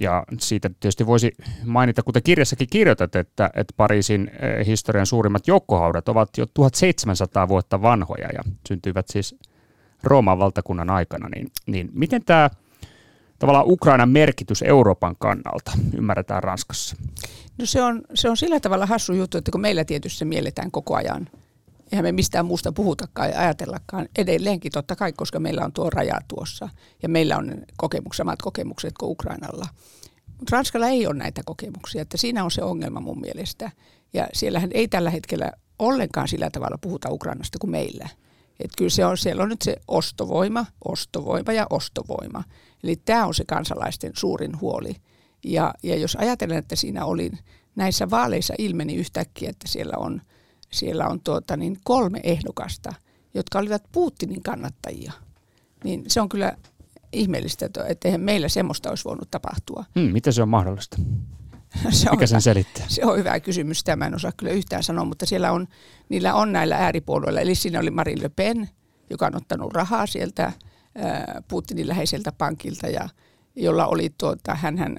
Ja 0.00 0.24
siitä 0.38 0.68
tietysti 0.68 1.06
voisi 1.06 1.32
mainita, 1.64 2.02
kuten 2.02 2.22
kirjassakin 2.22 2.68
kirjoitat, 2.70 3.16
että, 3.16 3.50
että 3.54 3.74
Pariisin 3.76 4.30
historian 4.66 5.06
suurimmat 5.06 5.46
joukkohaudat 5.46 6.08
ovat 6.08 6.28
jo 6.38 6.46
1700 6.54 7.48
vuotta 7.48 7.82
vanhoja 7.82 8.28
ja 8.32 8.42
syntyivät 8.68 9.08
siis 9.08 9.36
Rooman 10.02 10.38
valtakunnan 10.38 10.90
aikana, 10.90 11.28
niin, 11.28 11.52
niin 11.66 11.88
miten 11.92 12.24
tämä 12.24 12.50
tavallaan 13.38 13.68
Ukrainan 13.68 14.08
merkitys 14.08 14.62
Euroopan 14.62 15.16
kannalta 15.18 15.72
ymmärretään 15.94 16.42
Ranskassa? 16.42 16.96
No 17.58 17.66
se 17.66 17.82
on, 17.82 18.02
se 18.14 18.30
on 18.30 18.36
sillä 18.36 18.60
tavalla 18.60 18.86
hassu 18.86 19.12
juttu, 19.12 19.38
että 19.38 19.52
kun 19.52 19.60
meillä 19.60 19.84
tietysti 19.84 20.18
se 20.18 20.24
mielletään 20.24 20.70
koko 20.70 20.94
ajan, 20.94 21.28
eihän 21.92 22.04
me 22.04 22.12
mistään 22.12 22.46
muusta 22.46 22.72
puhutakaan 22.72 23.30
ja 23.30 23.40
ajatellakaan 23.40 24.08
edelleenkin 24.18 24.72
totta 24.72 24.96
kai, 24.96 25.12
koska 25.12 25.40
meillä 25.40 25.64
on 25.64 25.72
tuo 25.72 25.90
raja 25.90 26.18
tuossa 26.28 26.68
ja 27.02 27.08
meillä 27.08 27.36
on 27.36 27.62
kokemukset, 27.76 28.16
samat 28.16 28.42
kokemukset 28.42 28.94
kuin 28.98 29.10
Ukrainalla. 29.10 29.66
Mutta 30.26 30.56
Ranskalla 30.56 30.88
ei 30.88 31.06
ole 31.06 31.14
näitä 31.14 31.42
kokemuksia, 31.44 32.02
että 32.02 32.16
siinä 32.16 32.44
on 32.44 32.50
se 32.50 32.62
ongelma 32.62 33.00
mun 33.00 33.20
mielestä. 33.20 33.70
Ja 34.12 34.28
siellähän 34.32 34.70
ei 34.74 34.88
tällä 34.88 35.10
hetkellä 35.10 35.52
ollenkaan 35.78 36.28
sillä 36.28 36.50
tavalla 36.50 36.78
puhuta 36.80 37.10
Ukrainasta 37.10 37.58
kuin 37.58 37.70
meillä. 37.70 38.08
Että 38.64 38.74
kyllä 38.78 38.90
se 38.90 39.06
on, 39.06 39.18
siellä 39.18 39.42
on 39.42 39.48
nyt 39.48 39.62
se 39.62 39.76
ostovoima, 39.88 40.66
ostovoima 40.84 41.52
ja 41.52 41.66
ostovoima. 41.70 42.44
Eli 42.84 42.96
tämä 42.96 43.26
on 43.26 43.34
se 43.34 43.44
kansalaisten 43.44 44.12
suurin 44.14 44.60
huoli. 44.60 44.94
Ja, 45.44 45.74
ja 45.82 45.96
jos 45.96 46.16
ajatellaan, 46.16 46.58
että 46.58 46.76
siinä 46.76 47.04
oli 47.04 47.30
näissä 47.76 48.10
vaaleissa 48.10 48.54
ilmeni 48.58 48.94
yhtäkkiä, 48.94 49.50
että 49.50 49.68
siellä 49.68 49.94
on, 49.96 50.22
siellä 50.72 51.08
on 51.08 51.20
tuota, 51.20 51.56
niin 51.56 51.76
kolme 51.84 52.20
ehdokasta, 52.22 52.94
jotka 53.34 53.58
olivat 53.58 53.82
Putinin 53.92 54.42
kannattajia, 54.42 55.12
niin 55.84 56.04
se 56.06 56.20
on 56.20 56.28
kyllä 56.28 56.56
ihmeellistä, 57.12 57.66
että 57.66 58.08
eihän 58.08 58.20
meillä 58.20 58.48
semmoista 58.48 58.90
olisi 58.90 59.04
voinut 59.04 59.30
tapahtua. 59.30 59.84
Hmm, 59.98 60.12
miten 60.12 60.32
se 60.32 60.42
on 60.42 60.48
mahdollista? 60.48 60.96
se 61.90 62.10
on 62.10 62.16
Mikä 62.16 62.26
sen 62.26 62.42
selittää? 62.42 62.86
Se 62.88 63.04
on 63.04 63.18
hyvä 63.18 63.40
kysymys, 63.40 63.84
tämä 63.84 64.06
en 64.06 64.14
osaa 64.14 64.32
kyllä 64.36 64.52
yhtään 64.52 64.82
sanoa, 64.82 65.04
mutta 65.04 65.26
siellä 65.26 65.52
on, 65.52 65.66
niillä 66.08 66.34
on 66.34 66.52
näillä 66.52 66.76
ääripuolueilla, 66.76 67.40
eli 67.40 67.54
siinä 67.54 67.80
oli 67.80 67.90
Marine 67.90 68.22
Le 68.22 68.28
Pen, 68.28 68.68
joka 69.10 69.26
on 69.26 69.36
ottanut 69.36 69.72
rahaa 69.72 70.06
sieltä 70.06 70.52
Putinin 71.48 71.88
läheiseltä 71.88 72.32
pankilta 72.32 72.86
ja 72.86 73.08
jolla 73.56 73.86
oli 73.86 74.14
tuota, 74.18 74.54
hän, 74.54 74.78
hän 74.78 74.98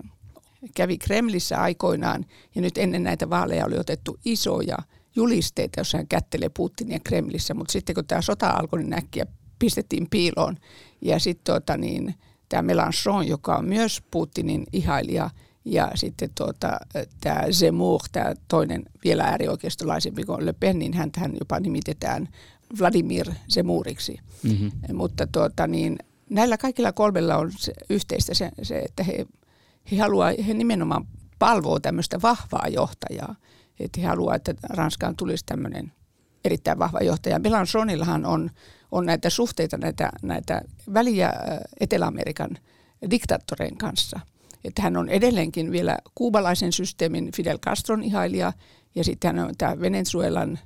kävi 0.75 0.97
Kremlissä 0.97 1.61
aikoinaan. 1.61 2.25
Ja 2.55 2.61
nyt 2.61 2.77
ennen 2.77 3.03
näitä 3.03 3.29
vaaleja 3.29 3.65
oli 3.65 3.77
otettu 3.77 4.17
isoja 4.25 4.77
julisteita, 5.15 5.79
jossa 5.79 5.97
hän 5.97 6.07
kättelee 6.07 6.49
Putinia 6.49 6.99
Kremlissä, 7.03 7.53
mutta 7.53 7.71
sitten 7.71 7.95
kun 7.95 8.05
tämä 8.05 8.21
sota 8.21 8.49
alkoi, 8.49 8.79
niin 8.79 8.93
äkkiä 8.93 9.25
pistettiin 9.59 10.07
piiloon. 10.09 10.57
Ja 11.01 11.19
sitten 11.19 11.53
tuota, 11.53 11.77
niin, 11.77 12.15
tämä 12.49 12.61
Melanchon, 12.61 13.27
joka 13.27 13.55
on 13.55 13.65
myös 13.65 14.01
Putinin 14.11 14.63
ihailija, 14.73 15.29
Ja 15.65 15.91
sitten 15.95 16.29
tuota, 16.37 16.79
tämä 17.21 17.43
Zemmour, 17.51 18.01
tämä 18.11 18.33
toinen 18.47 18.83
vielä 19.03 19.23
äärioikeistolaisempi 19.23 20.23
kuin 20.23 20.45
Le 20.45 20.53
Pen, 20.53 20.79
niin 20.79 20.93
häntähän 20.93 21.33
jopa 21.39 21.59
nimitetään 21.59 22.29
Vladimir 22.79 23.31
Zemuriksi. 23.49 24.17
Mm-hmm. 24.43 24.71
Mutta 24.93 25.27
tuota, 25.27 25.67
niin, 25.67 25.97
näillä 26.29 26.57
kaikilla 26.57 26.91
kolmella 26.91 27.37
on 27.37 27.51
se, 27.57 27.73
yhteistä 27.89 28.33
se, 28.33 28.51
se 28.61 28.79
että 28.79 29.03
he, 29.03 29.25
he 29.91 29.97
haluaa, 29.97 30.31
he 30.47 30.53
nimenomaan 30.53 31.07
palvoo 31.39 31.79
tämmöistä 31.79 32.21
vahvaa 32.21 32.67
johtajaa. 32.67 33.35
Että 33.79 34.01
he 34.01 34.07
haluaa, 34.07 34.35
että 34.35 34.53
Ranskaan 34.63 35.15
tulisi 35.15 35.45
tämmöinen 35.45 35.91
erittäin 36.45 36.79
vahva 36.79 36.99
johtaja. 36.99 37.39
Mélenchonillahan 37.39 38.25
on, 38.25 38.51
on 38.91 39.05
näitä 39.05 39.29
suhteita 39.29 39.77
näitä, 39.77 40.09
näitä 40.21 40.61
väliä 40.93 41.33
Etelä-Amerikan 41.79 42.57
diktaattoreen 43.09 43.77
kanssa. 43.77 44.19
Että 44.63 44.81
hän 44.81 44.97
on 44.97 45.09
edelleenkin 45.09 45.71
vielä 45.71 45.97
kuubalaisen 46.15 46.71
systeemin 46.71 47.31
Fidel 47.35 47.57
Castron 47.57 48.03
ihailija 48.03 48.53
ja 48.95 49.03
sitten 49.03 49.35
hän 49.35 49.47
on 49.47 49.53
tämä 49.57 49.79
Venezuelan 49.79 50.59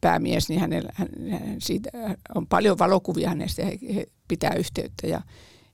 päämies, 0.00 0.48
niin 0.48 0.60
hänellä, 0.60 0.90
hän, 0.94 1.08
siitä 1.58 1.90
on 2.34 2.46
paljon 2.46 2.78
valokuvia 2.78 3.28
hänestä 3.28 3.62
ja 3.62 3.66
he, 3.66 3.78
he 3.94 4.06
pitää 4.28 4.54
yhteyttä. 4.54 5.06
Ja, 5.06 5.20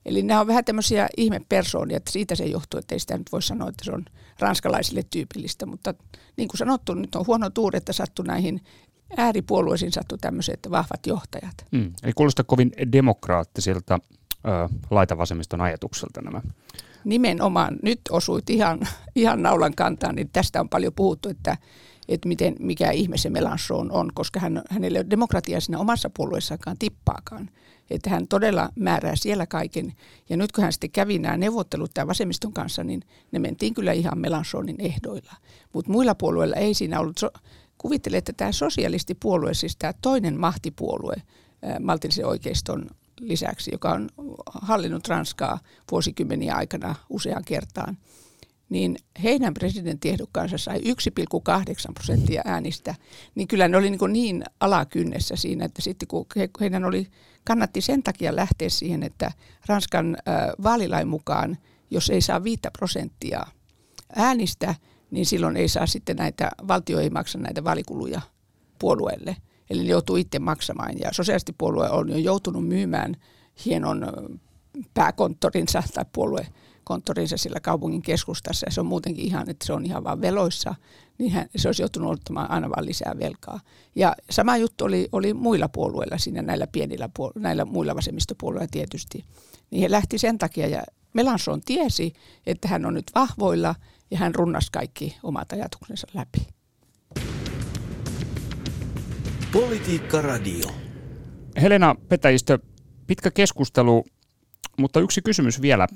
eli 0.04 0.22
nämä 0.22 0.40
on 0.40 0.46
vähän 0.46 0.64
tämmöisiä 0.64 1.08
ihmepersoonia, 1.16 1.96
että 1.96 2.12
siitä 2.12 2.34
se 2.34 2.44
johtuu, 2.44 2.78
että 2.78 2.94
ei 2.94 2.98
sitä 2.98 3.18
nyt 3.18 3.32
voi 3.32 3.42
sanoa, 3.42 3.68
että 3.68 3.84
se 3.84 3.92
on 3.92 4.04
ranskalaisille 4.38 5.02
tyypillistä. 5.10 5.66
Mutta 5.66 5.94
niin 6.36 6.48
kuin 6.48 6.58
sanottu, 6.58 6.94
nyt 6.94 7.14
on 7.14 7.26
huono 7.26 7.50
tuuri, 7.50 7.76
että 7.76 7.92
sattu 7.92 8.22
näihin 8.22 8.60
ääripuolueisiin 9.16 9.92
sattu 9.92 10.16
tämmöiset 10.16 10.60
vahvat 10.70 11.06
johtajat. 11.06 11.54
Mm, 11.70 11.92
eli 12.02 12.12
kuulostaa 12.12 12.44
kovin 12.44 12.72
demokraattisilta 12.92 13.98
ö, 14.46 14.68
laitavasemmiston 14.90 15.60
ajatukselta 15.60 16.22
nämä. 16.22 16.40
Nimenomaan. 17.04 17.76
Nyt 17.82 18.00
osuit 18.10 18.50
ihan, 18.50 18.80
ihan 19.16 19.42
naulan 19.42 19.74
kantaan, 19.74 20.14
niin 20.14 20.30
tästä 20.32 20.60
on 20.60 20.68
paljon 20.68 20.92
puhuttu, 20.92 21.28
että 21.28 21.56
että 22.08 22.28
miten, 22.28 22.56
mikä 22.60 22.90
ihme 22.90 23.16
se 23.16 23.30
Melanchon 23.30 23.92
on, 23.92 24.10
koska 24.14 24.40
hän, 24.40 24.62
hänellä 24.70 24.98
ei 24.98 25.00
ole 25.00 25.10
demokratia 25.10 25.60
siinä 25.60 25.78
omassa 25.78 26.10
puolueessakaan 26.10 26.78
tippaakaan. 26.78 27.50
Että 27.90 28.10
hän 28.10 28.28
todella 28.28 28.68
määrää 28.76 29.16
siellä 29.16 29.46
kaiken. 29.46 29.92
Ja 30.28 30.36
nyt 30.36 30.52
kun 30.52 30.62
hän 30.64 30.72
sitten 30.72 30.90
kävi 30.90 31.18
nämä 31.18 31.36
neuvottelut 31.36 31.90
tämän 31.94 32.08
vasemmiston 32.08 32.52
kanssa, 32.52 32.84
niin 32.84 33.02
ne 33.32 33.38
mentiin 33.38 33.74
kyllä 33.74 33.92
ihan 33.92 34.18
Melanchonin 34.18 34.76
ehdoilla. 34.78 35.32
Mutta 35.72 35.92
muilla 35.92 36.14
puolueilla 36.14 36.56
ei 36.56 36.74
siinä 36.74 37.00
ollut. 37.00 37.18
So- 37.18 37.32
Kuvittele, 37.78 38.16
että 38.16 38.32
tämä 38.32 38.52
sosialistipuolue, 38.52 39.54
siis 39.54 39.76
tämä 39.76 39.92
toinen 40.02 40.40
mahtipuolue 40.40 41.14
maltillisen 41.80 42.26
oikeiston 42.26 42.86
lisäksi, 43.20 43.70
joka 43.72 43.90
on 43.90 44.08
hallinnut 44.46 45.08
Ranskaa 45.08 45.58
vuosikymmeniä 45.90 46.54
aikana 46.54 46.94
useaan 47.10 47.44
kertaan– 47.44 47.98
niin 48.68 48.96
heidän 49.22 49.54
presidenttiehdokkaansa 49.54 50.58
sai 50.58 50.78
1,8 50.78 50.84
prosenttia 51.94 52.42
äänistä, 52.44 52.94
niin 53.34 53.48
kyllä 53.48 53.68
ne 53.68 53.76
oli 53.76 53.90
niin, 53.90 54.12
niin 54.12 54.44
alakynnessä 54.60 55.36
siinä, 55.36 55.64
että 55.64 55.82
sitten 55.82 56.08
kun 56.08 56.26
he, 56.36 56.48
heidän 56.60 56.84
oli, 56.84 57.06
kannatti 57.44 57.80
sen 57.80 58.02
takia 58.02 58.36
lähteä 58.36 58.68
siihen, 58.68 59.02
että 59.02 59.32
Ranskan 59.66 60.16
vaalilain 60.62 61.08
mukaan, 61.08 61.58
jos 61.90 62.10
ei 62.10 62.20
saa 62.20 62.44
5 62.44 62.60
prosenttia 62.78 63.46
äänistä, 64.16 64.74
niin 65.10 65.26
silloin 65.26 65.56
ei 65.56 65.68
saa 65.68 65.86
sitten 65.86 66.16
näitä, 66.16 66.50
valtio 66.68 66.98
ei 66.98 67.10
maksa 67.10 67.38
näitä 67.38 67.64
vaalikuluja 67.64 68.20
puolueelle. 68.78 69.36
Eli 69.70 69.88
joutuu 69.88 70.16
itse 70.16 70.38
maksamaan. 70.38 70.98
Ja 70.98 71.12
sosiaalistipuolue 71.12 71.90
on 71.90 72.08
jo 72.10 72.16
joutunut 72.18 72.68
myymään 72.68 73.16
hienon 73.64 74.06
pääkonttorinsa 74.94 75.82
tai 75.94 76.04
puolue 76.12 76.46
konttorinsa 76.84 77.36
sillä 77.36 77.60
kaupungin 77.60 78.02
keskustassa 78.02 78.66
ja 78.66 78.72
se 78.72 78.80
on 78.80 78.86
muutenkin 78.86 79.24
ihan, 79.24 79.50
että 79.50 79.66
se 79.66 79.72
on 79.72 79.86
ihan 79.86 80.04
vaan 80.04 80.20
veloissa, 80.20 80.74
niin 81.18 81.32
hän, 81.32 81.48
se 81.56 81.68
olisi 81.68 81.82
joutunut 81.82 82.12
ottamaan 82.12 82.50
aina 82.50 82.70
vaan 82.70 82.86
lisää 82.86 83.14
velkaa. 83.18 83.60
Ja 83.94 84.16
sama 84.30 84.56
juttu 84.56 84.84
oli, 84.84 85.08
oli 85.12 85.34
muilla 85.34 85.68
puolueilla 85.68 86.18
siinä 86.18 86.42
näillä 86.42 86.66
pienillä 86.66 87.08
puolueilla, 87.16 87.42
näillä 87.42 87.64
muilla 87.64 87.94
vasemmistopuolueilla 87.94 88.68
tietysti. 88.70 89.24
Niin 89.70 89.80
he 89.80 89.90
lähti 89.90 90.18
sen 90.18 90.38
takia 90.38 90.66
ja 90.66 90.82
Melanson 91.12 91.60
tiesi, 91.60 92.12
että 92.46 92.68
hän 92.68 92.86
on 92.86 92.94
nyt 92.94 93.10
vahvoilla 93.14 93.74
ja 94.10 94.18
hän 94.18 94.34
runnasi 94.34 94.72
kaikki 94.72 95.16
omat 95.22 95.52
ajatuksensa 95.52 96.06
läpi. 96.14 96.53
Politiikka 99.54 100.22
Radio. 100.22 100.70
Helena 101.62 101.94
Petäjistö, 102.08 102.58
pitkä 103.06 103.30
keskustelu, 103.30 104.04
mutta 104.78 105.00
yksi 105.00 105.22
kysymys 105.22 105.62
vielä 105.62 105.86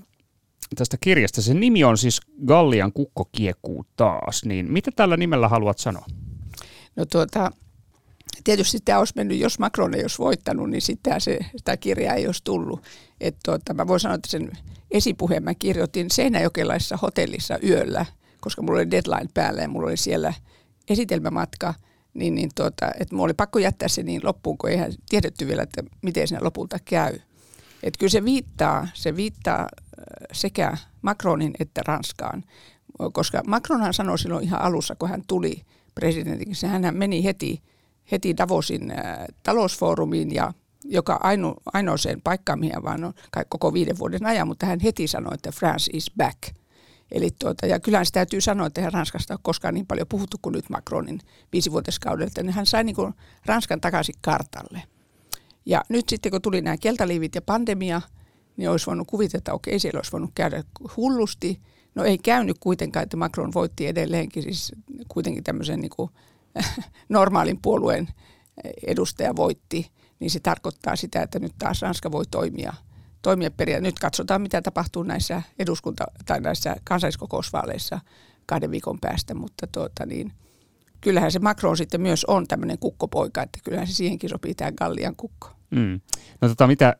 tästä 0.76 0.96
kirjasta. 1.00 1.42
Sen 1.42 1.61
nimi 1.61 1.84
on 1.84 1.98
siis 1.98 2.20
Gallian 2.46 2.92
kukko 2.92 3.28
kiekuu 3.32 3.84
taas. 3.96 4.44
Niin 4.44 4.72
mitä 4.72 4.90
tällä 4.96 5.16
nimellä 5.16 5.48
haluat 5.48 5.78
sanoa? 5.78 6.06
No 6.96 7.04
tuota, 7.04 7.50
tietysti 8.44 8.78
tämä 8.84 8.98
olisi 8.98 9.12
mennyt, 9.16 9.38
jos 9.38 9.59
Macron 9.59 9.94
ei 9.94 10.02
olisi 10.02 10.18
voittanut, 10.18 10.70
niin 10.70 10.82
sitten 10.82 11.20
se, 11.20 11.38
sitä 11.56 11.76
kirjaa 11.76 12.14
ei 12.14 12.26
olisi 12.26 12.44
tullut. 12.44 12.82
Et 13.20 13.36
tuota, 13.44 13.74
mä 13.74 13.86
voin 13.86 14.00
sanoa, 14.00 14.14
että 14.14 14.30
sen 14.30 14.50
esipuheen 14.90 15.44
mä 15.44 15.54
kirjoitin 15.54 16.11
Seinäjokelaisessa 16.11 16.96
hotellissa 16.96 17.59
yöllä, 17.62 18.06
koska 18.40 18.62
mulla 18.62 18.78
oli 18.78 18.90
deadline 18.90 19.30
päällä 19.34 19.62
ja 19.62 19.68
mulla 19.68 19.88
oli 19.88 19.96
siellä 19.96 20.34
esitelmämatka, 20.90 21.74
niin, 22.18 22.34
niin 22.34 22.50
tuota, 22.54 22.90
että 23.00 23.14
mulla 23.14 23.24
oli 23.24 23.34
pakko 23.34 23.58
jättää 23.58 23.88
se 23.88 24.02
niin 24.02 24.20
loppuun, 24.24 24.58
kun 24.58 24.70
eihän 24.70 24.92
tiedetty 25.08 25.46
vielä, 25.46 25.62
että 25.62 25.82
miten 26.02 26.28
siinä 26.28 26.44
lopulta 26.44 26.78
käy. 26.84 27.18
Että 27.82 27.98
kyllä 27.98 28.10
se 28.10 28.24
viittaa, 28.24 28.88
se 28.94 29.16
viittaa 29.16 29.68
sekä 30.32 30.76
Macronin 31.02 31.54
että 31.60 31.82
Ranskaan, 31.86 32.44
koska 33.12 33.42
Macronhan 33.46 33.94
sanoi 33.94 34.18
silloin 34.18 34.44
ihan 34.44 34.62
alussa, 34.62 34.94
kun 34.94 35.08
hän 35.08 35.22
tuli 35.26 35.62
presidentiksi, 35.94 36.66
hän 36.66 36.96
meni 36.96 37.24
heti, 37.24 37.62
heti 38.12 38.36
Davosin 38.36 38.92
talousfoorumiin 39.42 40.34
ja 40.34 40.52
joka 40.84 41.20
aino, 41.22 41.54
ainoaseen 41.72 42.20
paikkaan, 42.22 42.58
mihin 42.58 42.82
vaan 42.82 43.04
on 43.04 43.12
koko 43.48 43.72
viiden 43.72 43.98
vuoden 43.98 44.26
ajan, 44.26 44.48
mutta 44.48 44.66
hän 44.66 44.80
heti 44.80 45.06
sanoi, 45.08 45.34
että 45.34 45.52
France 45.52 45.90
is 45.92 46.10
back. 46.16 46.38
Eli 47.12 47.30
tuota, 47.38 47.66
ja 47.66 47.80
kyllä 47.80 48.04
sitä 48.04 48.14
täytyy 48.14 48.40
sanoa, 48.40 48.66
että 48.66 48.90
Ranskasta 48.90 49.34
ole 49.34 49.40
koskaan 49.42 49.74
niin 49.74 49.86
paljon 49.86 50.09
puhuttu 50.09 50.36
kuin 50.42 50.52
nyt 50.52 50.70
Macronin 50.70 51.20
viisivuotiskaudelta, 51.52 52.42
niin 52.42 52.52
hän 52.52 52.66
sai 52.66 52.84
niin 52.84 52.96
kuin 52.96 53.14
Ranskan 53.46 53.80
takaisin 53.80 54.14
kartalle. 54.20 54.82
Ja 55.66 55.82
nyt 55.88 56.09
sitten 56.09 56.32
kun 56.32 56.42
tuli 56.42 56.61
nämä 56.61 56.76
keltaliivit 56.76 57.34
ja 57.34 57.42
pandemia, 57.42 58.02
niin 58.56 58.70
olisi 58.70 58.86
voinut 58.86 59.06
kuvitella, 59.06 59.38
että 59.38 59.52
okei, 59.52 59.78
siellä 59.78 59.98
olisi 59.98 60.12
voinut 60.12 60.30
käydä 60.34 60.64
hullusti. 60.96 61.61
No 61.94 62.04
ei 62.04 62.18
käynyt 62.18 62.56
kuitenkaan, 62.61 63.02
että 63.02 63.16
Macron 63.16 63.54
voitti 63.54 63.86
edelleenkin, 63.86 64.42
siis 64.42 64.72
kuitenkin 65.09 65.44
tämmöisen 65.44 65.80
niin 65.80 65.90
kuin, 65.96 66.11
normaalin 67.09 67.59
puolueen 67.62 68.09
edustaja 68.86 69.36
voitti, 69.36 69.90
niin 70.20 70.30
se 70.30 70.40
tarkoittaa 70.40 70.96
sitä, 70.96 71.22
että 71.22 71.38
nyt 71.38 71.52
taas 71.59 71.82
Ranska 71.82 72.12
voi 72.12 72.24
toimia, 72.30 72.74
toimia 73.22 73.50
periaatteessa. 73.50 73.88
Nyt 73.88 73.98
katsotaan, 73.98 74.42
mitä 74.42 74.62
tapahtuu 74.62 75.02
näissä 75.02 75.42
eduskunta- 75.58 76.12
tai 76.26 76.40
näissä 76.40 76.76
kansalliskokousvaaleissa 76.84 78.00
kahden 78.46 78.70
viikon 78.70 78.98
päästä, 79.00 79.34
mutta 79.34 79.66
tuota 79.66 80.06
niin, 80.06 80.32
kyllähän 81.00 81.32
se 81.32 81.38
Macron 81.38 81.76
sitten 81.76 82.00
myös 82.00 82.24
on 82.24 82.48
tämmöinen 82.48 82.78
kukkopoika, 82.78 83.42
että 83.42 83.58
kyllähän 83.64 83.86
se 83.86 83.92
siihenkin 83.92 84.30
sopii 84.30 84.54
tämä 84.54 84.72
Gallian 84.72 85.16
kukko. 85.16 85.50
Mm. 85.70 86.00
No 86.40 86.48
tota, 86.48 86.66
mitä 86.66 86.96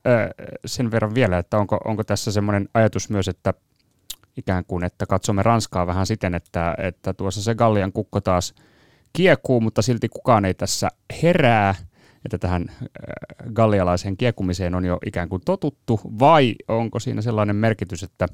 sen 0.67 0.91
verran 0.91 1.15
vielä, 1.15 1.39
että 1.39 1.59
onko, 1.59 1.79
onko 1.85 2.05
tässä 2.05 2.33
semmoinen 2.33 2.69
ajatus 2.75 3.11
myös, 3.11 3.29
että 3.29 3.55
ikään 4.37 4.65
kuin, 4.65 4.85
että 4.85 5.07
katsomme 5.07 5.43
Ranskaa 5.43 5.87
vähän 5.87 6.07
siten, 6.07 6.35
että, 6.35 6.75
että 6.79 7.15
tuossa 7.15 7.43
se 7.43 7.55
Gallian 7.55 7.93
kukko 7.93 8.21
taas 8.21 8.55
kiekuu, 9.13 9.61
mutta 9.61 9.83
silti 9.83 10.09
kukaan 10.09 10.45
ei 10.45 10.55
tässä 10.55 10.89
herää, 11.23 11.75
että 12.29 12.39
tähän 12.39 12.71
gallialaiseen 13.53 14.17
kiekumiseen 14.17 14.75
on 14.75 14.85
jo 14.85 14.99
ikään 15.07 15.29
kuin 15.29 15.43
totuttu, 15.45 16.01
vai 16.19 16.55
onko 16.69 17.01
siinä 17.01 17.23
sellainen 17.23 17.57
merkitys, 17.57 18.03
että, 18.03 18.25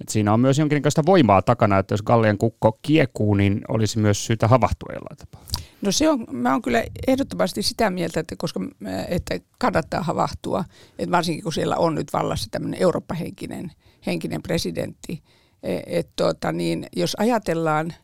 että 0.00 0.12
siinä 0.12 0.32
on 0.32 0.40
myös 0.40 0.58
jonkinlaista 0.58 1.06
voimaa 1.06 1.42
takana, 1.42 1.78
että 1.78 1.92
jos 1.92 2.02
Gallian 2.02 2.38
kukko 2.38 2.78
kiekuu, 2.82 3.34
niin 3.34 3.60
olisi 3.68 3.98
myös 3.98 4.26
syytä 4.26 4.48
havahtua 4.48 4.94
jollain 4.94 5.16
tapaa? 5.16 5.44
No 5.82 5.92
se 5.92 6.08
on, 6.08 6.26
mä 6.30 6.52
oon 6.52 6.62
kyllä 6.62 6.84
ehdottomasti 7.06 7.62
sitä 7.62 7.90
mieltä, 7.90 8.20
että, 8.20 8.36
koska, 8.38 8.60
että 9.08 9.38
kannattaa 9.58 10.02
havahtua, 10.02 10.64
että 10.98 11.10
varsinkin 11.10 11.42
kun 11.42 11.52
siellä 11.52 11.76
on 11.76 11.94
nyt 11.94 12.12
vallassa 12.12 12.50
tämmöinen 12.50 12.82
Eurooppa-henkinen 12.82 13.72
henkinen 14.06 14.42
presidentti, 14.42 15.22
e, 15.62 15.80
että 15.86 16.12
tuota, 16.16 16.52
niin 16.52 16.86
jos 16.96 17.16
ajatellaan, 17.18 17.94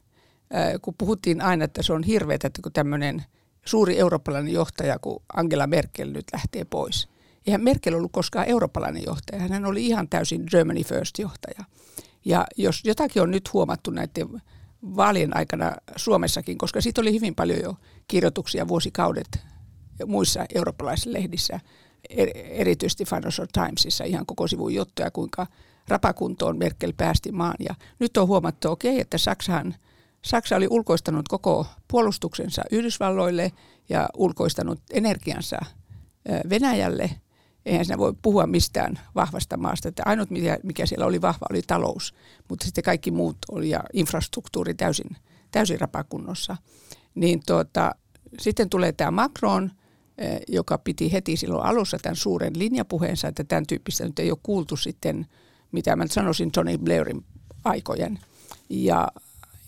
kun 0.82 0.94
puhuttiin 0.98 1.42
aina, 1.42 1.64
että 1.64 1.82
se 1.82 1.92
on 1.92 2.02
hirveätä, 2.02 2.46
että 2.46 2.62
kun 2.62 2.72
tämmöinen 2.72 3.24
suuri 3.64 3.98
eurooppalainen 3.98 4.52
johtaja, 4.52 4.98
kun 4.98 5.22
Angela 5.36 5.66
Merkel 5.66 6.10
nyt 6.10 6.24
lähtee 6.32 6.64
pois. 6.64 7.08
Eihän 7.46 7.64
Merkel 7.64 7.94
ollut 7.94 8.12
koskaan 8.12 8.48
eurooppalainen 8.48 9.02
johtaja, 9.06 9.48
hän 9.48 9.66
oli 9.66 9.86
ihan 9.86 10.08
täysin 10.08 10.44
Germany 10.50 10.84
First 10.84 11.18
johtaja. 11.18 11.64
Ja 12.24 12.46
jos 12.56 12.82
jotakin 12.84 13.22
on 13.22 13.30
nyt 13.30 13.52
huomattu 13.52 13.90
näiden 13.90 14.42
vaalien 14.82 15.36
aikana 15.36 15.72
Suomessakin, 15.96 16.58
koska 16.58 16.80
siitä 16.80 17.00
oli 17.00 17.12
hyvin 17.12 17.34
paljon 17.34 17.60
jo 17.62 17.74
kirjoituksia 18.08 18.68
vuosikaudet 18.68 19.38
muissa 20.06 20.44
eurooppalaisissa 20.54 21.12
lehdissä, 21.12 21.60
erityisesti 22.34 23.04
Financial 23.04 23.46
Timesissa 23.52 24.04
ihan 24.04 24.26
koko 24.26 24.46
sivun 24.46 24.74
juttuja, 24.74 25.10
kuinka 25.10 25.46
rapakuntoon 25.88 26.58
Merkel 26.58 26.92
päästi 26.96 27.32
maan. 27.32 27.56
Ja 27.58 27.74
nyt 27.98 28.16
on 28.16 28.28
huomattu, 28.28 28.70
okei, 28.70 28.90
okay, 28.90 29.00
että 29.00 29.18
Saksahan, 29.18 29.74
Saksa 30.22 30.56
oli 30.56 30.66
ulkoistanut 30.70 31.28
koko 31.28 31.66
puolustuksensa 31.88 32.62
Yhdysvalloille 32.70 33.52
ja 33.88 34.08
ulkoistanut 34.16 34.80
energiansa 34.92 35.58
Venäjälle. 36.50 37.10
Eihän 37.66 37.84
siinä 37.84 37.98
voi 37.98 38.12
puhua 38.22 38.46
mistään 38.46 39.00
vahvasta 39.14 39.56
maasta. 39.56 39.88
Että 39.88 40.02
ainut, 40.06 40.28
mikä, 40.62 40.86
siellä 40.86 41.06
oli 41.06 41.20
vahva, 41.20 41.46
oli 41.50 41.62
talous, 41.66 42.14
mutta 42.48 42.64
sitten 42.64 42.84
kaikki 42.84 43.10
muut 43.10 43.36
oli 43.50 43.70
ja 43.70 43.80
infrastruktuuri 43.92 44.74
täysin, 44.74 45.16
täysin 45.50 45.80
rapakunnossa. 45.80 46.56
Niin 47.14 47.42
tuota, 47.46 47.94
sitten 48.38 48.70
tulee 48.70 48.92
tämä 48.92 49.10
Macron, 49.10 49.70
joka 50.48 50.78
piti 50.78 51.12
heti 51.12 51.36
silloin 51.36 51.66
alussa 51.66 51.98
tämän 52.02 52.16
suuren 52.16 52.58
linjapuheensa, 52.58 53.28
että 53.28 53.44
tämän 53.44 53.66
tyyppistä 53.66 54.04
nyt 54.04 54.18
ei 54.18 54.30
ole 54.30 54.38
kuultu 54.42 54.76
sitten, 54.76 55.26
mitä 55.72 55.96
mä 55.96 56.06
sanoisin 56.06 56.50
Tony 56.50 56.78
Blairin 56.78 57.24
aikojen. 57.64 58.18
Ja, 58.70 59.08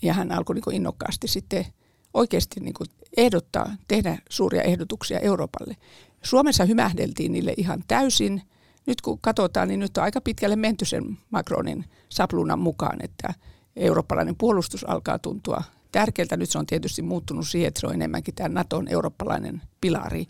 ja 0.03 0.13
hän 0.13 0.31
alkoi 0.31 0.55
niin 0.55 0.75
innokkaasti 0.75 1.27
sitten 1.27 1.65
oikeasti 2.13 2.59
niin 2.59 2.73
kuin 2.73 2.87
ehdottaa, 3.17 3.75
tehdä 3.87 4.17
suuria 4.29 4.61
ehdotuksia 4.61 5.19
Euroopalle. 5.19 5.77
Suomessa 6.23 6.65
hymähdeltiin 6.65 7.31
niille 7.31 7.53
ihan 7.57 7.83
täysin. 7.87 8.41
Nyt 8.85 9.01
kun 9.01 9.19
katsotaan, 9.21 9.67
niin 9.67 9.79
nyt 9.79 9.97
on 9.97 10.03
aika 10.03 10.21
pitkälle 10.21 10.55
menty 10.55 10.85
sen 10.85 11.17
Macronin 11.29 11.85
sapluunan 12.09 12.59
mukaan, 12.59 13.03
että 13.03 13.33
eurooppalainen 13.75 14.35
puolustus 14.35 14.89
alkaa 14.89 15.19
tuntua 15.19 15.63
tärkeältä. 15.91 16.37
Nyt 16.37 16.49
se 16.49 16.59
on 16.59 16.65
tietysti 16.65 17.01
muuttunut 17.01 17.47
siihen, 17.47 17.67
että 17.67 17.79
se 17.79 17.87
on 17.87 17.93
enemmänkin 17.93 18.35
tämä 18.35 18.49
Naton 18.49 18.87
eurooppalainen 18.87 19.61
pilari, 19.81 20.25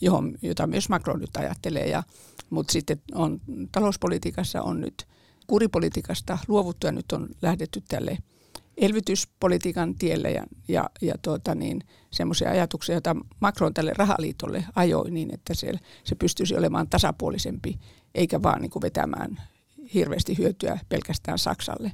johon, 0.00 0.34
jota 0.42 0.66
myös 0.66 0.88
Macron 0.88 1.20
nyt 1.20 1.36
ajattelee. 1.36 1.88
Ja, 1.88 2.02
mutta 2.50 2.72
sitten 2.72 3.00
on, 3.14 3.40
talouspolitiikassa 3.72 4.62
on 4.62 4.80
nyt 4.80 5.06
kuripolitiikasta 5.46 6.38
luovuttu 6.48 6.86
ja 6.86 6.92
nyt 6.92 7.12
on 7.12 7.28
lähdetty 7.42 7.82
tälle 7.88 8.18
elvytyspolitiikan 8.76 9.94
tielle 9.94 10.30
ja, 10.30 10.44
ja, 10.68 10.90
ja 11.02 11.14
tuota 11.22 11.54
niin, 11.54 11.80
semmoisia 12.10 12.50
ajatuksia, 12.50 12.94
joita 12.94 13.16
Macron 13.40 13.74
tälle 13.74 13.92
rahaliitolle 13.96 14.64
ajoi 14.74 15.10
niin, 15.10 15.34
että 15.34 15.54
se, 15.54 15.72
se 16.04 16.14
pystyisi 16.14 16.56
olemaan 16.56 16.88
tasapuolisempi 16.88 17.78
eikä 18.14 18.42
vaan 18.42 18.62
niin 18.62 18.70
kuin 18.70 18.82
vetämään 18.82 19.40
hirveästi 19.94 20.38
hyötyä 20.38 20.78
pelkästään 20.88 21.38
Saksalle. 21.38 21.92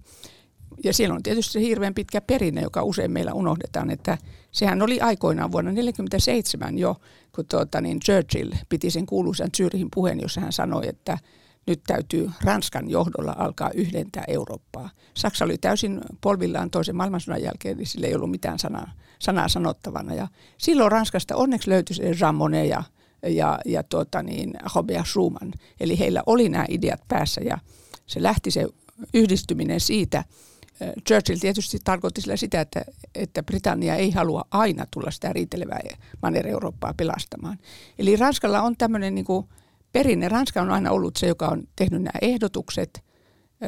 Ja 0.84 0.92
siellä 0.92 1.14
on 1.14 1.22
tietysti 1.22 1.52
se 1.52 1.60
hirveän 1.60 1.94
pitkä 1.94 2.20
perinne, 2.20 2.62
joka 2.62 2.82
usein 2.82 3.10
meillä 3.10 3.32
unohdetaan, 3.32 3.90
että 3.90 4.18
sehän 4.52 4.82
oli 4.82 5.00
aikoinaan 5.00 5.52
vuonna 5.52 5.70
1947 5.70 6.78
jo, 6.78 6.96
kun 7.34 7.46
tuota, 7.46 7.80
niin 7.80 8.00
Churchill 8.00 8.52
piti 8.68 8.90
sen 8.90 9.06
kuuluisan 9.06 9.48
Zyrihin 9.56 9.88
puheen, 9.94 10.20
jossa 10.20 10.40
hän 10.40 10.52
sanoi, 10.52 10.88
että 10.88 11.18
nyt 11.66 11.80
täytyy 11.86 12.30
Ranskan 12.44 12.90
johdolla 12.90 13.34
alkaa 13.38 13.70
yhdentää 13.74 14.24
Eurooppaa. 14.28 14.90
Saksa 15.14 15.44
oli 15.44 15.58
täysin 15.58 16.00
polvillaan 16.20 16.70
toisen 16.70 16.96
maailmansodan 16.96 17.42
jälkeen, 17.42 17.76
niin 17.76 17.86
sillä 17.86 18.06
ei 18.06 18.14
ollut 18.14 18.30
mitään 18.30 18.58
sanaa, 18.58 18.92
sanaa 19.18 19.48
sanottavana. 19.48 20.14
Ja 20.14 20.28
silloin 20.58 20.92
Ranskasta 20.92 21.36
onneksi 21.36 21.70
löytyi 21.70 21.96
se 21.96 22.02
ja, 22.64 22.82
ja, 23.26 23.58
ja 23.64 23.82
tuota 23.82 24.22
niin, 24.22 24.52
Schumann. 25.04 25.52
Eli 25.80 25.98
heillä 25.98 26.22
oli 26.26 26.48
nämä 26.48 26.64
ideat 26.68 27.00
päässä 27.08 27.40
ja 27.40 27.58
se 28.06 28.22
lähti 28.22 28.50
se 28.50 28.66
yhdistyminen 29.14 29.80
siitä, 29.80 30.24
Churchill 31.08 31.38
tietysti 31.38 31.78
tarkoitti 31.84 32.20
sillä 32.20 32.36
sitä, 32.36 32.60
että, 32.60 32.84
että 33.14 33.42
Britannia 33.42 33.96
ei 33.96 34.10
halua 34.10 34.44
aina 34.50 34.86
tulla 34.90 35.10
sitä 35.10 35.32
riitelevää 35.32 35.80
Manner-Eurooppaa 36.22 36.94
pelastamaan. 36.96 37.58
Eli 37.98 38.16
Ranskalla 38.16 38.62
on 38.62 38.76
tämmöinen 38.76 39.14
niin 39.14 39.24
kuin 39.24 39.46
perinne. 39.92 40.28
Ranska 40.28 40.62
on 40.62 40.70
aina 40.70 40.90
ollut 40.90 41.16
se, 41.16 41.26
joka 41.26 41.48
on 41.48 41.62
tehnyt 41.76 42.02
nämä 42.02 42.18
ehdotukset. 42.22 43.04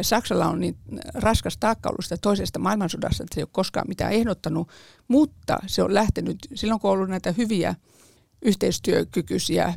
Saksalla 0.02 0.46
on 0.46 0.60
niin 0.60 0.76
raskas 1.14 1.56
taakka 1.56 1.88
ollut 1.88 2.04
sitä 2.04 2.16
toisesta 2.16 2.58
maailmansodasta, 2.58 3.22
että 3.22 3.34
se 3.34 3.40
ei 3.40 3.42
ole 3.42 3.48
koskaan 3.52 3.88
mitään 3.88 4.12
ehdottanut, 4.12 4.68
mutta 5.08 5.58
se 5.66 5.82
on 5.82 5.94
lähtenyt, 5.94 6.38
silloin 6.54 6.80
kun 6.80 6.90
on 6.90 6.96
ollut 6.96 7.10
näitä 7.10 7.32
hyviä 7.32 7.74
yhteistyökykyisiä 8.42 9.74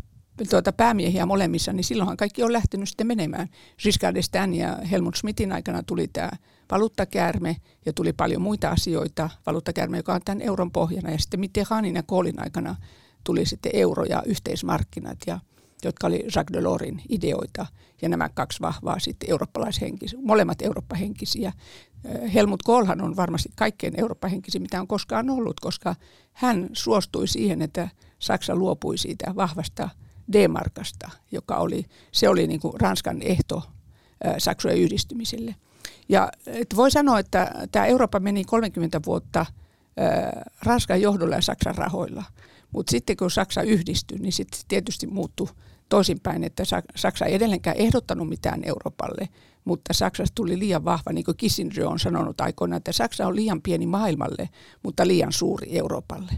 tuota 0.49 0.73
päämiehiä 0.73 1.25
molemmissa, 1.25 1.73
niin 1.73 1.83
silloinhan 1.83 2.17
kaikki 2.17 2.43
on 2.43 2.53
lähtenyt 2.53 2.89
sitten 2.89 3.07
menemään. 3.07 3.47
Giscard 3.83 4.17
d'Estaing 4.17 4.53
ja 4.55 4.75
Helmut 4.91 5.15
Schmidtin 5.15 5.51
aikana 5.51 5.83
tuli 5.83 6.07
tämä 6.07 6.31
valuuttakäärme 6.71 7.55
ja 7.85 7.93
tuli 7.93 8.13
paljon 8.13 8.41
muita 8.41 8.69
asioita. 8.69 9.29
Valuuttakäärme, 9.45 9.97
joka 9.97 10.13
on 10.13 10.21
tämän 10.25 10.41
euron 10.41 10.71
pohjana 10.71 11.11
ja 11.11 11.17
sitten 11.17 11.39
Mitterrandin 11.39 11.95
ja 11.95 12.03
Kohlin 12.03 12.39
aikana 12.39 12.75
tuli 13.23 13.45
sitten 13.45 13.71
euro 13.75 14.03
ja 14.03 14.23
yhteismarkkinat, 14.25 15.17
ja, 15.27 15.39
jotka 15.83 16.07
oli 16.07 16.23
Jacques 16.35 16.53
Delorsin 16.53 17.01
ideoita. 17.09 17.65
Ja 18.01 18.09
nämä 18.09 18.29
kaksi 18.29 18.61
vahvaa 18.61 18.99
sitten 18.99 19.29
eurooppalaishenkisiä, 19.29 20.19
molemmat 20.23 20.61
eurooppahenkisiä. 20.61 21.53
Helmut 22.33 22.63
Kohlhan 22.63 23.01
on 23.01 23.15
varmasti 23.15 23.49
kaikkein 23.55 23.99
eurooppahenkisiä, 23.99 24.61
mitä 24.61 24.81
on 24.81 24.87
koskaan 24.87 25.29
ollut, 25.29 25.59
koska 25.59 25.95
hän 26.33 26.69
suostui 26.73 27.27
siihen, 27.27 27.61
että 27.61 27.89
Saksa 28.19 28.55
luopui 28.55 28.97
siitä 28.97 29.33
vahvasta 29.35 29.89
D-markasta, 30.33 31.09
joka 31.31 31.55
oli, 31.55 31.85
se 32.11 32.29
oli 32.29 32.47
niin 32.47 32.59
kuin 32.59 32.79
Ranskan 32.79 33.21
ehto 33.21 33.63
Saksojen 34.37 34.77
yhdistymiselle. 34.77 35.55
Ja 36.09 36.31
voi 36.75 36.91
sanoa, 36.91 37.19
että 37.19 37.51
tämä 37.71 37.85
Eurooppa 37.85 38.19
meni 38.19 38.43
30 38.43 38.99
vuotta 39.05 39.45
Ranskan 40.63 41.01
johdolla 41.01 41.35
ja 41.35 41.41
Saksan 41.41 41.75
rahoilla. 41.75 42.23
Mutta 42.71 42.91
sitten 42.91 43.17
kun 43.17 43.31
Saksa 43.31 43.61
yhdistyi, 43.61 44.17
niin 44.17 44.33
sitten 44.33 44.59
tietysti 44.67 45.07
muuttui 45.07 45.47
toisinpäin, 45.89 46.43
että 46.43 46.63
Saksa 46.95 47.25
ei 47.25 47.35
edelleenkään 47.35 47.77
ehdottanut 47.77 48.29
mitään 48.29 48.61
Euroopalle, 48.65 49.29
mutta 49.65 49.93
Saksasta 49.93 50.35
tuli 50.35 50.59
liian 50.59 50.85
vahva, 50.85 51.13
niin 51.13 51.25
kuin 51.25 51.37
Kissinger 51.37 51.85
on 51.85 51.99
sanonut 51.99 52.41
aikoinaan, 52.41 52.77
että 52.77 52.91
Saksa 52.91 53.27
on 53.27 53.35
liian 53.35 53.61
pieni 53.61 53.85
maailmalle, 53.85 54.49
mutta 54.83 55.07
liian 55.07 55.31
suuri 55.31 55.77
Euroopalle. 55.77 56.31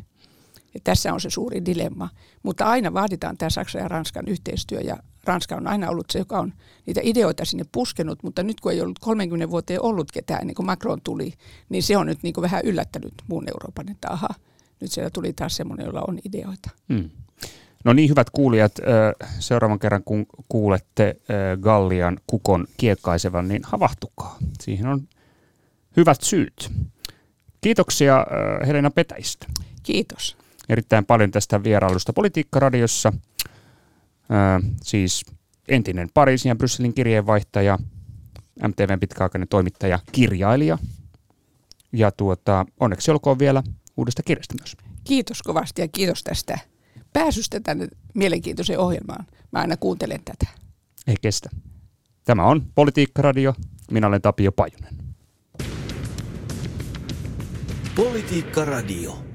Ja 0.73 0.79
tässä 0.83 1.13
on 1.13 1.21
se 1.21 1.29
suuri 1.29 1.65
dilemma. 1.65 2.09
Mutta 2.43 2.65
aina 2.65 2.93
vaaditaan 2.93 3.37
tämä 3.37 3.49
Saksan 3.49 3.81
ja 3.81 3.87
Ranskan 3.87 4.27
yhteistyö 4.27 4.79
ja 4.79 4.97
Ranska 5.23 5.55
on 5.55 5.67
aina 5.67 5.89
ollut 5.89 6.09
se, 6.09 6.19
joka 6.19 6.39
on 6.39 6.53
niitä 6.85 7.01
ideoita 7.03 7.45
sinne 7.45 7.65
puskenut, 7.71 8.23
mutta 8.23 8.43
nyt 8.43 8.59
kun 8.59 8.71
ei 8.71 8.81
ollut 8.81 8.99
30 8.99 9.49
vuoteen 9.49 9.81
ollut 9.81 10.11
ketään 10.11 10.41
ennen 10.41 10.55
kuin 10.55 10.65
Macron 10.65 11.01
tuli, 11.01 11.33
niin 11.69 11.83
se 11.83 11.97
on 11.97 12.05
nyt 12.05 12.23
niin 12.23 12.33
kuin 12.33 12.41
vähän 12.41 12.61
yllättänyt 12.65 13.13
muun 13.27 13.49
Euroopan, 13.49 13.91
että 13.91 14.07
aha, 14.09 14.29
nyt 14.79 14.91
siellä 14.91 15.09
tuli 15.09 15.33
taas 15.33 15.55
semmoinen, 15.55 15.85
jolla 15.85 16.03
on 16.07 16.19
ideoita. 16.25 16.69
Hmm. 16.93 17.09
No 17.85 17.93
niin, 17.93 18.09
hyvät 18.09 18.29
kuulijat, 18.29 18.71
seuraavan 19.39 19.79
kerran 19.79 20.03
kun 20.03 20.25
kuulette 20.49 21.15
Gallian 21.61 22.17
kukon 22.27 22.67
kiekkaisevan, 22.77 23.47
niin 23.47 23.61
havahtukaa. 23.63 24.37
Siihen 24.61 24.87
on 24.87 25.07
hyvät 25.97 26.21
syyt. 26.21 26.71
Kiitoksia 27.61 28.25
Helena 28.67 28.91
Petäistä. 28.91 29.47
Kiitos 29.83 30.37
erittäin 30.69 31.05
paljon 31.05 31.31
tästä 31.31 31.63
vierailusta 31.63 32.13
Politiikkaradiossa. 32.13 33.13
Ää, 34.29 34.59
siis 34.83 35.25
entinen 35.67 36.09
Pariisin 36.13 36.49
ja 36.49 36.55
Brysselin 36.55 36.93
kirjeenvaihtaja, 36.93 37.77
MTVn 38.67 38.99
pitkäaikainen 38.99 39.47
toimittaja, 39.47 39.99
kirjailija. 40.11 40.77
Ja 41.93 42.11
tuota, 42.11 42.65
onneksi 42.79 43.11
olkoon 43.11 43.39
vielä 43.39 43.63
uudesta 43.97 44.23
kirjasta 44.23 44.55
myös. 44.59 44.77
Kiitos 45.03 45.41
kovasti 45.41 45.81
ja 45.81 45.87
kiitos 45.87 46.23
tästä 46.23 46.59
pääsystä 47.13 47.59
tänne 47.59 47.87
mielenkiintoiseen 48.13 48.79
ohjelmaan. 48.79 49.25
Mä 49.51 49.59
aina 49.59 49.77
kuuntelen 49.77 50.21
tätä. 50.25 50.47
Ei 51.07 51.15
kestä. 51.21 51.49
Tämä 52.23 52.43
on 52.43 52.65
Politiikkaradio. 52.75 53.53
Minä 53.91 54.07
olen 54.07 54.21
Tapio 54.21 54.51
Pajunen. 54.51 54.95
Politiikkaradio. 57.95 59.28